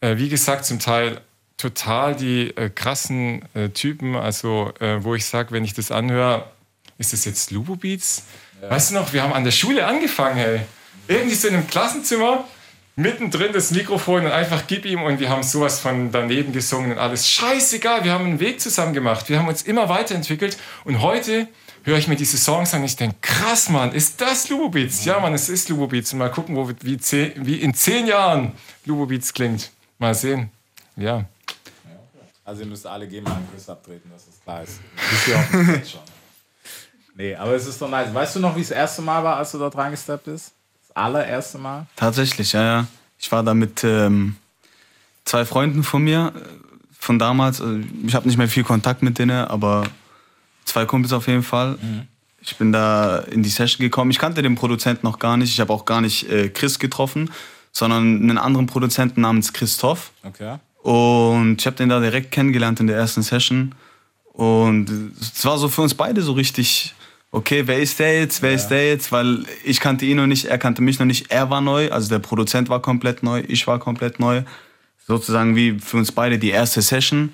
äh, 0.00 0.18
wie 0.18 0.28
gesagt, 0.28 0.66
zum 0.66 0.78
Teil 0.78 1.20
total 1.56 2.14
die 2.14 2.56
äh, 2.56 2.70
krassen 2.70 3.42
äh, 3.54 3.70
Typen, 3.70 4.14
also 4.14 4.72
äh, 4.78 5.02
wo 5.02 5.14
ich 5.14 5.24
sage, 5.24 5.50
wenn 5.50 5.64
ich 5.64 5.74
das 5.74 5.90
anhöre, 5.90 6.50
ist 6.98 7.12
das 7.12 7.24
jetzt 7.24 7.50
Lubo 7.50 7.76
Beats? 7.76 8.24
Weißt 8.60 8.90
du 8.90 8.94
noch, 8.94 9.12
wir 9.12 9.22
haben 9.22 9.32
an 9.32 9.44
der 9.44 9.52
Schule 9.52 9.86
angefangen, 9.86 10.36
hey. 10.36 10.60
Irgendwie 11.06 11.36
so 11.36 11.48
in 11.48 11.54
einem 11.54 11.66
Klassenzimmer, 11.66 12.44
mittendrin 12.98 13.52
das 13.52 13.70
Mikrofon 13.70 14.26
und 14.26 14.32
einfach 14.32 14.66
gib 14.66 14.84
ihm 14.84 15.02
und 15.02 15.20
wir 15.20 15.28
haben 15.28 15.44
sowas 15.44 15.78
von 15.78 16.10
daneben 16.10 16.52
gesungen 16.52 16.90
und 16.90 16.98
alles. 16.98 17.28
Scheißegal, 17.28 18.02
wir 18.02 18.12
haben 18.12 18.24
einen 18.24 18.40
Weg 18.40 18.60
zusammen 18.60 18.92
gemacht. 18.92 19.28
Wir 19.28 19.38
haben 19.38 19.46
uns 19.46 19.62
immer 19.62 19.88
weiterentwickelt 19.88 20.58
und 20.84 21.00
heute 21.00 21.46
höre 21.84 21.96
ich 21.96 22.08
mir 22.08 22.16
diese 22.16 22.36
Songs 22.36 22.74
an 22.74 22.80
und 22.80 22.86
ich 22.86 22.96
denke, 22.96 23.14
krass, 23.22 23.68
Mann, 23.68 23.92
ist 23.92 24.20
das 24.20 24.48
Lubo 24.48 24.68
Beats? 24.68 25.04
Ja, 25.04 25.20
Mann, 25.20 25.32
es 25.32 25.48
ist 25.48 25.68
Lubo 25.68 25.86
Beats. 25.86 26.12
Und 26.12 26.18
mal 26.18 26.30
gucken, 26.30 26.56
wo, 26.56 26.68
wie, 26.80 26.98
zehn, 26.98 27.34
wie 27.36 27.60
in 27.60 27.72
zehn 27.72 28.08
Jahren 28.08 28.52
Lubo 28.84 29.06
Beats 29.06 29.32
klingt. 29.32 29.70
Mal 30.00 30.14
sehen. 30.14 30.50
Ja. 30.96 31.24
Also 32.44 32.62
ihr 32.62 32.66
müsst 32.66 32.84
alle 32.84 33.06
gehen 33.06 33.22
mal 33.22 33.34
einen 33.34 33.48
Chris 33.52 33.68
abtreten, 33.68 34.10
dass 34.10 34.26
das 34.26 34.42
klar 34.42 34.64
ist. 34.64 34.80
Wisst 35.10 35.28
ihr 35.28 35.36
auch 35.36 35.68
jetzt 35.76 35.92
schon. 35.92 36.00
Nee, 37.14 37.36
aber 37.36 37.52
es 37.52 37.64
ist 37.64 37.80
doch 37.80 37.88
nice. 37.88 38.12
Weißt 38.12 38.34
du 38.34 38.40
noch, 38.40 38.56
wie 38.56 38.60
es 38.60 38.70
das 38.70 38.76
erste 38.76 39.02
Mal 39.02 39.22
war, 39.22 39.36
als 39.36 39.52
du 39.52 39.58
dort 39.58 39.76
reingesteppt 39.76 40.24
bist? 40.24 40.52
Allererste 40.98 41.58
Mal? 41.58 41.86
Tatsächlich, 41.96 42.52
ja, 42.52 42.62
ja. 42.62 42.86
Ich 43.18 43.30
war 43.32 43.42
da 43.42 43.54
mit 43.54 43.82
ähm, 43.84 44.36
zwei 45.24 45.44
Freunden 45.44 45.82
von 45.82 46.02
mir, 46.02 46.32
äh, 46.34 46.40
von 46.98 47.18
damals. 47.18 47.60
Also 47.60 47.80
Ich 48.06 48.14
habe 48.14 48.26
nicht 48.26 48.38
mehr 48.38 48.48
viel 48.48 48.64
Kontakt 48.64 49.02
mit 49.02 49.18
denen, 49.18 49.46
aber 49.46 49.84
zwei 50.64 50.84
Kumpels 50.84 51.12
auf 51.12 51.26
jeden 51.26 51.42
Fall. 51.42 51.78
Ich 52.40 52.56
bin 52.56 52.72
da 52.72 53.18
in 53.18 53.42
die 53.42 53.48
Session 53.48 53.82
gekommen. 53.82 54.10
Ich 54.10 54.18
kannte 54.18 54.42
den 54.42 54.54
Produzenten 54.54 55.06
noch 55.06 55.18
gar 55.18 55.36
nicht. 55.36 55.50
Ich 55.50 55.60
habe 55.60 55.72
auch 55.72 55.84
gar 55.84 56.00
nicht 56.00 56.30
äh, 56.30 56.48
Chris 56.48 56.78
getroffen, 56.78 57.30
sondern 57.72 58.22
einen 58.22 58.38
anderen 58.38 58.66
Produzenten 58.66 59.20
namens 59.22 59.52
Christoph. 59.52 60.12
Okay. 60.22 60.58
Und 60.82 61.56
ich 61.60 61.66
habe 61.66 61.76
den 61.76 61.88
da 61.88 62.00
direkt 62.00 62.30
kennengelernt 62.30 62.80
in 62.80 62.86
der 62.86 62.96
ersten 62.96 63.22
Session. 63.22 63.74
Und 64.32 64.88
es 65.20 65.44
war 65.44 65.58
so 65.58 65.68
für 65.68 65.82
uns 65.82 65.94
beide 65.94 66.22
so 66.22 66.32
richtig, 66.32 66.94
okay, 67.30 67.66
wer 67.66 67.78
ist 67.78 67.98
der 67.98 68.20
jetzt, 68.20 68.42
wer 68.42 68.52
ist 68.52 68.68
der 68.68 68.88
jetzt? 68.88 69.12
Weil 69.12 69.44
ich 69.64 69.80
kannte 69.80 70.06
ihn 70.06 70.16
noch 70.16 70.26
nicht, 70.26 70.46
er 70.46 70.58
kannte 70.58 70.82
mich 70.82 70.98
noch 70.98 71.06
nicht, 71.06 71.30
er 71.30 71.50
war 71.50 71.60
neu, 71.60 71.90
also 71.90 72.08
der 72.08 72.18
Produzent 72.18 72.68
war 72.68 72.80
komplett 72.80 73.22
neu, 73.22 73.42
ich 73.46 73.66
war 73.66 73.78
komplett 73.78 74.18
neu. 74.20 74.42
Sozusagen 75.06 75.56
wie 75.56 75.78
für 75.78 75.96
uns 75.96 76.12
beide 76.12 76.38
die 76.38 76.50
erste 76.50 76.82
Session. 76.82 77.32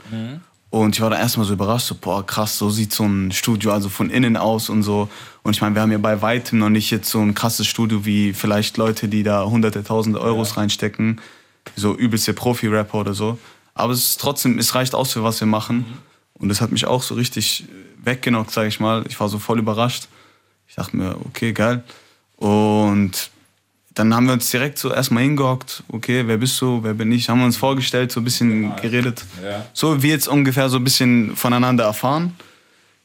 Und 0.70 0.96
ich 0.96 1.00
war 1.00 1.10
da 1.10 1.18
erstmal 1.18 1.46
so 1.46 1.52
überrascht, 1.52 1.86
so, 1.86 1.94
boah, 1.94 2.26
krass, 2.26 2.58
so 2.58 2.68
sieht 2.68 2.92
so 2.92 3.04
ein 3.04 3.30
Studio 3.30 3.72
also 3.72 3.88
von 3.88 4.10
innen 4.10 4.36
aus 4.36 4.68
und 4.68 4.82
so. 4.82 5.08
Und 5.44 5.54
ich 5.54 5.60
meine, 5.60 5.74
wir 5.76 5.82
haben 5.82 5.92
ja 5.92 5.98
bei 5.98 6.20
weitem 6.20 6.58
noch 6.58 6.68
nicht 6.68 6.90
jetzt 6.90 7.10
so 7.10 7.20
ein 7.20 7.34
krasses 7.34 7.66
Studio 7.66 8.04
wie 8.04 8.32
vielleicht 8.32 8.76
Leute, 8.76 9.06
die 9.06 9.22
da 9.22 9.44
hunderte, 9.44 9.84
tausende 9.84 10.20
Euros 10.20 10.56
reinstecken. 10.56 11.20
So 11.76 11.96
übelste 11.96 12.32
Profi-Rapper 12.32 12.98
oder 12.98 13.14
so. 13.14 13.38
Aber 13.74 13.92
es 13.92 14.04
ist 14.04 14.20
trotzdem, 14.20 14.58
es 14.58 14.74
reicht 14.74 14.94
aus 14.94 15.12
für 15.12 15.22
was 15.22 15.38
wir 15.40 15.46
machen. 15.46 15.84
Und 16.34 16.48
das 16.48 16.60
hat 16.60 16.72
mich 16.72 16.86
auch 16.86 17.02
so 17.02 17.14
richtig 17.14 17.64
weggenockt, 18.04 18.50
sag 18.50 18.66
ich 18.66 18.80
mal. 18.80 19.04
Ich 19.08 19.18
war 19.18 19.28
so 19.28 19.38
voll 19.38 19.58
überrascht. 19.58 20.08
Ich 20.68 20.74
dachte 20.74 20.96
mir, 20.96 21.16
okay, 21.24 21.52
geil. 21.52 21.82
Und 22.36 23.30
dann 23.94 24.14
haben 24.14 24.26
wir 24.26 24.32
uns 24.32 24.50
direkt 24.50 24.78
so 24.78 24.92
erstmal 24.92 25.22
hingehockt. 25.22 25.84
Okay, 25.88 26.26
wer 26.26 26.36
bist 26.36 26.60
du, 26.60 26.82
wer 26.82 26.94
bin 26.94 27.12
ich? 27.12 27.28
Haben 27.28 27.38
wir 27.38 27.46
uns 27.46 27.56
vorgestellt, 27.56 28.10
so 28.10 28.20
ein 28.20 28.24
bisschen 28.24 28.74
geredet. 28.76 29.24
Ja. 29.42 29.66
So 29.72 30.02
wie 30.02 30.08
jetzt 30.08 30.26
ungefähr 30.26 30.68
so 30.68 30.78
ein 30.78 30.84
bisschen 30.84 31.36
voneinander 31.36 31.84
erfahren. 31.84 32.34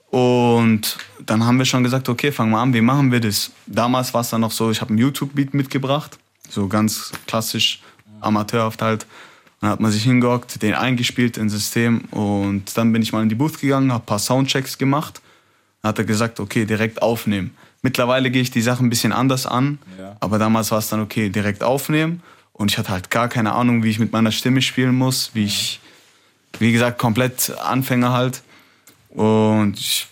Und 0.10 0.98
dann 1.24 1.46
haben 1.46 1.60
wir 1.60 1.66
schon 1.66 1.84
gesagt, 1.84 2.10
okay, 2.10 2.32
fangen 2.32 2.52
wir 2.52 2.58
an, 2.58 2.74
wie 2.74 2.82
machen 2.82 3.12
wir 3.12 3.20
das? 3.20 3.52
Damals 3.68 4.14
war 4.14 4.22
es 4.22 4.30
dann 4.32 4.42
noch 4.42 4.52
so, 4.52 4.72
ich 4.72 4.82
habe 4.82 4.90
einen 4.90 4.98
YouTube-Beat 4.98 5.54
mitgebracht, 5.54 6.18
so 6.50 6.68
ganz 6.68 7.12
klassisch, 7.28 7.82
amateurhaft 8.20 8.82
halt. 8.82 9.06
Dann 9.62 9.70
hat 9.72 9.80
man 9.82 9.92
sich 9.92 10.04
hingehockt, 10.04 10.62
den 10.62 10.74
eingespielt 10.74 11.38
ins 11.38 11.52
System 11.52 12.02
und 12.12 12.78
dann 12.78 12.94
bin 12.94 13.02
ich 13.02 13.12
mal 13.12 13.22
in 13.24 13.30
die 13.30 13.36
Booth 13.36 13.60
gegangen, 13.60 13.92
habe 13.92 14.04
ein 14.04 14.06
paar 14.06 14.20
Soundchecks 14.20 14.78
gemacht. 14.78 15.22
Dann 15.82 15.90
hat 15.90 15.98
er 16.00 16.06
gesagt, 16.06 16.40
okay, 16.40 16.66
direkt 16.66 17.02
aufnehmen. 17.02 17.52
Mittlerweile 17.82 18.32
gehe 18.32 18.42
ich 18.42 18.52
die 18.52 18.62
Sachen 18.62 18.88
ein 18.88 18.90
bisschen 18.90 19.12
anders 19.14 19.46
an, 19.46 19.80
Ja. 19.98 20.16
aber 20.22 20.38
damals 20.40 20.72
war 20.72 20.80
es 20.80 20.88
dann 20.90 21.02
okay, 21.02 21.30
direkt 21.30 21.64
aufnehmen. 21.64 22.22
Und 22.54 22.72
ich 22.72 22.78
hatte 22.78 22.90
halt 22.90 23.10
gar 23.10 23.28
keine 23.30 23.54
Ahnung, 23.54 23.84
wie 23.84 23.90
ich 23.90 24.00
mit 24.00 24.12
meiner 24.12 24.32
Stimme 24.32 24.62
spielen 24.62 24.96
muss, 24.96 25.32
wie 25.34 25.46
ich, 25.46 25.80
wie 26.60 26.72
gesagt, 26.74 26.98
komplett 27.00 27.52
Anfänger 27.58 28.12
halt. 28.12 28.42
Und 29.10 29.80
ich, 29.80 30.08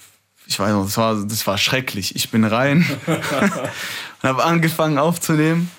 ich 0.45 0.57
weiß 0.59 0.71
noch, 0.71 0.85
das 0.85 0.97
war, 0.97 1.15
das 1.25 1.45
war 1.45 1.57
schrecklich. 1.57 2.15
Ich 2.15 2.31
bin 2.31 2.45
rein 2.45 2.85
und 3.07 4.29
habe 4.29 4.43
angefangen 4.45 4.97
aufzunehmen. 4.97 5.69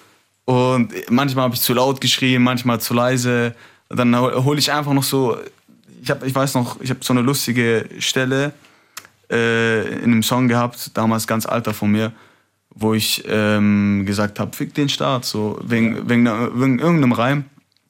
Und 0.48 0.94
manchmal 1.10 1.44
habe 1.44 1.54
ich 1.56 1.60
zu 1.60 1.74
laut 1.74 2.00
geschrien, 2.00 2.42
manchmal 2.42 2.80
zu 2.80 2.94
leise. 2.94 3.54
Dann 3.90 4.18
hole 4.18 4.58
ich 4.58 4.72
einfach 4.72 4.94
noch 4.94 5.02
so, 5.02 5.36
ich, 6.02 6.08
hab, 6.10 6.24
ich 6.24 6.34
weiß 6.34 6.54
noch, 6.54 6.80
ich 6.80 6.88
habe 6.88 7.00
so 7.02 7.12
eine 7.12 7.20
lustige 7.20 7.84
Stelle 7.98 8.54
äh, 9.30 9.86
in 9.98 10.04
einem 10.04 10.22
Song 10.22 10.48
gehabt, 10.48 10.96
damals 10.96 11.26
ganz 11.26 11.44
alter 11.44 11.74
von 11.74 11.90
mir, 11.90 12.12
wo 12.70 12.94
ich 12.94 13.24
ähm, 13.28 14.04
gesagt 14.06 14.40
habe, 14.40 14.56
fick 14.56 14.72
den 14.72 14.88
Start, 14.88 15.26
so 15.26 15.60
wegen, 15.62 16.08
wegen, 16.08 16.24
wegen 16.24 16.78
irgendeinem 16.78 17.12
Reim. 17.12 17.44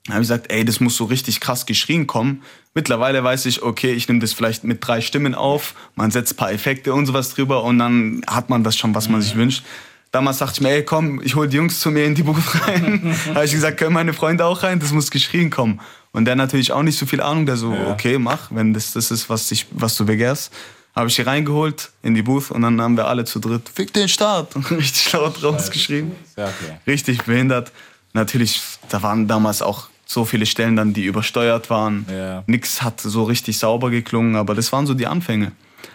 Da 0.06 0.14
habe 0.14 0.22
ich 0.22 0.28
gesagt, 0.28 0.50
ey, 0.50 0.64
das 0.64 0.80
muss 0.80 0.96
so 0.96 1.04
richtig 1.04 1.38
krass 1.38 1.64
geschrien 1.64 2.08
kommen. 2.08 2.42
Mittlerweile 2.74 3.22
weiß 3.22 3.46
ich, 3.46 3.62
okay, 3.62 3.92
ich 3.92 4.08
nehme 4.08 4.18
das 4.18 4.32
vielleicht 4.32 4.64
mit 4.64 4.84
drei 4.84 5.00
Stimmen 5.00 5.36
auf, 5.36 5.76
man 5.94 6.10
setzt 6.10 6.32
ein 6.32 6.36
paar 6.36 6.50
Effekte 6.50 6.92
und 6.92 7.06
sowas 7.06 7.32
drüber 7.34 7.62
und 7.62 7.78
dann 7.78 8.22
hat 8.26 8.50
man 8.50 8.64
das 8.64 8.76
schon, 8.76 8.96
was 8.96 9.08
man 9.08 9.22
sich 9.22 9.36
wünscht. 9.36 9.62
Damals 10.10 10.38
dachte 10.38 10.54
ich 10.54 10.60
mir, 10.62 10.70
ey, 10.70 10.84
komm, 10.84 11.20
ich 11.22 11.34
hol 11.34 11.48
die 11.48 11.56
Jungs 11.58 11.80
zu 11.80 11.90
mir 11.90 12.04
in 12.04 12.14
die 12.14 12.22
Booth 12.22 12.66
rein. 12.66 13.14
habe 13.34 13.44
ich 13.44 13.52
gesagt, 13.52 13.76
können 13.76 13.92
meine 13.92 14.14
Freunde 14.14 14.44
auch 14.46 14.62
rein? 14.62 14.80
Das 14.80 14.92
muss 14.92 15.10
geschrien 15.10 15.50
kommen. 15.50 15.80
Und 16.12 16.24
der 16.24 16.34
natürlich 16.34 16.72
auch 16.72 16.82
nicht 16.82 16.98
so 16.98 17.04
viel 17.04 17.20
Ahnung, 17.20 17.44
der 17.44 17.56
so, 17.56 17.72
okay, 17.90 18.18
mach, 18.18 18.50
wenn 18.50 18.72
das 18.72 18.92
das 18.92 19.10
ist, 19.10 19.28
was, 19.28 19.50
ich, 19.50 19.66
was 19.70 19.96
du 19.96 20.06
begehrst. 20.06 20.52
Habe 20.96 21.08
ich 21.08 21.14
sie 21.14 21.22
reingeholt 21.22 21.90
in 22.02 22.14
die 22.14 22.22
Booth 22.22 22.50
und 22.50 22.62
dann 22.62 22.80
haben 22.80 22.96
wir 22.96 23.06
alle 23.06 23.24
zu 23.24 23.38
dritt, 23.38 23.68
fick 23.72 23.92
den 23.92 24.08
Start, 24.08 24.56
und 24.56 24.68
richtig 24.70 25.12
laut 25.12 25.42
rausgeschrien. 25.42 26.10
Okay. 26.34 26.52
Richtig 26.86 27.22
behindert. 27.24 27.70
Natürlich, 28.14 28.60
da 28.88 29.02
waren 29.02 29.28
damals 29.28 29.62
auch 29.62 29.88
so 30.06 30.24
viele 30.24 30.46
Stellen 30.46 30.74
dann, 30.74 30.94
die 30.94 31.04
übersteuert 31.04 31.68
waren. 31.68 32.06
Ja. 32.10 32.42
Nix 32.46 32.82
hat 32.82 33.00
so 33.00 33.24
richtig 33.24 33.58
sauber 33.58 33.90
geklungen, 33.90 34.36
aber 34.36 34.54
das 34.54 34.72
waren 34.72 34.86
so 34.86 34.94
die 34.94 35.06
Anfänge. 35.06 35.52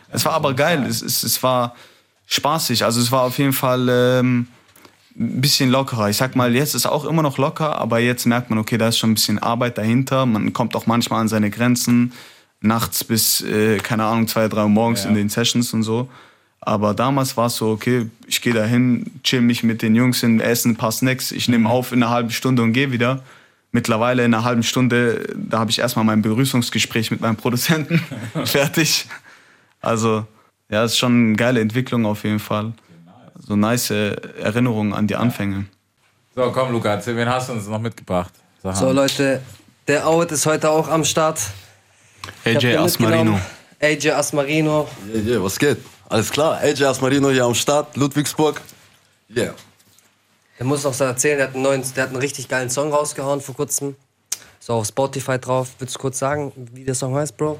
Es 0.10 0.24
war 0.24 0.34
aber 0.34 0.54
geil, 0.54 0.86
es, 0.88 1.02
es, 1.02 1.24
es 1.24 1.42
war 1.42 1.76
spaßig. 2.28 2.84
Also 2.86 3.00
es 3.02 3.12
war 3.12 3.22
auf 3.24 3.38
jeden 3.38 3.54
Fall 3.54 3.88
ähm, 3.90 4.48
ein 5.20 5.42
bisschen 5.42 5.70
lockerer. 5.70 6.10
Ich 6.10 6.18
sag 6.18 6.36
mal, 6.36 6.56
jetzt 6.56 6.74
ist 6.76 6.86
auch 6.86 7.06
immer 7.06 7.22
noch 7.22 7.38
locker, 7.38 7.78
aber 7.80 8.00
jetzt 8.00 8.26
merkt 8.26 8.50
man, 8.50 8.60
okay, 8.60 8.78
da 8.78 8.88
ist 8.88 8.98
schon 8.98 9.12
ein 9.12 9.16
bisschen 9.16 9.40
Arbeit 9.40 9.78
dahinter. 9.78 10.26
Man 10.26 10.54
kommt 10.54 10.76
auch 10.76 10.86
manchmal 10.86 11.22
an 11.22 11.28
seine 11.28 11.50
Grenzen, 11.50 12.14
nachts 12.62 13.04
bis, 13.04 13.42
äh, 13.42 13.78
keine 13.78 14.06
Ahnung, 14.06 14.28
zwei, 14.28 14.48
drei 14.48 14.64
Uhr 14.64 14.70
morgens 14.70 15.04
Ja. 15.04 15.10
in 15.10 15.16
den 15.16 15.30
Sessions 15.30 15.74
und 15.74 15.84
so. 15.84 16.10
Aber 16.62 16.94
damals 16.94 17.36
war 17.36 17.48
es 17.48 17.58
so, 17.58 17.72
okay, 17.72 18.08
ich 18.26 18.42
gehe 18.42 18.54
da 18.54 18.64
hin, 18.64 19.06
chill 19.24 19.42
mich 19.42 19.64
mit 19.64 19.82
den 19.82 19.96
Jungs 19.96 20.22
hin, 20.22 20.40
esse 20.40 20.70
ein 20.70 20.78
paar 20.78 20.94
Snacks, 20.94 21.34
ich 21.34 21.50
nehme 21.50 21.70
auf 21.70 21.92
in 21.92 22.02
einer 22.02 22.10
halben 22.12 22.30
Stunde 22.32 22.64
und 22.64 22.72
gehe 22.72 22.92
wieder. 22.94 23.22
Mittlerweile 23.74 24.24
in 24.24 24.34
einer 24.34 24.46
halben 24.46 24.64
Stunde, 24.64 25.28
da 25.36 25.60
habe 25.60 25.72
ich 25.72 25.80
erstmal 25.80 26.06
mein 26.06 26.22
Begrüßungsgespräch 26.22 27.12
mit 27.12 27.20
meinem 27.20 27.36
Produzenten 27.36 28.02
fertig. 28.46 29.08
Also, 29.82 30.26
ja, 30.74 30.84
ist 30.84 30.98
schon 30.98 31.28
eine 31.28 31.36
geile 31.36 31.62
Entwicklung 31.62 32.06
auf 32.06 32.24
jeden 32.24 32.40
Fall. 32.40 32.74
So 33.40 33.56
nice 33.56 33.92
Erinnerungen 33.92 34.94
an 34.94 35.08
die 35.08 35.16
Anfänge. 35.16 35.66
So, 36.36 36.52
komm, 36.52 36.72
Luca, 36.72 36.96
erzähl, 36.96 37.16
wen 37.16 37.30
hast 37.30 37.50
du 37.50 37.54
uns 37.54 37.68
noch 37.68 37.80
mitgebracht? 37.80 38.34
Sag 38.64 38.76
So. 38.76 38.92
Leute, 38.92 39.42
der 39.88 40.08
Out 40.08 40.32
ist 40.32 40.46
heute 40.46 40.70
auch 40.70 40.88
am 40.90 41.06
Start. 41.06 41.40
AJ 42.44 42.78
Asmarino. 42.78 43.40
AJ 43.80 44.12
Asmarino. 44.12 44.88
Yeah, 45.14 45.24
yeah, 45.24 45.44
was 45.44 45.60
geht? 45.60 45.78
Alles 46.10 46.32
klar, 46.32 46.58
AJ 46.58 46.86
Asmarino 46.86 47.30
hier 47.30 47.46
am 47.46 47.54
Start, 47.54 47.96
Ludwigsburg. 47.96 48.60
Yeah. 49.36 49.54
Der 50.58 50.66
muss 50.66 50.84
noch 50.84 50.94
so 50.94 51.04
erzählen, 51.04 51.38
der 51.38 51.48
hat, 51.48 51.54
einen 51.54 51.64
neuen, 51.64 51.84
der 51.96 52.04
hat 52.04 52.10
einen 52.10 52.20
richtig 52.20 52.48
geilen 52.48 52.70
Song 52.70 52.92
rausgehauen 52.92 53.42
vor 53.42 53.56
kurzem. 53.56 53.96
So 54.60 54.74
auf 54.74 54.88
Spotify 54.88 55.38
drauf. 55.38 55.70
Willst 55.78 55.96
du 55.96 56.00
kurz 56.00 56.18
sagen, 56.18 56.52
wie 56.72 56.84
der 56.84 56.96
Song 56.96 57.14
heißt, 57.14 57.36
Bro? 57.38 57.60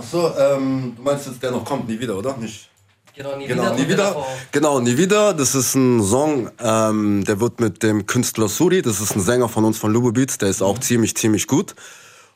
Achso, 0.00 0.32
ähm, 0.38 0.94
du 0.96 1.02
meinst 1.02 1.26
jetzt, 1.26 1.42
der 1.42 1.50
noch 1.50 1.64
kommt, 1.64 1.86
nie 1.88 2.00
wieder, 2.00 2.16
oder? 2.16 2.34
Nicht? 2.38 2.70
Genau, 3.14 3.36
nie 3.36 3.46
Genau, 3.46 3.74
nie 3.74 3.82
und 3.82 3.88
wieder. 3.88 3.96
davor. 4.04 4.26
Genau, 4.50 4.80
nie 4.80 4.96
wieder. 4.96 5.34
Das 5.34 5.54
ist 5.54 5.74
ein 5.74 6.02
Song, 6.02 6.50
ähm, 6.58 7.22
der 7.26 7.38
wird 7.38 7.60
mit 7.60 7.82
dem 7.82 8.06
Künstler 8.06 8.48
Suri, 8.48 8.80
das 8.80 9.00
ist 9.00 9.14
ein 9.14 9.20
Sänger 9.20 9.48
von 9.50 9.64
uns 9.66 9.76
von 9.76 9.92
Lubo 9.92 10.10
Beats, 10.10 10.38
der 10.38 10.48
ist 10.48 10.62
auch 10.62 10.78
ziemlich, 10.78 11.14
ziemlich 11.16 11.46
gut. 11.46 11.74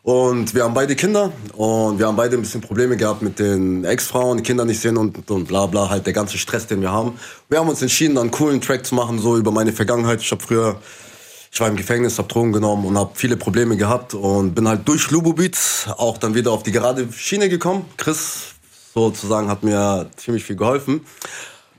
Und 0.03 0.55
wir 0.55 0.65
haben 0.65 0.75
beide 0.75 0.95
Kinder 0.95 1.33
und 1.55 1.99
wir 1.99 2.07
haben 2.07 2.17
beide 2.17 2.37
ein 2.37 2.43
bisschen 2.43 2.61
Probleme 2.61 2.99
gehabt 2.99 3.23
mit 3.23 3.39
den 3.39 3.87
Ex-Frauen, 3.87 4.37
die 4.37 4.43
Kinder 4.43 4.67
nicht 4.67 4.79
sehen 4.79 4.99
und, 4.99 5.31
und 5.31 5.49
bla 5.49 5.65
bla, 5.65 5.89
halt 5.89 6.05
der 6.05 6.13
ganze 6.13 6.37
Stress, 6.37 6.67
den 6.67 6.83
wir 6.83 6.93
haben. 6.93 7.19
Wir 7.49 7.59
haben 7.59 7.71
uns 7.71 7.81
entschieden, 7.81 8.19
einen 8.19 8.31
coolen 8.31 8.61
Track 8.61 8.85
zu 8.85 8.95
machen, 8.95 9.19
so 9.19 9.39
über 9.39 9.51
meine 9.51 9.73
Vergangenheit. 9.73 10.21
Ich 10.21 10.31
habe 10.31 10.43
früher, 10.43 10.77
ich 11.55 11.61
war 11.61 11.69
im 11.69 11.77
Gefängnis, 11.77 12.19
habe 12.19 12.27
Drogen 12.27 12.53
genommen 12.53 12.85
und 12.85 12.99
habe 12.99 13.13
viele 13.15 13.37
Probleme 13.37 13.77
gehabt 13.77 14.13
und 14.13 14.57
bin 14.57 14.67
halt 14.67 14.89
durch 14.89 15.13
Lubo 15.13 15.35
Beats 15.35 15.87
auch 15.99 16.19
dann 16.19 16.35
wieder 16.35 16.51
auf 16.51 16.65
die 16.65 16.73
gerade 16.73 17.07
Schiene 17.13 17.49
gekommen. 17.49 17.85
Chris 17.97 18.55
sozusagen 18.93 19.49
hat 19.49 19.63
mir 19.63 20.11
ziemlich 20.17 20.43
viel 20.43 20.57
geholfen. 20.57 21.07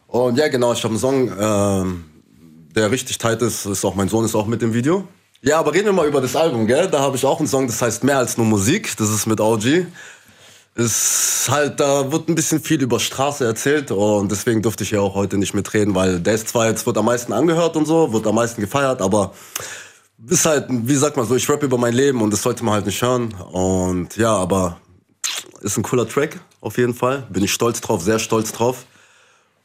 Und 0.08 0.38
ja, 0.38 0.48
genau, 0.48 0.72
ich 0.72 0.82
habe 0.86 0.94
einen 0.94 1.00
Song, 1.00 1.30
ähm, 1.38 2.06
der 2.74 2.90
richtig 2.90 3.18
tight 3.18 3.42
ist. 3.42 3.66
ist 3.66 3.84
auch 3.84 3.96
mein 3.96 4.08
Sohn 4.08 4.24
ist 4.24 4.34
auch 4.34 4.46
mit 4.46 4.64
im 4.64 4.74
Video. 4.74 5.06
Ja, 5.42 5.60
aber 5.60 5.74
reden 5.74 5.88
wir 5.88 5.94
mal 5.94 6.08
über 6.08 6.22
das 6.22 6.38
Album, 6.38 6.68
gell? 6.68 6.88
Da 6.88 7.02
habe 7.02 7.18
ich 7.18 7.26
auch 7.26 7.40
einen 7.40 7.50
Song, 7.50 7.68
das 7.68 7.82
heißt 7.82 8.06
Mehr 8.06 8.20
als 8.20 8.38
nur 8.38 8.46
Musik. 8.46 8.96
Das 8.96 9.10
ist 9.10 9.26
mit 9.26 9.42
OG. 9.42 9.88
Ist 10.76 11.48
halt, 11.50 11.80
da 11.80 12.12
wird 12.12 12.28
ein 12.28 12.36
bisschen 12.36 12.60
viel 12.60 12.82
über 12.82 13.00
Straße 13.00 13.46
erzählt 13.46 13.92
und 13.92 14.30
deswegen 14.30 14.62
durfte 14.62 14.84
ich 14.84 14.92
ja 14.92 15.00
auch 15.00 15.16
heute 15.16 15.38
nicht 15.38 15.54
mitreden, 15.54 15.96
weil 15.96 16.20
der 16.20 16.34
ist 16.36 16.50
zwar 16.50 16.68
jetzt, 16.68 16.86
wird 16.86 16.98
am 16.98 17.06
meisten 17.06 17.32
angehört 17.32 17.78
und 17.78 17.86
so, 17.86 18.12
wird 18.12 18.28
am 18.28 18.36
meisten 18.36 18.60
gefeiert, 18.60 19.02
aber 19.02 19.34
ist 20.28 20.46
halt, 20.46 20.66
wie 20.70 20.96
sagt 20.96 21.16
man 21.16 21.26
so, 21.26 21.36
ich 21.36 21.50
rap 21.50 21.64
über 21.64 21.78
mein 21.78 21.94
Leben 21.94 22.22
und 22.22 22.32
das 22.32 22.42
sollte 22.42 22.64
man 22.64 22.74
halt 22.74 22.86
nicht 22.86 23.02
hören. 23.02 23.34
Und 23.34 24.18
ja, 24.18 24.36
aber 24.36 24.78
ist 25.62 25.78
ein 25.78 25.84
cooler 25.84 26.08
Track, 26.08 26.40
auf 26.62 26.78
jeden 26.78 26.94
Fall. 26.94 27.26
Bin 27.30 27.44
ich 27.44 27.54
stolz 27.54 27.80
drauf, 27.82 28.02
sehr 28.02 28.20
stolz 28.20 28.52
drauf. 28.52 28.86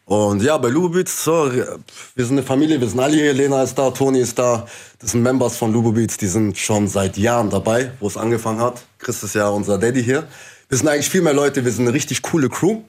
Und 0.05 0.43
ja, 0.43 0.59
bei 0.59 0.69
Lubobeats, 0.69 1.25
so, 1.25 1.53
wir 1.53 2.25
sind 2.25 2.37
eine 2.39 2.43
Familie, 2.43 2.81
wir 2.81 2.89
sind 2.89 2.99
alle 2.99 3.15
hier. 3.15 3.33
Lena 3.33 3.63
ist 3.63 3.77
da, 3.79 3.91
Toni 3.91 4.19
ist 4.21 4.39
da. 4.39 4.67
Das 4.99 5.13
sind 5.13 5.23
Members 5.23 5.57
von 5.57 5.73
Lubobeats, 5.73 6.17
die 6.17 6.27
sind 6.27 6.59
schon 6.59 6.89
seit 6.89 7.17
Jahren 7.17 7.49
dabei, 7.49 7.93
wo 8.01 8.09
es 8.09 8.17
angefangen 8.17 8.61
hat. 8.61 8.83
Chris 8.99 9.23
ist 9.23 9.37
ja 9.37 9.49
unser 9.49 9.79
Daddy 9.79 10.03
hier. 10.03 10.27
Wir 10.71 10.79
sind 10.79 10.87
eigentlich 10.87 11.11
viel 11.11 11.23
mehr 11.23 11.33
Leute, 11.33 11.65
wir 11.65 11.73
sind 11.73 11.89
eine 11.89 11.93
richtig 11.93 12.23
coole 12.23 12.49
Crew. 12.49 12.83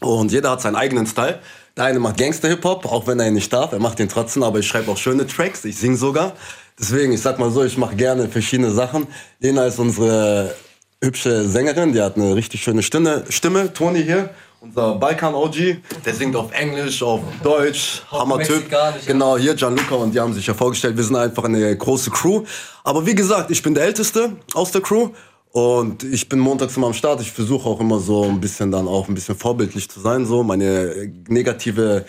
Und 0.00 0.32
jeder 0.32 0.50
hat 0.50 0.60
seinen 0.60 0.74
eigenen 0.74 1.06
Style. 1.06 1.38
Der 1.76 1.84
eine 1.84 2.00
macht 2.00 2.16
Gangster-Hip-Hop, 2.16 2.86
auch 2.86 3.06
wenn 3.06 3.20
er 3.20 3.28
ihn 3.28 3.34
nicht 3.34 3.52
darf. 3.52 3.70
Er 3.70 3.78
macht 3.78 4.00
den 4.00 4.08
trotzdem, 4.08 4.42
aber 4.42 4.58
ich 4.58 4.66
schreibe 4.66 4.90
auch 4.90 4.96
schöne 4.96 5.24
Tracks. 5.24 5.64
Ich 5.64 5.78
singe 5.78 5.96
sogar. 5.96 6.32
Deswegen, 6.76 7.12
ich 7.12 7.22
sag 7.22 7.38
mal 7.38 7.52
so, 7.52 7.62
ich 7.62 7.78
mache 7.78 7.94
gerne 7.94 8.28
verschiedene 8.28 8.72
Sachen. 8.72 9.06
Lena 9.38 9.64
ist 9.64 9.78
unsere 9.78 10.56
hübsche 11.00 11.48
Sängerin, 11.48 11.92
die 11.92 12.02
hat 12.02 12.16
eine 12.16 12.34
richtig 12.34 12.64
schöne 12.64 12.82
Stimme. 12.82 13.24
Stimme. 13.28 13.72
Toni 13.72 14.02
hier, 14.02 14.30
unser 14.58 14.96
Balkan-OG, 14.96 15.76
der 16.04 16.14
singt 16.14 16.34
auf 16.34 16.50
Englisch, 16.50 17.00
auf 17.00 17.20
Deutsch, 17.44 18.02
Hammer-Typ. 18.10 18.64
Genau, 19.06 19.38
hier 19.38 19.54
Gianluca 19.54 19.94
und 19.94 20.12
die 20.12 20.18
haben 20.18 20.34
sich 20.34 20.48
ja 20.48 20.54
vorgestellt, 20.54 20.96
wir 20.96 21.04
sind 21.04 21.14
einfach 21.14 21.44
eine 21.44 21.76
große 21.76 22.10
Crew. 22.10 22.42
Aber 22.82 23.06
wie 23.06 23.14
gesagt, 23.14 23.52
ich 23.52 23.62
bin 23.62 23.72
der 23.72 23.84
Älteste 23.84 24.32
aus 24.54 24.72
der 24.72 24.80
Crew. 24.80 25.10
Und 25.54 26.02
ich 26.02 26.28
bin 26.28 26.40
montags 26.40 26.76
immer 26.76 26.88
am 26.88 26.94
Start. 26.94 27.20
Ich 27.20 27.30
versuche 27.30 27.68
auch 27.68 27.78
immer 27.78 28.00
so 28.00 28.24
ein 28.24 28.40
bisschen 28.40 28.72
dann 28.72 28.88
auch 28.88 29.06
ein 29.06 29.14
bisschen 29.14 29.36
vorbildlich 29.36 29.88
zu 29.88 30.00
sein. 30.00 30.26
So 30.26 30.42
meine 30.42 31.12
negative 31.28 32.04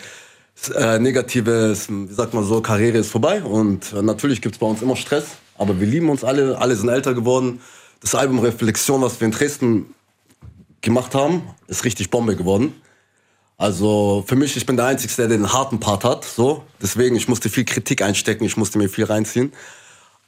äh, 0.74 0.98
negatives, 0.98 1.88
wie 1.88 2.12
sagt 2.12 2.34
man 2.34 2.42
so, 2.42 2.60
Karriere 2.60 2.98
ist 2.98 3.08
vorbei 3.12 3.44
und 3.44 3.92
äh, 3.92 4.02
natürlich 4.02 4.42
gibt's 4.42 4.58
bei 4.58 4.66
uns 4.66 4.82
immer 4.82 4.96
Stress, 4.96 5.26
aber 5.58 5.78
wir 5.78 5.86
lieben 5.86 6.10
uns 6.10 6.24
alle, 6.24 6.58
alle 6.58 6.74
sind 6.74 6.88
älter 6.88 7.14
geworden. 7.14 7.60
Das 8.00 8.16
Album 8.16 8.40
Reflexion, 8.40 9.00
was 9.00 9.20
wir 9.20 9.26
in 9.26 9.32
Dresden 9.32 9.94
gemacht 10.80 11.14
haben, 11.14 11.42
ist 11.68 11.84
richtig 11.84 12.10
Bombe 12.10 12.34
geworden. 12.34 12.72
Also 13.58 14.24
für 14.26 14.34
mich, 14.34 14.56
ich 14.56 14.66
bin 14.66 14.76
der 14.76 14.86
Einzige, 14.86 15.14
der 15.14 15.28
den 15.28 15.52
harten 15.52 15.78
Part 15.78 16.02
hat, 16.02 16.24
so. 16.24 16.64
Deswegen, 16.82 17.14
ich 17.14 17.28
musste 17.28 17.48
viel 17.48 17.64
Kritik 17.64 18.02
einstecken, 18.02 18.42
ich 18.42 18.56
musste 18.56 18.78
mir 18.78 18.88
viel 18.88 19.04
reinziehen. 19.04 19.52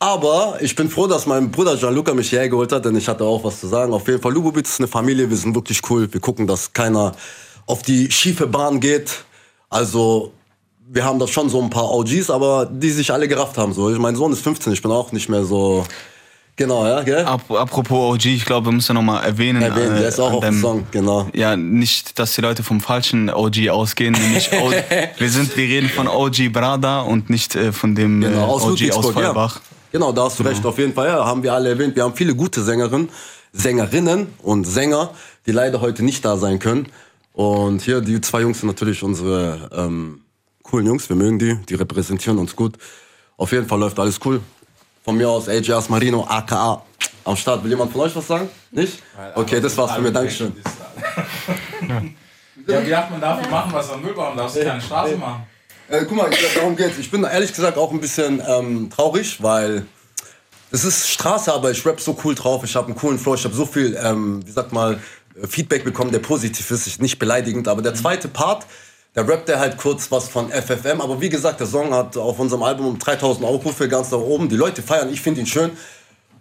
Aber 0.01 0.59
ich 0.61 0.77
bin 0.77 0.89
froh, 0.89 1.09
dass 1.09 1.27
mein 1.27 1.51
Bruder 1.51 1.77
Gianluca 1.77 2.15
mich 2.15 2.31
hierher 2.31 2.49
geholt 2.49 2.71
hat, 2.71 2.85
denn 2.85 2.95
ich 2.97 3.09
hatte 3.09 3.25
auch 3.25 3.43
was 3.43 3.59
zu 3.61 3.67
sagen. 3.67 3.93
Auf 3.93 4.07
jeden 4.07 4.23
Fall, 4.23 4.33
Lubowitz 4.33 4.71
ist 4.71 4.81
eine 4.81 4.87
Familie, 4.89 5.29
wir 5.29 5.37
sind 5.37 5.55
wirklich 5.57 5.81
cool. 5.91 6.09
Wir 6.13 6.21
gucken, 6.21 6.47
dass 6.47 6.73
keiner 6.73 7.15
auf 7.67 7.83
die 7.83 8.11
schiefe 8.11 8.47
Bahn 8.47 8.79
geht. 8.79 9.25
Also, 9.69 10.33
wir 10.89 11.05
haben 11.05 11.19
da 11.19 11.27
schon 11.27 11.49
so 11.51 11.61
ein 11.61 11.69
paar 11.69 11.91
OGs, 11.93 12.31
aber 12.31 12.67
die 12.67 12.91
sich 12.91 13.13
alle 13.13 13.27
gerafft 13.27 13.59
haben. 13.59 13.73
So. 13.73 13.89
Mein 13.99 14.15
Sohn 14.15 14.33
ist 14.33 14.41
15, 14.43 14.73
ich 14.73 14.81
bin 14.83 14.93
auch 14.93 15.11
nicht 15.11 15.29
mehr 15.29 15.45
so. 15.45 15.85
Genau, 16.55 16.87
ja, 16.87 17.03
gell? 17.03 17.25
Ap 17.25 17.49
apropos 17.51 18.15
OG, 18.15 18.25
ich 18.27 18.45
glaube, 18.45 18.67
wir 18.67 18.73
müssen 18.73 18.91
ja 18.91 18.95
nochmal 18.95 19.25
erwähnen. 19.25 19.63
Erwähnen, 19.63 19.97
äh, 19.97 20.01
der 20.01 20.09
ist 20.09 20.19
auch 20.19 20.33
auf 20.33 20.41
dem 20.41 20.55
deinem- 20.55 20.61
Song, 20.61 20.87
genau. 20.91 21.29
Ja, 21.33 21.57
nicht, 21.57 22.19
dass 22.19 22.35
die 22.35 22.41
Leute 22.41 22.63
vom 22.65 22.81
falschen 22.81 23.31
OG 23.31 23.69
ausgehen. 23.71 24.13
Nämlich 24.15 24.51
o 24.53 24.71
wir, 25.19 25.31
sind, 25.31 25.57
wir 25.57 25.65
reden 25.69 25.89
von 25.89 26.09
OG 26.09 26.49
Brada 26.53 27.01
und 27.03 27.31
nicht 27.31 27.55
äh, 27.55 27.73
von 27.73 27.95
dem 27.95 28.23
Genau, 28.23 28.47
aus 28.47 28.63
äh, 28.63 28.67
OG 28.67 28.71
aus 28.71 28.81
Ludwigsburg, 28.81 29.17
ja. 29.23 29.51
Genau, 29.91 30.13
da 30.13 30.25
hast 30.25 30.39
du 30.39 30.43
recht, 30.43 30.65
auf 30.67 30.79
jeden 30.79 30.93
Fall. 30.93 31.09
Ja, 31.09 31.25
haben 31.25 31.43
wir 31.43 31.53
alle 31.55 31.71
erwähnt. 31.71 31.97
Wir 31.97 32.05
haben 32.05 32.15
viele 32.15 32.35
gute 32.35 32.63
Sängerinnen, 32.63 33.09
Sängerinnen 33.53 34.29
und 34.43 34.65
Sänger, 34.65 35.15
die 35.47 35.53
leider 35.53 35.81
heute 35.81 36.05
nicht 36.05 36.25
da 36.25 36.37
sein 36.37 36.59
können. 36.59 36.89
Und 37.33 37.83
hier, 37.83 38.01
die 38.01 38.21
zwei 38.21 38.43
Jungs 38.43 38.61
sind 38.61 38.69
natürlich 38.69 39.03
unsere 39.03 39.71
ähm, 39.73 40.21
coolen 40.63 40.87
Jungs. 40.87 41.09
Wir 41.09 41.17
mögen 41.17 41.39
die, 41.39 41.57
die 41.69 41.75
repräsentieren 41.75 42.39
uns 42.39 42.55
gut. 42.55 42.75
Auf 43.37 43.53
jeden 43.53 43.67
Fall 43.67 43.79
läuft 43.79 43.99
alles 43.99 44.19
cool. 44.25 44.41
Von 45.05 45.17
mir 45.17 45.31
aus 45.31 45.49
AJ 45.49 45.73
Asmarino, 45.73 46.25
aka 46.29 46.83
am 47.25 47.37
Start. 47.37 47.63
Will 47.65 47.71
jemand 47.71 47.93
von 47.93 48.03
euch 48.03 48.15
was 48.15 48.27
sagen? 48.27 48.49
Nicht? 48.71 49.03
Okay, 49.35 49.61
das 49.61 49.77
war's 49.77 49.93
von 49.93 50.03
mir. 50.03 50.13
Dankeschön. 50.13 50.53
Ja, 52.67 52.87
wie 52.87 52.95
hat 52.95 53.11
man 53.11 53.19
dafür 53.19 53.49
machen, 53.49 53.73
was 53.73 53.91
am 53.91 54.03
Müllbaum? 54.03 54.37
Darfst 54.37 54.57
du 54.57 54.65
keine 54.65 54.81
Straße 54.81 55.17
machen? 55.17 55.47
Äh, 55.91 56.05
guck 56.05 56.19
mal, 56.19 56.31
darum 56.55 56.77
geht's. 56.77 56.99
Ich 56.99 57.11
bin 57.11 57.25
ehrlich 57.25 57.55
gesagt 57.55 57.79
auch 57.79 57.91
ein 57.91 58.01
bisschen 58.01 58.43
ähm, 58.47 58.91
traurig, 58.91 59.43
weil 59.43 59.87
es 60.71 60.85
ist 60.85 61.09
Straße, 61.09 61.51
aber 61.51 61.71
ich 61.71 61.85
rap 61.87 61.99
so 61.99 62.15
cool 62.25 62.35
drauf. 62.35 62.63
Ich 62.63 62.77
habe 62.77 62.89
einen 62.89 62.97
coolen 62.97 63.19
Flow. 63.19 63.35
Ich 63.35 63.45
habe 63.45 63.55
so 63.55 63.65
viel, 63.65 63.99
ähm, 64.03 64.47
wie 64.47 64.51
sagt 64.51 64.73
mal, 64.73 65.01
äh, 65.41 65.47
Feedback 65.47 65.85
bekommen, 65.85 66.13
der 66.13 66.19
positiv 66.19 66.71
ist, 66.71 67.01
nicht 67.01 67.19
beleidigend. 67.19 67.69
Aber 67.69 67.81
der 67.81 67.95
zweite 67.95 68.29
Part, 68.29 68.67
da 69.15 69.23
rappt 69.23 69.49
er 69.49 69.61
halt 69.61 69.79
kurz 69.79 70.11
was 70.13 70.29
von 70.29 70.51
FFM. 70.51 71.01
Aber 71.01 71.23
wie 71.23 71.31
gesagt, 71.31 71.59
der 71.61 71.67
Song 71.67 71.95
hat 71.95 72.19
auf 72.19 72.39
unserem 72.39 72.65
Album 72.65 72.99
3000 72.99 73.47
Aufrufe 73.47 73.89
ganz 73.89 74.11
nach 74.11 74.19
oben. 74.19 74.51
Die 74.51 74.57
Leute 74.57 74.83
feiern, 74.83 75.11
ich 75.11 75.23
finde 75.23 75.41
ihn 75.41 75.47
schön. 75.47 75.71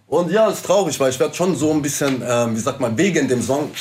Und 0.08 0.30
ja, 0.30 0.50
ist 0.50 0.66
traurig, 0.66 1.00
weil 1.00 1.12
ich 1.12 1.20
werde 1.22 1.36
schon 1.36 1.56
so 1.56 1.72
ein 1.72 1.82
bisschen, 1.82 2.22
ähm, 2.28 2.54
wie 2.54 2.60
sagt 2.60 2.82
man, 2.82 2.98
wegen 2.98 3.30
dem 3.30 3.42
Song, 3.42 3.72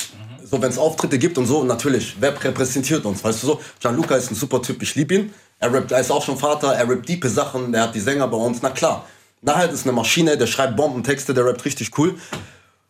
so 0.45 0.63
wenn 0.63 0.71
es 0.71 0.79
Auftritte 0.79 1.19
gibt 1.19 1.39
und 1.39 1.47
so, 1.47 1.65
natürlich, 1.65 2.17
wer 2.21 2.33
repräsentiert 2.43 3.05
uns, 3.05 3.23
weißt 3.23 3.43
du 3.43 3.47
so? 3.49 3.61
Gianluca 3.81 4.15
ist 4.15 4.31
ein 4.31 4.37
super 4.37 4.63
Typ, 4.63 4.81
ich 4.81 4.95
liebe 4.95 5.15
ihn. 5.15 5.35
Er 5.59 5.73
rappt, 5.73 5.93
er 5.93 6.01
ist 6.01 6.11
auch 6.11 6.23
schon 6.23 6.37
Vater, 6.37 6.75
er 6.75 6.89
rappt 6.89 7.09
diepe 7.09 7.29
Sachen, 7.29 7.73
der 7.73 7.83
hat 7.83 7.95
die 7.95 8.01
Sänger 8.01 8.29
bei 8.29 8.37
uns, 8.37 8.59
na 8.63 8.71
klar. 8.71 9.07
Nahalt 9.43 9.73
ist 9.73 9.85
eine 9.85 9.93
Maschine, 9.93 10.37
der 10.37 10.47
schreibt 10.47 10.77
Bombentexte, 10.77 11.33
der 11.33 11.47
rappt 11.47 11.65
richtig 11.65 11.97
cool. 11.99 12.15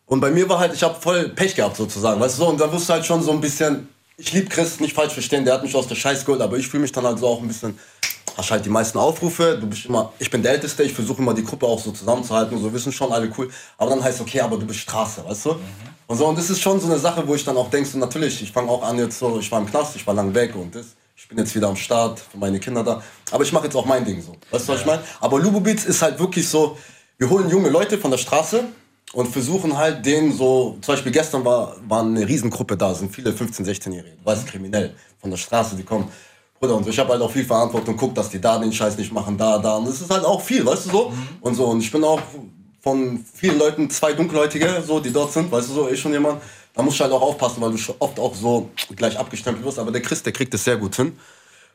Und 0.07 0.21
bei 0.21 0.31
mir 0.31 0.49
war 0.49 0.59
halt, 0.59 0.73
ich 0.75 0.83
habe 0.83 1.01
voll 1.01 1.29
Pech 1.29 1.55
gehabt 1.55 1.77
sozusagen, 1.77 2.21
weißt 2.21 2.39
du 2.39 2.45
so, 2.45 2.49
und 2.49 2.61
da 2.61 2.67
du 2.67 2.79
halt 2.89 3.05
schon 3.05 3.23
so 3.23 3.33
ein 3.33 3.41
bisschen, 3.41 3.89
ich 4.17 4.33
liebe 4.33 4.49
Chris, 4.49 4.81
nicht 4.81 4.95
falsch 4.95 5.13
verstehen, 5.13 5.45
der 5.45 5.55
hat 5.55 5.63
mich 5.63 5.75
aus 5.75 5.89
der 5.89 5.97
Scheiß 5.97 6.25
geholt, 6.25 6.41
aber 6.41 6.57
ich 6.57 6.69
fühle 6.69 6.83
mich 6.83 6.93
dann 6.93 7.05
halt 7.05 7.19
so 7.19 7.27
auch 7.27 7.41
ein 7.41 7.49
bisschen, 7.49 7.79
hast 8.37 8.51
halt 8.51 8.65
die 8.65 8.71
meisten 8.71 8.99
Aufrufe, 8.99 9.59
du 9.61 9.67
bist 9.67 9.87
immer, 9.87 10.13
ich 10.19 10.31
bin 10.31 10.43
der 10.43 10.53
Älteste, 10.53 10.83
ich 10.83 10.93
versuche 10.93 11.23
immer 11.23 11.35
die 11.35 11.45
Gruppe 11.45 11.67
auch 11.67 11.81
so 11.81 11.91
zusammenzuhalten 11.91 12.57
und 12.57 12.63
so, 12.63 12.73
wissen 12.73 12.93
schon 12.93 13.13
alle 13.13 13.31
cool, 13.37 13.51
aber 13.79 13.91
dann 13.91 14.03
heißt 14.03 14.21
okay, 14.21 14.41
aber 14.41 14.57
du 14.57 14.67
bist 14.67 14.81
Straße, 14.81 15.25
weißt 15.25 15.47
du? 15.47 15.57
Und 16.07 16.17
so, 16.17 16.27
und 16.27 16.39
das 16.39 16.51
ist 16.51 16.61
schon 16.61 16.81
so 16.81 16.87
eine 16.87 16.99
Sache, 16.99 17.27
wo 17.27 17.35
ich 17.35 17.45
dann 17.45 17.57
auch 17.57 17.69
denke, 17.69 17.89
so 17.89 17.99
natürlich, 17.99 18.41
ich 18.43 18.53
fange 18.53 18.71
auch 18.71 18.83
an 18.83 18.99
jetzt 18.99 19.19
so, 19.19 19.39
ich 19.41 19.51
war 19.51 19.61
im 19.61 19.67
Knast, 19.67 19.97
ich 19.97 20.07
war 20.07 20.15
lang 20.15 20.33
weg 20.35 20.55
und 20.55 20.75
das, 20.75 20.87
ich 21.17 21.29
bin 21.29 21.39
jetzt 21.39 21.55
wieder 21.55 21.69
am 21.69 21.77
Start, 21.77 22.21
für 22.21 22.37
meine 22.37 22.61
Kinder 22.61 22.85
da, 22.85 23.03
aber 23.31 23.43
ich 23.43 23.53
mache 23.53 23.65
jetzt 23.65 23.75
auch 23.75 23.87
mein 23.87 24.05
Ding 24.05 24.21
so, 24.21 24.37
weißt 24.51 24.69
du, 24.69 24.73
was 24.73 24.81
ich 24.81 24.87
meine? 24.87 25.03
Aber 25.21 25.41
Lubobitz 25.41 25.85
ist 25.85 26.03
halt 26.03 26.19
wirklich 26.19 26.47
so, 26.49 26.77
wir 27.19 27.31
holen 27.31 27.49
junge 27.49 27.71
Leute 27.71 27.97
von 27.99 28.11
der 28.11 28.19
Straße 28.19 28.65
und 29.13 29.29
versuchen 29.29 29.77
halt 29.77 30.05
denen 30.05 30.37
so, 30.37 30.77
zum 30.83 30.95
Beispiel 30.95 31.13
gestern 31.13 31.45
war, 31.45 31.77
war 31.89 32.03
eine 32.03 32.27
Riesengruppe 32.29 32.77
da, 32.77 32.95
sind 32.95 33.15
viele 33.15 33.31
15-, 33.31 33.65
16-Jährige, 33.65 34.17
du 34.17 34.25
weißt, 34.25 34.47
kriminell, 34.47 34.95
von 35.19 35.31
der 35.31 35.39
Straße, 35.39 35.75
die 35.75 35.83
kommen. 35.83 36.09
Bruder, 36.59 36.77
und 36.77 36.89
ich 36.89 36.99
habe 36.99 37.13
halt 37.13 37.23
auch 37.23 37.31
viel 37.31 37.45
Verantwortung, 37.45 37.97
guck, 37.97 38.15
dass 38.15 38.31
die 38.31 38.41
da 38.41 38.59
den 38.59 38.73
Scheiß 38.73 38.97
nicht 38.97 39.13
machen, 39.13 39.37
da, 39.37 39.59
da. 39.59 39.77
Und 39.77 39.89
das 39.89 40.01
ist 40.01 40.11
halt 40.11 40.25
auch 40.25 40.41
viel, 40.41 40.65
weißt 40.65 40.87
du 40.87 40.91
so? 40.91 41.13
Und 41.41 41.55
so, 41.55 41.67
und 41.67 41.81
ich 41.81 41.91
bin 41.91 42.03
auch 42.03 42.21
von 42.81 43.25
vielen 43.35 43.59
Leuten, 43.59 43.91
zwei 43.91 44.13
Dunkelhäutige, 44.13 44.83
so, 44.87 45.01
die 45.01 45.13
dort 45.13 45.33
sind, 45.33 45.51
weißt 45.51 45.69
du 45.69 45.75
so, 45.75 45.89
ich 45.89 46.01
schon 46.01 46.13
jemand. 46.13 46.41
Da 46.77 46.83
musst 46.83 47.01
du 47.01 47.03
halt 47.03 47.13
auch 47.13 47.23
aufpassen, 47.23 47.61
weil 47.61 47.73
du 47.73 47.79
oft 47.99 48.21
auch 48.21 48.35
so 48.35 48.71
gleich 48.95 49.19
abgestempelt 49.19 49.65
wirst. 49.65 49.81
Aber 49.81 49.91
der 49.91 50.03
Chris, 50.03 50.23
der 50.23 50.33
kriegt 50.33 50.55
es 50.55 50.63
sehr 50.63 50.77
gut 50.77 50.95
hin. 50.95 51.19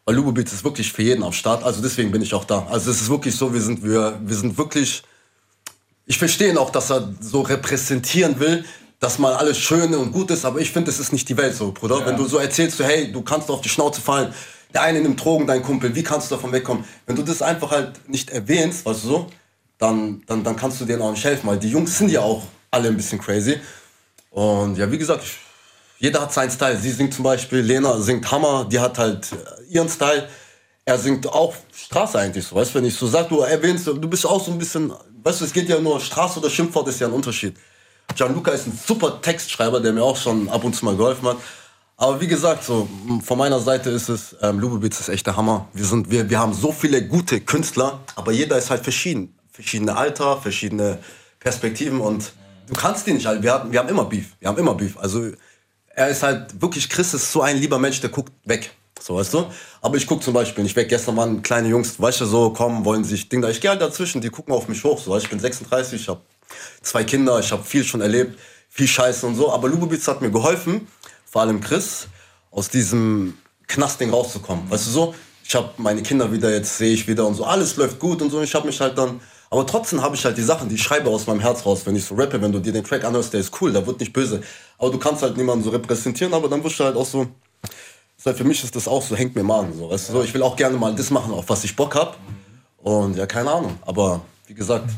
Weil 0.05 0.15
Lubobitz 0.15 0.53
ist 0.53 0.63
wirklich 0.63 0.93
für 0.93 1.03
jeden 1.03 1.23
am 1.23 1.33
Start. 1.33 1.63
Also 1.63 1.81
deswegen 1.81 2.11
bin 2.11 2.21
ich 2.21 2.33
auch 2.33 2.45
da. 2.45 2.65
Also 2.69 2.89
es 2.91 3.01
ist 3.01 3.09
wirklich 3.09 3.35
so, 3.35 3.53
wir 3.53 3.61
sind, 3.61 3.83
wir, 3.83 4.17
wir 4.23 4.35
sind 4.35 4.57
wirklich 4.57 5.03
ich 6.11 6.17
verstehe 6.17 6.49
ihn 6.49 6.57
auch, 6.57 6.69
dass 6.69 6.91
er 6.91 7.13
so 7.21 7.41
repräsentieren 7.41 8.39
will, 8.39 8.65
dass 8.99 9.17
mal 9.17 9.33
alles 9.33 9.57
schön 9.57 9.93
und 9.95 10.11
gut 10.11 10.29
ist, 10.29 10.43
aber 10.45 10.59
ich 10.59 10.71
finde, 10.71 10.91
es 10.91 10.99
ist 10.99 11.13
nicht 11.13 11.27
die 11.29 11.37
Welt 11.37 11.55
so, 11.55 11.71
Bruder. 11.71 12.05
Wenn 12.05 12.17
du 12.17 12.25
so 12.25 12.37
erzählst, 12.37 12.77
so, 12.77 12.83
hey, 12.83 13.11
du 13.11 13.21
kannst 13.21 13.49
auf 13.49 13.61
die 13.61 13.69
Schnauze 13.69 14.01
fallen, 14.01 14.33
der 14.73 14.83
eine 14.83 14.99
nimmt 14.99 15.23
Drogen, 15.23 15.47
dein 15.47 15.63
Kumpel, 15.63 15.95
wie 15.95 16.03
kannst 16.03 16.29
du 16.29 16.35
davon 16.35 16.51
wegkommen? 16.51 16.83
Wenn 17.05 17.15
du 17.15 17.23
das 17.23 17.41
einfach 17.41 17.71
halt 17.71 18.09
nicht 18.09 18.29
erwähnst, 18.29 18.85
weißt 18.85 19.03
du 19.03 19.07
so, 19.07 19.27
dann, 19.77 20.21
dann, 20.27 20.43
dann 20.43 20.55
kannst 20.55 20.81
du 20.81 20.85
denen 20.85 21.01
auch 21.01 21.11
nicht 21.11 21.23
helfen, 21.23 21.47
weil 21.47 21.57
die 21.57 21.69
Jungs 21.69 21.97
sind 21.97 22.11
ja 22.11 22.19
auch 22.19 22.43
alle 22.69 22.89
ein 22.89 22.97
bisschen 22.97 23.19
crazy. 23.19 23.55
Und 24.32 24.78
ja, 24.78 24.91
wie 24.91 24.98
gesagt, 24.98 25.24
ich, 25.24 25.38
jeder 26.00 26.22
hat 26.22 26.34
seinen 26.34 26.50
Style. 26.50 26.78
Sie 26.78 26.89
singt 26.91 27.13
zum 27.13 27.24
Beispiel, 27.24 27.60
Lena 27.60 28.00
singt 28.00 28.32
Hammer, 28.32 28.65
die 28.70 28.80
hat 28.80 28.98
halt 28.98 29.32
äh, 29.32 29.74
ihren 29.74 29.89
Style. 29.89 30.28
Er 30.84 30.98
singt 30.98 31.28
auch 31.28 31.54
Straße 31.76 32.17
eigentlich 32.17 32.48
so, 32.48 32.56
weißt 32.56 32.72
du, 32.72 32.80
wenn 32.80 32.86
ich 32.86 32.96
so 32.96 33.08
sag, 33.08 33.30
du 33.30 33.41
erwähnst, 33.41 33.86
du 33.86 33.94
bist 34.10 34.26
auch 34.26 34.44
so 34.44 34.52
ein 34.52 34.58
bisschen, 34.58 34.91
weißt 35.24 35.41
du, 35.41 35.46
es 35.46 35.54
geht 35.54 35.70
ja 35.70 35.80
nur 35.80 36.00
Straße 36.00 36.39
oder 36.39 36.50
Schimpfwort 36.50 36.88
ist 36.88 37.00
ja 37.00 37.08
ein 37.08 37.13
Unterschied. 37.13 37.56
Gianluca 38.15 38.52
ist 38.52 38.67
ein 38.67 38.79
super 38.88 39.21
Textschreiber, 39.21 39.79
der 39.79 39.94
mir 39.94 40.04
auch 40.04 40.17
schon 40.17 40.50
ab 40.50 40.63
und 40.63 40.75
zu 40.75 40.86
mal 40.86 40.96
geholfen 40.96 41.27
hat. 41.27 41.38
Aber 41.98 42.19
wie 42.19 42.27
gesagt, 42.27 42.63
so 42.63 42.90
von 43.23 43.38
meiner 43.38 43.60
Seite 43.60 43.92
ist 43.92 44.10
es, 44.10 44.36
ähm, 44.42 44.60
Lubitz 44.60 45.00
ist 45.00 45.10
echt 45.10 45.27
der 45.27 45.38
Hammer. 45.38 45.67
Wir, 45.73 45.86
sind, 45.86 46.10
wir, 46.10 46.29
wir 46.29 46.40
haben 46.40 46.54
so 46.54 46.71
viele 46.71 47.06
gute 47.06 47.42
Künstler, 47.42 48.00
aber 48.15 48.32
jeder 48.32 48.58
ist 48.58 48.71
halt 48.71 48.84
verschieden. 48.84 49.38
Verschiedene 49.52 49.96
Alter, 49.96 50.42
verschiedene 50.42 50.98
Perspektiven 51.40 52.02
und 52.02 52.34
du 52.72 52.80
kannst 52.80 53.06
die 53.06 53.13
nicht 53.13 53.28
alle. 53.28 53.44
Wir, 53.44 53.67
wir 53.69 53.80
haben 53.80 53.90
immer 53.90 54.06
Beef. 54.06 54.36
Wir 54.40 54.48
haben 54.48 54.58
immer 54.58 54.74
Beef. 54.74 54.98
Also 54.98 55.32
er 55.94 56.08
ist 56.08 56.24
halt 56.24 56.62
wirklich, 56.62 56.90
Chris 56.90 57.13
ist 57.13 57.32
so 57.32 57.42
ein 57.42 57.58
lieber 57.58 57.78
Mensch, 57.78 58.00
der 58.00 58.10
guckt 58.10 58.32
weg. 58.46 58.72
So, 59.00 59.15
weißt 59.15 59.34
du? 59.34 59.46
Aber 59.82 59.98
ich 59.98 60.08
guck 60.08 60.24
zum 60.24 60.34
Beispiel 60.34 60.63
nicht 60.63 60.76
weg. 60.76 60.88
Gestern 60.88 61.17
waren 61.17 61.42
kleine 61.42 61.67
Jungs, 61.67 62.00
weißt 62.00 62.22
du, 62.22 62.26
so 62.26 62.52
kommen, 62.52 62.86
wollen 62.86 63.04
sich 63.04 63.28
Ding 63.28 63.42
da. 63.42 63.50
Ich 63.50 63.60
gehe 63.60 63.69
halt 63.69 63.82
dazwischen, 63.82 64.22
die 64.22 64.30
gucken 64.30 64.54
auf 64.54 64.67
mich 64.67 64.84
hoch. 64.84 65.00
So, 65.00 65.17
ich 65.17 65.30
bin 65.30 65.40
36, 65.40 66.02
ich 66.02 66.08
habe 66.08 66.22
zwei 66.82 67.04
Kinder, 67.04 67.40
ich 67.40 67.52
habe 67.52 67.63
viel 67.63 67.84
schon 67.84 68.02
erlebt. 68.02 68.40
viel 68.69 68.88
Scheiße 68.88 69.26
und 69.28 69.36
so. 69.36 69.52
Aber 69.52 69.67
Lubo 69.67 69.88
Beats 69.88 70.08
hat 70.08 70.22
mir 70.22 70.32
geholfen, 70.32 70.88
vor 71.26 71.42
allem 71.42 71.60
Chris, 71.60 72.08
aus 72.52 72.69
diesem 72.69 73.38
Knastding 73.67 74.12
rauszukommen. 74.12 74.69
Weißt 74.69 74.88
du 74.88 74.92
so? 74.92 75.15
Ich 75.44 75.56
habe 75.56 75.72
meine 75.78 76.02
Kinder 76.04 76.32
wieder, 76.32 76.50
jetzt 76.54 76.78
sehe 76.78 76.94
ich 76.94 77.08
wieder 77.08 77.26
und 77.28 77.36
so, 77.36 77.44
alles 77.44 77.76
läuft 77.76 78.00
gut 78.00 78.22
und 78.22 78.30
so. 78.30 78.42
Ich 78.42 78.56
habe 78.56 78.67
mich 78.67 78.80
halt 78.80 78.98
dann, 78.98 79.19
aber 79.52 79.67
trotzdem 79.67 80.02
habe 80.02 80.15
ich 80.15 80.23
halt 80.23 80.37
die 80.37 80.43
Sachen, 80.43 80.69
die 80.69 80.75
ich 80.75 80.81
schreibe 80.81 81.10
aus 81.10 81.27
meinem 81.27 81.41
Herz 81.41 81.65
raus, 81.65 81.85
wenn 81.85 81.95
ich 81.95 82.06
so 82.06 82.15
rappe, 82.15 82.41
wenn 82.41 82.54
du 82.54 82.60
dir 82.60 82.71
den 82.71 82.85
Track 82.85 83.04
anhörst, 83.04 83.33
der 83.33 83.41
ist 83.41 83.62
cool, 83.62 83.73
der 83.73 83.85
wird 83.85 83.99
nicht 83.99 84.13
böse. 84.13 84.41
Aber 84.77 84.89
du 84.91 84.97
kannst 84.97 85.21
halt 85.21 85.35
niemanden 85.35 85.63
so 85.63 85.71
repräsentieren, 85.71 86.33
aber 86.33 86.47
dann 86.47 86.63
wirst 86.63 86.79
du 86.79 86.85
halt 86.85 86.95
auch 86.95 87.06
so, 87.06 87.27
heißt, 88.25 88.37
für 88.37 88.43
mich 88.43 88.63
ist 88.63 88.75
das 88.75 88.87
auch 88.87 89.02
so, 89.02 89.15
hängt 89.15 89.35
mir 89.35 89.43
mal 89.43 89.65
an. 89.65 89.73
So, 89.77 89.89
weißt 89.89 90.10
du, 90.10 90.13
so, 90.13 90.23
ich 90.23 90.33
will 90.33 90.41
auch 90.41 90.56
gerne 90.56 90.77
mal 90.77 90.95
das 90.95 91.10
machen, 91.12 91.33
auf 91.33 91.49
was 91.49 91.63
ich 91.63 91.75
Bock 91.75 91.95
hab. 91.95 92.17
Und 92.77 93.17
ja, 93.17 93.25
keine 93.25 93.52
Ahnung. 93.52 93.77
Aber 93.81 94.21
wie 94.47 94.54
gesagt, 94.54 94.89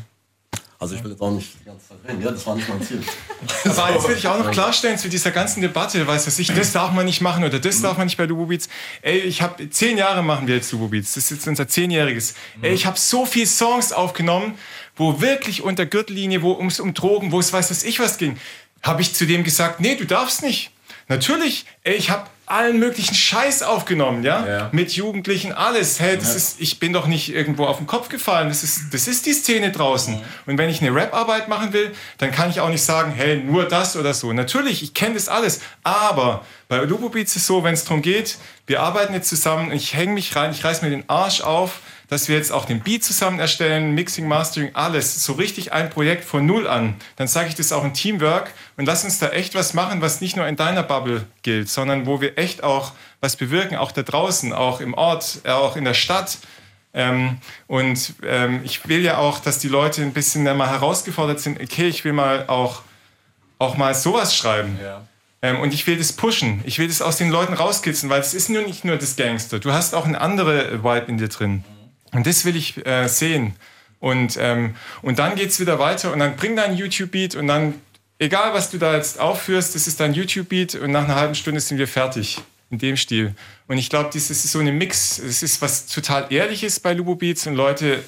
also 0.84 0.96
ich 0.96 1.02
will 1.02 1.12
jetzt 1.12 1.22
auch 1.22 1.30
nicht 1.30 1.48
die 1.60 1.64
ganze 1.64 1.88
Zeit 1.88 1.98
reden. 2.06 2.22
Ja, 2.22 2.30
das 2.30 2.46
war 2.46 2.56
nicht 2.56 2.68
mein 2.68 2.82
Ziel. 2.82 3.02
Aber 3.64 3.94
jetzt 3.94 4.06
will 4.06 4.16
ich 4.16 4.28
auch 4.28 4.38
noch 4.38 4.50
klarstellen 4.50 4.98
zu 4.98 5.08
dieser 5.08 5.30
ganzen 5.30 5.62
Debatte, 5.62 6.06
weiß 6.06 6.26
was 6.26 6.38
ich, 6.38 6.48
das 6.48 6.72
darf 6.72 6.92
man 6.92 7.06
nicht 7.06 7.22
machen 7.22 7.42
oder 7.42 7.58
das 7.58 7.80
darf 7.80 7.96
man 7.96 8.06
nicht 8.06 8.18
bei 8.18 8.26
Lubo 8.26 8.46
Beats. 8.46 8.68
Ey, 9.00 9.20
ich 9.20 9.40
habe 9.40 9.70
zehn 9.70 9.96
Jahre 9.96 10.22
machen 10.22 10.46
wir 10.46 10.56
jetzt 10.56 10.70
Lubo 10.72 10.88
Beats. 10.88 11.14
Das 11.14 11.24
ist 11.24 11.30
jetzt 11.30 11.48
unser 11.48 11.68
zehnjähriges. 11.68 12.34
Ey, 12.60 12.74
ich 12.74 12.84
habe 12.84 12.98
so 12.98 13.24
viele 13.24 13.46
Songs 13.46 13.92
aufgenommen, 13.92 14.58
wo 14.94 15.22
wirklich 15.22 15.62
unter 15.62 15.86
Gürtellinie, 15.86 16.42
wo 16.42 16.52
ums 16.52 16.80
um 16.80 16.92
Drogen, 16.92 17.32
wo 17.32 17.40
es 17.40 17.50
weiß 17.50 17.70
was 17.70 17.82
ich 17.82 17.98
was 17.98 18.18
ging, 18.18 18.38
habe 18.82 19.00
ich 19.00 19.14
zu 19.14 19.26
dem 19.26 19.42
gesagt, 19.42 19.80
nee, 19.80 19.94
du 19.94 20.04
darfst 20.04 20.42
nicht. 20.42 20.70
Natürlich, 21.08 21.64
ey, 21.82 21.94
ich 21.94 22.10
habe 22.10 22.28
allen 22.46 22.78
möglichen 22.78 23.14
Scheiß 23.14 23.62
aufgenommen, 23.62 24.22
ja? 24.22 24.46
Ja. 24.46 24.68
Mit 24.72 24.92
Jugendlichen, 24.92 25.52
alles. 25.52 26.00
Hey, 26.00 26.16
das 26.16 26.34
ist, 26.34 26.60
ich 26.60 26.78
bin 26.78 26.92
doch 26.92 27.06
nicht 27.06 27.32
irgendwo 27.32 27.64
auf 27.64 27.78
den 27.78 27.86
Kopf 27.86 28.08
gefallen. 28.08 28.48
Das 28.48 28.62
ist, 28.62 28.92
das 28.92 29.08
ist 29.08 29.26
die 29.26 29.32
Szene 29.32 29.72
draußen. 29.72 30.20
Und 30.46 30.58
wenn 30.58 30.68
ich 30.68 30.82
eine 30.82 30.94
Rap-Arbeit 30.94 31.48
machen 31.48 31.72
will, 31.72 31.92
dann 32.18 32.30
kann 32.30 32.50
ich 32.50 32.60
auch 32.60 32.68
nicht 32.68 32.82
sagen, 32.82 33.12
hey, 33.12 33.36
nur 33.38 33.66
das 33.66 33.96
oder 33.96 34.12
so. 34.12 34.32
Natürlich, 34.32 34.82
ich 34.82 34.94
kenne 34.94 35.14
das 35.14 35.28
alles. 35.28 35.60
Aber 35.82 36.44
bei 36.68 36.78
Lupo 36.78 37.08
Beats 37.08 37.36
ist 37.36 37.42
es 37.42 37.46
so, 37.46 37.64
wenn 37.64 37.74
es 37.74 37.84
darum 37.84 38.02
geht, 38.02 38.36
wir 38.66 38.82
arbeiten 38.82 39.14
jetzt 39.14 39.28
zusammen, 39.28 39.72
ich 39.72 39.94
hänge 39.94 40.12
mich 40.12 40.34
rein, 40.36 40.50
ich 40.50 40.64
reiß 40.64 40.82
mir 40.82 40.90
den 40.90 41.08
Arsch 41.08 41.40
auf, 41.40 41.80
dass 42.14 42.28
wir 42.28 42.36
jetzt 42.36 42.52
auch 42.52 42.64
den 42.64 42.78
Beat 42.78 43.02
zusammen 43.02 43.40
erstellen, 43.40 43.92
Mixing, 43.92 44.28
Mastering, 44.28 44.70
alles, 44.74 45.24
so 45.24 45.32
richtig 45.32 45.72
ein 45.72 45.90
Projekt 45.90 46.24
von 46.24 46.46
Null 46.46 46.68
an, 46.68 46.94
dann 47.16 47.26
sage 47.26 47.48
ich 47.48 47.56
das 47.56 47.72
auch 47.72 47.82
ein 47.82 47.92
Teamwork 47.92 48.52
und 48.76 48.86
lass 48.86 49.02
uns 49.02 49.18
da 49.18 49.30
echt 49.30 49.56
was 49.56 49.74
machen, 49.74 50.00
was 50.00 50.20
nicht 50.20 50.36
nur 50.36 50.46
in 50.46 50.54
deiner 50.54 50.84
Bubble 50.84 51.26
gilt, 51.42 51.68
sondern 51.68 52.06
wo 52.06 52.20
wir 52.20 52.38
echt 52.38 52.62
auch 52.62 52.92
was 53.20 53.34
bewirken, 53.34 53.76
auch 53.76 53.90
da 53.90 54.04
draußen, 54.04 54.52
auch 54.52 54.80
im 54.80 54.94
Ort, 54.94 55.40
äh, 55.42 55.50
auch 55.50 55.74
in 55.74 55.82
der 55.82 55.94
Stadt. 55.94 56.38
Ähm, 56.92 57.38
und 57.66 58.14
ähm, 58.22 58.60
ich 58.62 58.86
will 58.86 59.02
ja 59.02 59.18
auch, 59.18 59.40
dass 59.40 59.58
die 59.58 59.66
Leute 59.66 60.02
ein 60.02 60.12
bisschen 60.12 60.44
mal 60.44 60.70
herausgefordert 60.70 61.40
sind, 61.40 61.60
okay, 61.60 61.88
ich 61.88 62.04
will 62.04 62.12
mal 62.12 62.44
auch, 62.46 62.82
auch 63.58 63.76
mal 63.76 63.92
sowas 63.92 64.36
schreiben. 64.36 64.78
Ähm, 65.42 65.58
und 65.58 65.74
ich 65.74 65.84
will 65.88 65.98
das 65.98 66.12
pushen. 66.12 66.62
Ich 66.64 66.78
will 66.78 66.86
das 66.86 67.02
aus 67.02 67.16
den 67.16 67.30
Leuten 67.30 67.54
rauskitzeln, 67.54 68.08
weil 68.08 68.20
es 68.20 68.34
ist 68.34 68.50
nur 68.50 68.62
nicht 68.62 68.84
nur 68.84 68.98
das 68.98 69.16
Gangster. 69.16 69.58
Du 69.58 69.72
hast 69.72 69.96
auch 69.96 70.06
eine 70.06 70.20
andere 70.20 70.84
Vibe 70.84 71.06
in 71.08 71.18
dir 71.18 71.28
drin. 71.28 71.64
Und 72.14 72.26
das 72.26 72.44
will 72.44 72.56
ich 72.56 72.84
äh, 72.86 73.08
sehen. 73.08 73.54
Und, 74.00 74.36
ähm, 74.40 74.76
und 75.02 75.18
dann 75.18 75.34
geht's 75.34 75.60
wieder 75.60 75.78
weiter 75.78 76.12
und 76.12 76.18
dann 76.18 76.36
bring 76.36 76.56
dein 76.56 76.76
YouTube-Beat 76.76 77.36
und 77.36 77.46
dann, 77.46 77.74
egal 78.18 78.52
was 78.52 78.70
du 78.70 78.78
da 78.78 78.94
jetzt 78.94 79.18
aufführst, 79.18 79.74
das 79.74 79.86
ist 79.86 80.00
dein 80.00 80.14
YouTube-Beat 80.14 80.74
und 80.76 80.92
nach 80.92 81.04
einer 81.04 81.14
halben 81.16 81.34
Stunde 81.34 81.60
sind 81.60 81.78
wir 81.78 81.88
fertig. 81.88 82.40
In 82.70 82.78
dem 82.78 82.96
Stil. 82.96 83.34
Und 83.68 83.78
ich 83.78 83.88
glaube, 83.88 84.10
das 84.12 84.30
ist 84.30 84.42
so 84.50 84.58
eine 84.58 84.72
Mix. 84.72 85.18
Es 85.18 85.42
ist 85.42 85.62
was 85.62 85.86
total 85.86 86.26
Ehrliches 86.32 86.80
bei 86.80 86.92
Lubo 86.94 87.14
Beats 87.14 87.46
und 87.46 87.54
Leute, 87.54 88.02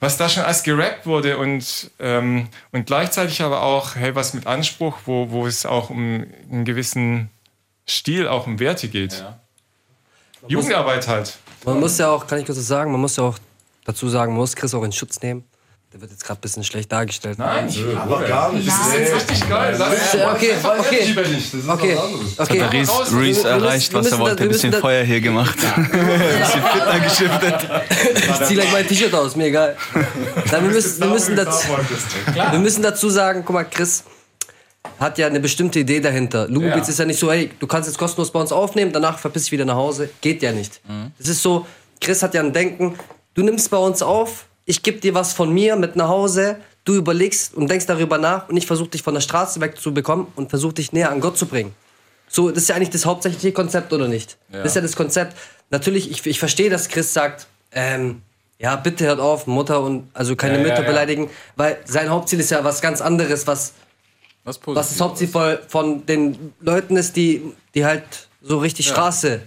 was 0.00 0.16
da 0.16 0.28
schon 0.28 0.44
als 0.44 0.62
gerappt 0.62 1.06
wurde 1.06 1.38
und, 1.38 1.90
ähm, 1.98 2.48
und 2.72 2.86
gleichzeitig 2.86 3.42
aber 3.42 3.62
auch, 3.62 3.96
hey, 3.96 4.14
was 4.14 4.32
mit 4.34 4.46
Anspruch, 4.46 4.98
wo, 5.06 5.30
wo 5.30 5.46
es 5.46 5.66
auch 5.66 5.90
um 5.90 6.26
einen 6.52 6.64
gewissen 6.64 7.30
Stil, 7.88 8.28
auch 8.28 8.46
um 8.46 8.60
Werte 8.60 8.88
geht. 8.88 9.24
Jugendarbeit 10.46 11.08
halt. 11.08 11.38
Man 11.64 11.80
muss 11.80 11.98
ja 11.98 12.08
auch, 12.10 12.26
kann 12.26 12.38
ich 12.38 12.46
kurz 12.46 12.58
was 12.58 12.66
sagen, 12.66 12.90
man 12.92 13.00
muss 13.00 13.16
ja 13.16 13.24
auch 13.24 13.38
dazu 13.84 14.08
sagen, 14.08 14.32
man 14.32 14.40
muss 14.40 14.56
Chris 14.56 14.74
auch 14.74 14.82
in 14.84 14.92
Schutz 14.92 15.20
nehmen. 15.20 15.44
Der 15.92 16.00
wird 16.00 16.12
jetzt 16.12 16.24
gerade 16.24 16.38
ein 16.38 16.42
bisschen 16.42 16.62
schlecht 16.62 16.92
dargestellt. 16.92 17.36
Nein, 17.40 17.68
Aber 17.98 18.22
gar 18.22 18.52
nicht. 18.52 18.68
das 18.68 18.94
ist 18.94 19.12
richtig 19.28 19.48
geil. 19.48 19.76
Ja, 19.76 20.32
okay, 20.32 20.52
okay. 20.62 21.16
Okay, 21.68 21.98
okay. 22.38 22.62
Hat 22.62 22.72
Reese, 22.72 22.92
raus, 22.92 23.08
Reese 23.12 23.16
müssen- 23.42 23.46
erreicht, 23.46 23.92
was 23.92 24.06
er 24.12 24.18
wollte. 24.20 24.36
da- 24.36 24.42
Ein 24.44 24.48
bisschen 24.50 24.72
Feuer 24.72 25.02
hier 25.02 25.20
gemacht. 25.20 25.56
Ein 25.76 25.90
bisschen 25.90 26.62
Fitner 26.62 27.00
geschiftet. 27.00 27.70
Ich 28.16 28.46
zieh 28.46 28.54
gleich 28.54 28.70
mein 28.72 28.86
T-Shirt 28.86 29.12
aus, 29.14 29.34
mir 29.34 29.46
egal. 29.46 29.76
Nein, 29.94 30.62
wir, 30.62 30.70
müssen, 30.70 31.00
wir, 31.00 31.08
müssen 31.08 31.34
dazu, 31.34 31.66
wir 32.52 32.58
müssen 32.60 32.82
dazu 32.84 33.10
sagen, 33.10 33.42
guck 33.44 33.54
mal, 33.54 33.64
Chris 33.64 34.04
hat 34.98 35.18
ja 35.18 35.26
eine 35.26 35.40
bestimmte 35.40 35.80
Idee 35.80 36.00
dahinter. 36.00 36.48
Lugo 36.48 36.66
Ja. 36.66 36.76
Ist 36.76 36.98
ja 36.98 37.04
nicht 37.04 37.18
so, 37.18 37.30
hey, 37.30 37.50
du 37.58 37.66
kannst 37.66 37.88
jetzt 37.88 37.98
kostenlos 37.98 38.30
bei 38.30 38.40
uns 38.40 38.52
aufnehmen, 38.52 38.92
danach 38.92 39.18
verpiss 39.18 39.44
dich 39.44 39.52
wieder 39.52 39.64
nach 39.64 39.74
Hause. 39.76 40.10
Geht 40.20 40.42
ja 40.42 40.52
nicht. 40.52 40.80
Das 41.18 41.28
ist 41.28 41.42
so, 41.42 41.66
Chris 42.00 42.22
hat 42.22 42.34
ja 42.34 42.42
ein 42.42 42.52
Denken, 42.52 42.94
du 43.34 43.42
nimmst 43.42 43.70
bei 43.70 43.76
uns 43.76 44.02
auf, 44.02 44.46
ich 44.64 44.82
gebe 44.82 44.98
dir 44.98 45.14
was 45.14 45.32
von 45.32 45.52
mir 45.52 45.76
mit 45.76 45.96
nach 45.96 46.08
Hause, 46.08 46.56
du 46.84 46.94
überlegst 46.94 47.54
und 47.54 47.68
denkst 47.70 47.86
darüber 47.86 48.18
nach 48.18 48.48
und 48.48 48.56
ich 48.56 48.66
versuche 48.66 48.90
dich 48.90 49.02
von 49.02 49.14
der 49.14 49.20
Straße 49.20 49.60
wegzubekommen 49.60 50.26
und 50.36 50.50
versuche 50.50 50.74
dich 50.74 50.92
näher 50.92 51.10
an 51.10 51.20
Gott 51.20 51.36
zu 51.36 51.46
bringen. 51.46 51.74
So, 52.28 52.50
das 52.50 52.62
ist 52.62 52.68
ja 52.68 52.76
eigentlich 52.76 52.90
das 52.90 53.04
hauptsächliche 53.04 53.52
Konzept, 53.52 53.92
oder 53.92 54.06
nicht? 54.06 54.38
Das 54.52 54.66
ist 54.66 54.76
ja 54.76 54.80
das 54.82 54.94
Konzept. 54.94 55.36
Natürlich, 55.70 56.10
ich, 56.10 56.24
ich 56.26 56.38
verstehe, 56.38 56.70
dass 56.70 56.88
Chris 56.88 57.12
sagt, 57.12 57.48
ähm, 57.72 58.22
ja, 58.58 58.76
bitte 58.76 59.06
hört 59.06 59.20
auf, 59.20 59.46
Mutter 59.46 59.80
und 59.80 60.08
also 60.14 60.36
keine 60.36 60.54
Ja, 60.54 60.60
ja, 60.60 60.68
Mütter 60.68 60.82
ja. 60.82 60.88
beleidigen, 60.88 61.30
weil 61.56 61.78
sein 61.86 62.08
Hauptziel 62.08 62.38
ist 62.38 62.50
ja 62.50 62.62
was 62.62 62.80
ganz 62.80 63.00
anderes, 63.00 63.46
was, 63.46 63.72
Was, 64.44 64.60
was 64.64 64.88
das 64.88 65.00
Hauptziel 65.00 65.28
von, 65.28 65.58
von 65.68 66.06
den 66.06 66.54
Leuten 66.60 66.96
ist, 66.96 67.16
die, 67.16 67.42
die 67.74 67.84
halt 67.84 68.04
so 68.42 68.58
richtig 68.58 68.88
Straße. 68.88 69.42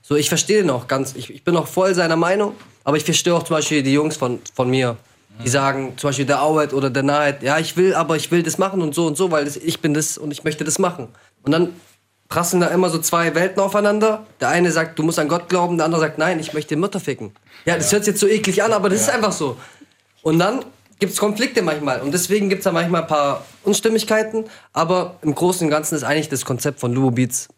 So, 0.00 0.16
ich 0.16 0.28
verstehe 0.28 0.72
auch 0.72 0.88
ganz, 0.88 1.14
ich, 1.14 1.30
ich 1.30 1.44
bin 1.44 1.56
auch 1.56 1.66
voll 1.66 1.94
seiner 1.94 2.16
Meinung, 2.16 2.54
aber 2.84 2.96
ich 2.96 3.04
verstehe 3.04 3.34
auch 3.34 3.42
zum 3.42 3.56
Beispiel 3.56 3.82
die 3.82 3.92
Jungs 3.92 4.16
von, 4.16 4.40
von 4.54 4.68
mir, 4.68 4.96
die 5.44 5.48
sagen, 5.48 5.94
zum 5.96 6.08
Beispiel 6.08 6.26
der 6.26 6.42
Auet 6.42 6.72
oder 6.72 6.90
der 6.90 7.02
Nahed, 7.02 7.42
ja, 7.42 7.58
ich 7.58 7.76
will, 7.76 7.94
aber 7.94 8.16
ich 8.16 8.30
will 8.30 8.42
das 8.42 8.58
machen 8.58 8.82
und 8.82 8.94
so 8.94 9.06
und 9.06 9.16
so, 9.16 9.30
weil 9.30 9.44
das, 9.44 9.56
ich 9.56 9.80
bin 9.80 9.94
das 9.94 10.18
und 10.18 10.30
ich 10.30 10.44
möchte 10.44 10.64
das 10.64 10.78
machen. 10.78 11.08
Und 11.42 11.52
dann 11.52 11.68
prasseln 12.28 12.62
da 12.62 12.68
immer 12.68 12.88
so 12.88 12.98
zwei 12.98 13.34
Welten 13.34 13.60
aufeinander. 13.60 14.26
Der 14.40 14.48
eine 14.48 14.72
sagt, 14.72 14.98
du 14.98 15.02
musst 15.02 15.18
an 15.18 15.28
Gott 15.28 15.50
glauben, 15.50 15.76
der 15.76 15.84
andere 15.84 16.00
sagt, 16.00 16.16
nein, 16.16 16.40
ich 16.40 16.54
möchte 16.54 16.76
Mütter 16.76 16.98
ficken. 16.98 17.32
Ja, 17.66 17.76
das 17.76 17.92
hört 17.92 18.04
sich 18.04 18.12
jetzt 18.12 18.20
so 18.20 18.26
eklig 18.26 18.62
an, 18.62 18.72
aber 18.72 18.88
das 18.88 19.02
ist 19.02 19.10
einfach 19.10 19.32
so. 19.32 19.58
Und 20.22 20.38
dann 20.38 20.64
gibt 21.02 21.14
es 21.14 21.18
Konflikte 21.18 21.62
manchmal. 21.62 22.00
Und 22.00 22.14
deswegen 22.14 22.48
gibt 22.48 22.60
es 22.60 22.64
da 22.64 22.70
manchmal 22.70 23.00
ein 23.02 23.08
paar 23.08 23.44
Unstimmigkeiten. 23.64 24.44
Aber 24.72 25.16
im 25.22 25.34
Großen 25.34 25.66
und 25.66 25.70
Ganzen 25.72 25.96
ist 25.96 26.04
eigentlich 26.04 26.28
das 26.28 26.44
Konzept 26.44 26.78
von 26.78 26.92
Lubo 26.92 27.10
Beats, 27.10 27.48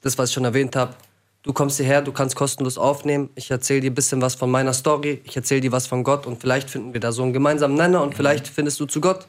das, 0.00 0.16
was 0.16 0.30
ich 0.30 0.34
schon 0.34 0.46
erwähnt 0.46 0.74
habe. 0.74 0.94
Du 1.42 1.52
kommst 1.52 1.76
hierher, 1.76 2.00
du 2.00 2.12
kannst 2.12 2.34
kostenlos 2.34 2.78
aufnehmen. 2.78 3.28
Ich 3.34 3.50
erzähle 3.50 3.82
dir 3.82 3.90
ein 3.90 3.94
bisschen 3.94 4.22
was 4.22 4.36
von 4.36 4.50
meiner 4.50 4.72
Story. 4.72 5.20
Ich 5.24 5.36
erzähle 5.36 5.60
dir 5.60 5.70
was 5.70 5.86
von 5.86 6.02
Gott. 6.02 6.26
Und 6.26 6.40
vielleicht 6.40 6.70
finden 6.70 6.94
wir 6.94 7.00
da 7.00 7.12
so 7.12 7.22
einen 7.22 7.34
gemeinsamen 7.34 7.74
Nenner. 7.74 8.02
Und 8.02 8.14
vielleicht 8.14 8.48
findest 8.48 8.80
du 8.80 8.86
zu 8.86 9.02
Gott. 9.02 9.26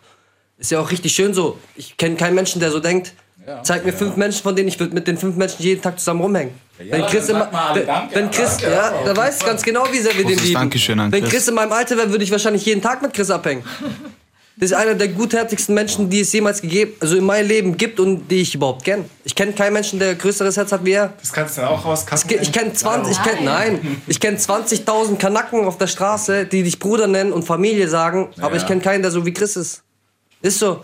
Ist 0.58 0.72
ja 0.72 0.80
auch 0.80 0.90
richtig 0.90 1.12
schön 1.12 1.34
so. 1.34 1.58
Ich 1.76 1.98
kenne 1.98 2.16
keinen 2.16 2.36
Menschen, 2.36 2.62
der 2.62 2.72
so 2.72 2.80
denkt. 2.80 3.14
Zeig 3.64 3.86
mir 3.86 3.94
fünf 3.94 4.16
Menschen, 4.16 4.44
von 4.44 4.56
denen 4.56 4.68
ich 4.68 4.80
würde 4.80 4.94
mit 4.94 5.08
den 5.08 5.18
fünf 5.18 5.36
Menschen 5.36 5.64
jeden 5.64 5.82
Tag 5.82 6.00
zusammen 6.00 6.22
rumhängen. 6.22 6.54
wenn 6.78 7.06
Chris, 7.08 7.30
immer, 7.30 7.50
wenn, 7.74 7.86
Danke. 7.86 8.16
wenn 8.16 8.32
Chris, 8.32 8.58
Danke. 8.58 8.76
ja, 8.76 8.94
der 9.06 9.18
weiß 9.18 9.40
ganz 9.40 9.64
genau, 9.64 9.86
wie 9.92 10.00
sehr 10.00 10.16
wir 10.16 10.26
den 10.26 10.38
lieben. 10.38 10.54
Dankeschön 10.54 11.00
an 11.00 11.12
wenn 11.12 11.24
Chris. 11.24 11.48
In 11.48 11.56
meinem 11.56 11.72
Alter 11.72 11.98
wäre, 11.98 12.12
würde 12.12 12.24
ich 12.24 12.32
wahrscheinlich 12.32 12.66
jeden 12.66 12.82
Tag 12.82 13.02
mit 13.02 13.14
Chris 13.14 13.30
abhängen. 13.32 13.64
Das 14.60 14.72
ist 14.72 14.76
einer 14.76 14.94
der 14.94 15.08
gutherzigsten 15.08 15.74
Menschen, 15.74 16.10
die 16.10 16.20
es 16.20 16.34
jemals 16.34 16.62
gegeben, 16.62 16.92
also 17.00 17.16
in 17.16 17.24
meinem 17.24 17.48
Leben 17.48 17.78
gibt 17.78 17.98
und 17.98 18.28
die 18.28 18.42
ich 18.42 18.54
überhaupt 18.54 18.84
kenne. 18.84 19.06
Ich 19.24 19.34
kenne 19.34 19.54
keinen 19.54 19.72
Menschen, 19.72 20.00
der 20.00 20.16
größeres 20.16 20.58
Herz 20.58 20.74
hat 20.74 20.84
wie 20.84 20.92
er. 20.92 21.14
Das 21.18 21.32
kannst 21.32 21.56
du 21.56 21.62
dann 21.62 21.70
auch 21.70 21.86
rauskacken. 21.86 22.42
Ich 22.42 22.52
kenne 22.52 22.74
20, 22.74 23.14
ich 23.18 23.24
kenn, 23.24 23.46
nein, 23.46 24.02
ich 24.06 24.20
kenne 24.20 24.36
20.000 24.36 25.16
Kanacken 25.16 25.66
auf 25.66 25.78
der 25.78 25.88
Straße, 25.88 26.46
die 26.46 26.64
dich 26.64 26.78
Bruder 26.78 27.08
nennen 27.08 27.32
und 27.32 27.44
Familie 27.44 27.88
sagen, 27.88 28.28
aber 28.42 28.58
ich 28.58 28.66
kenne 28.66 28.82
keinen, 28.82 29.02
der 29.02 29.12
so 29.12 29.26
wie 29.26 29.32
Chris 29.32 29.56
ist. 29.56 29.82
Ist 30.42 30.60
so. 30.60 30.84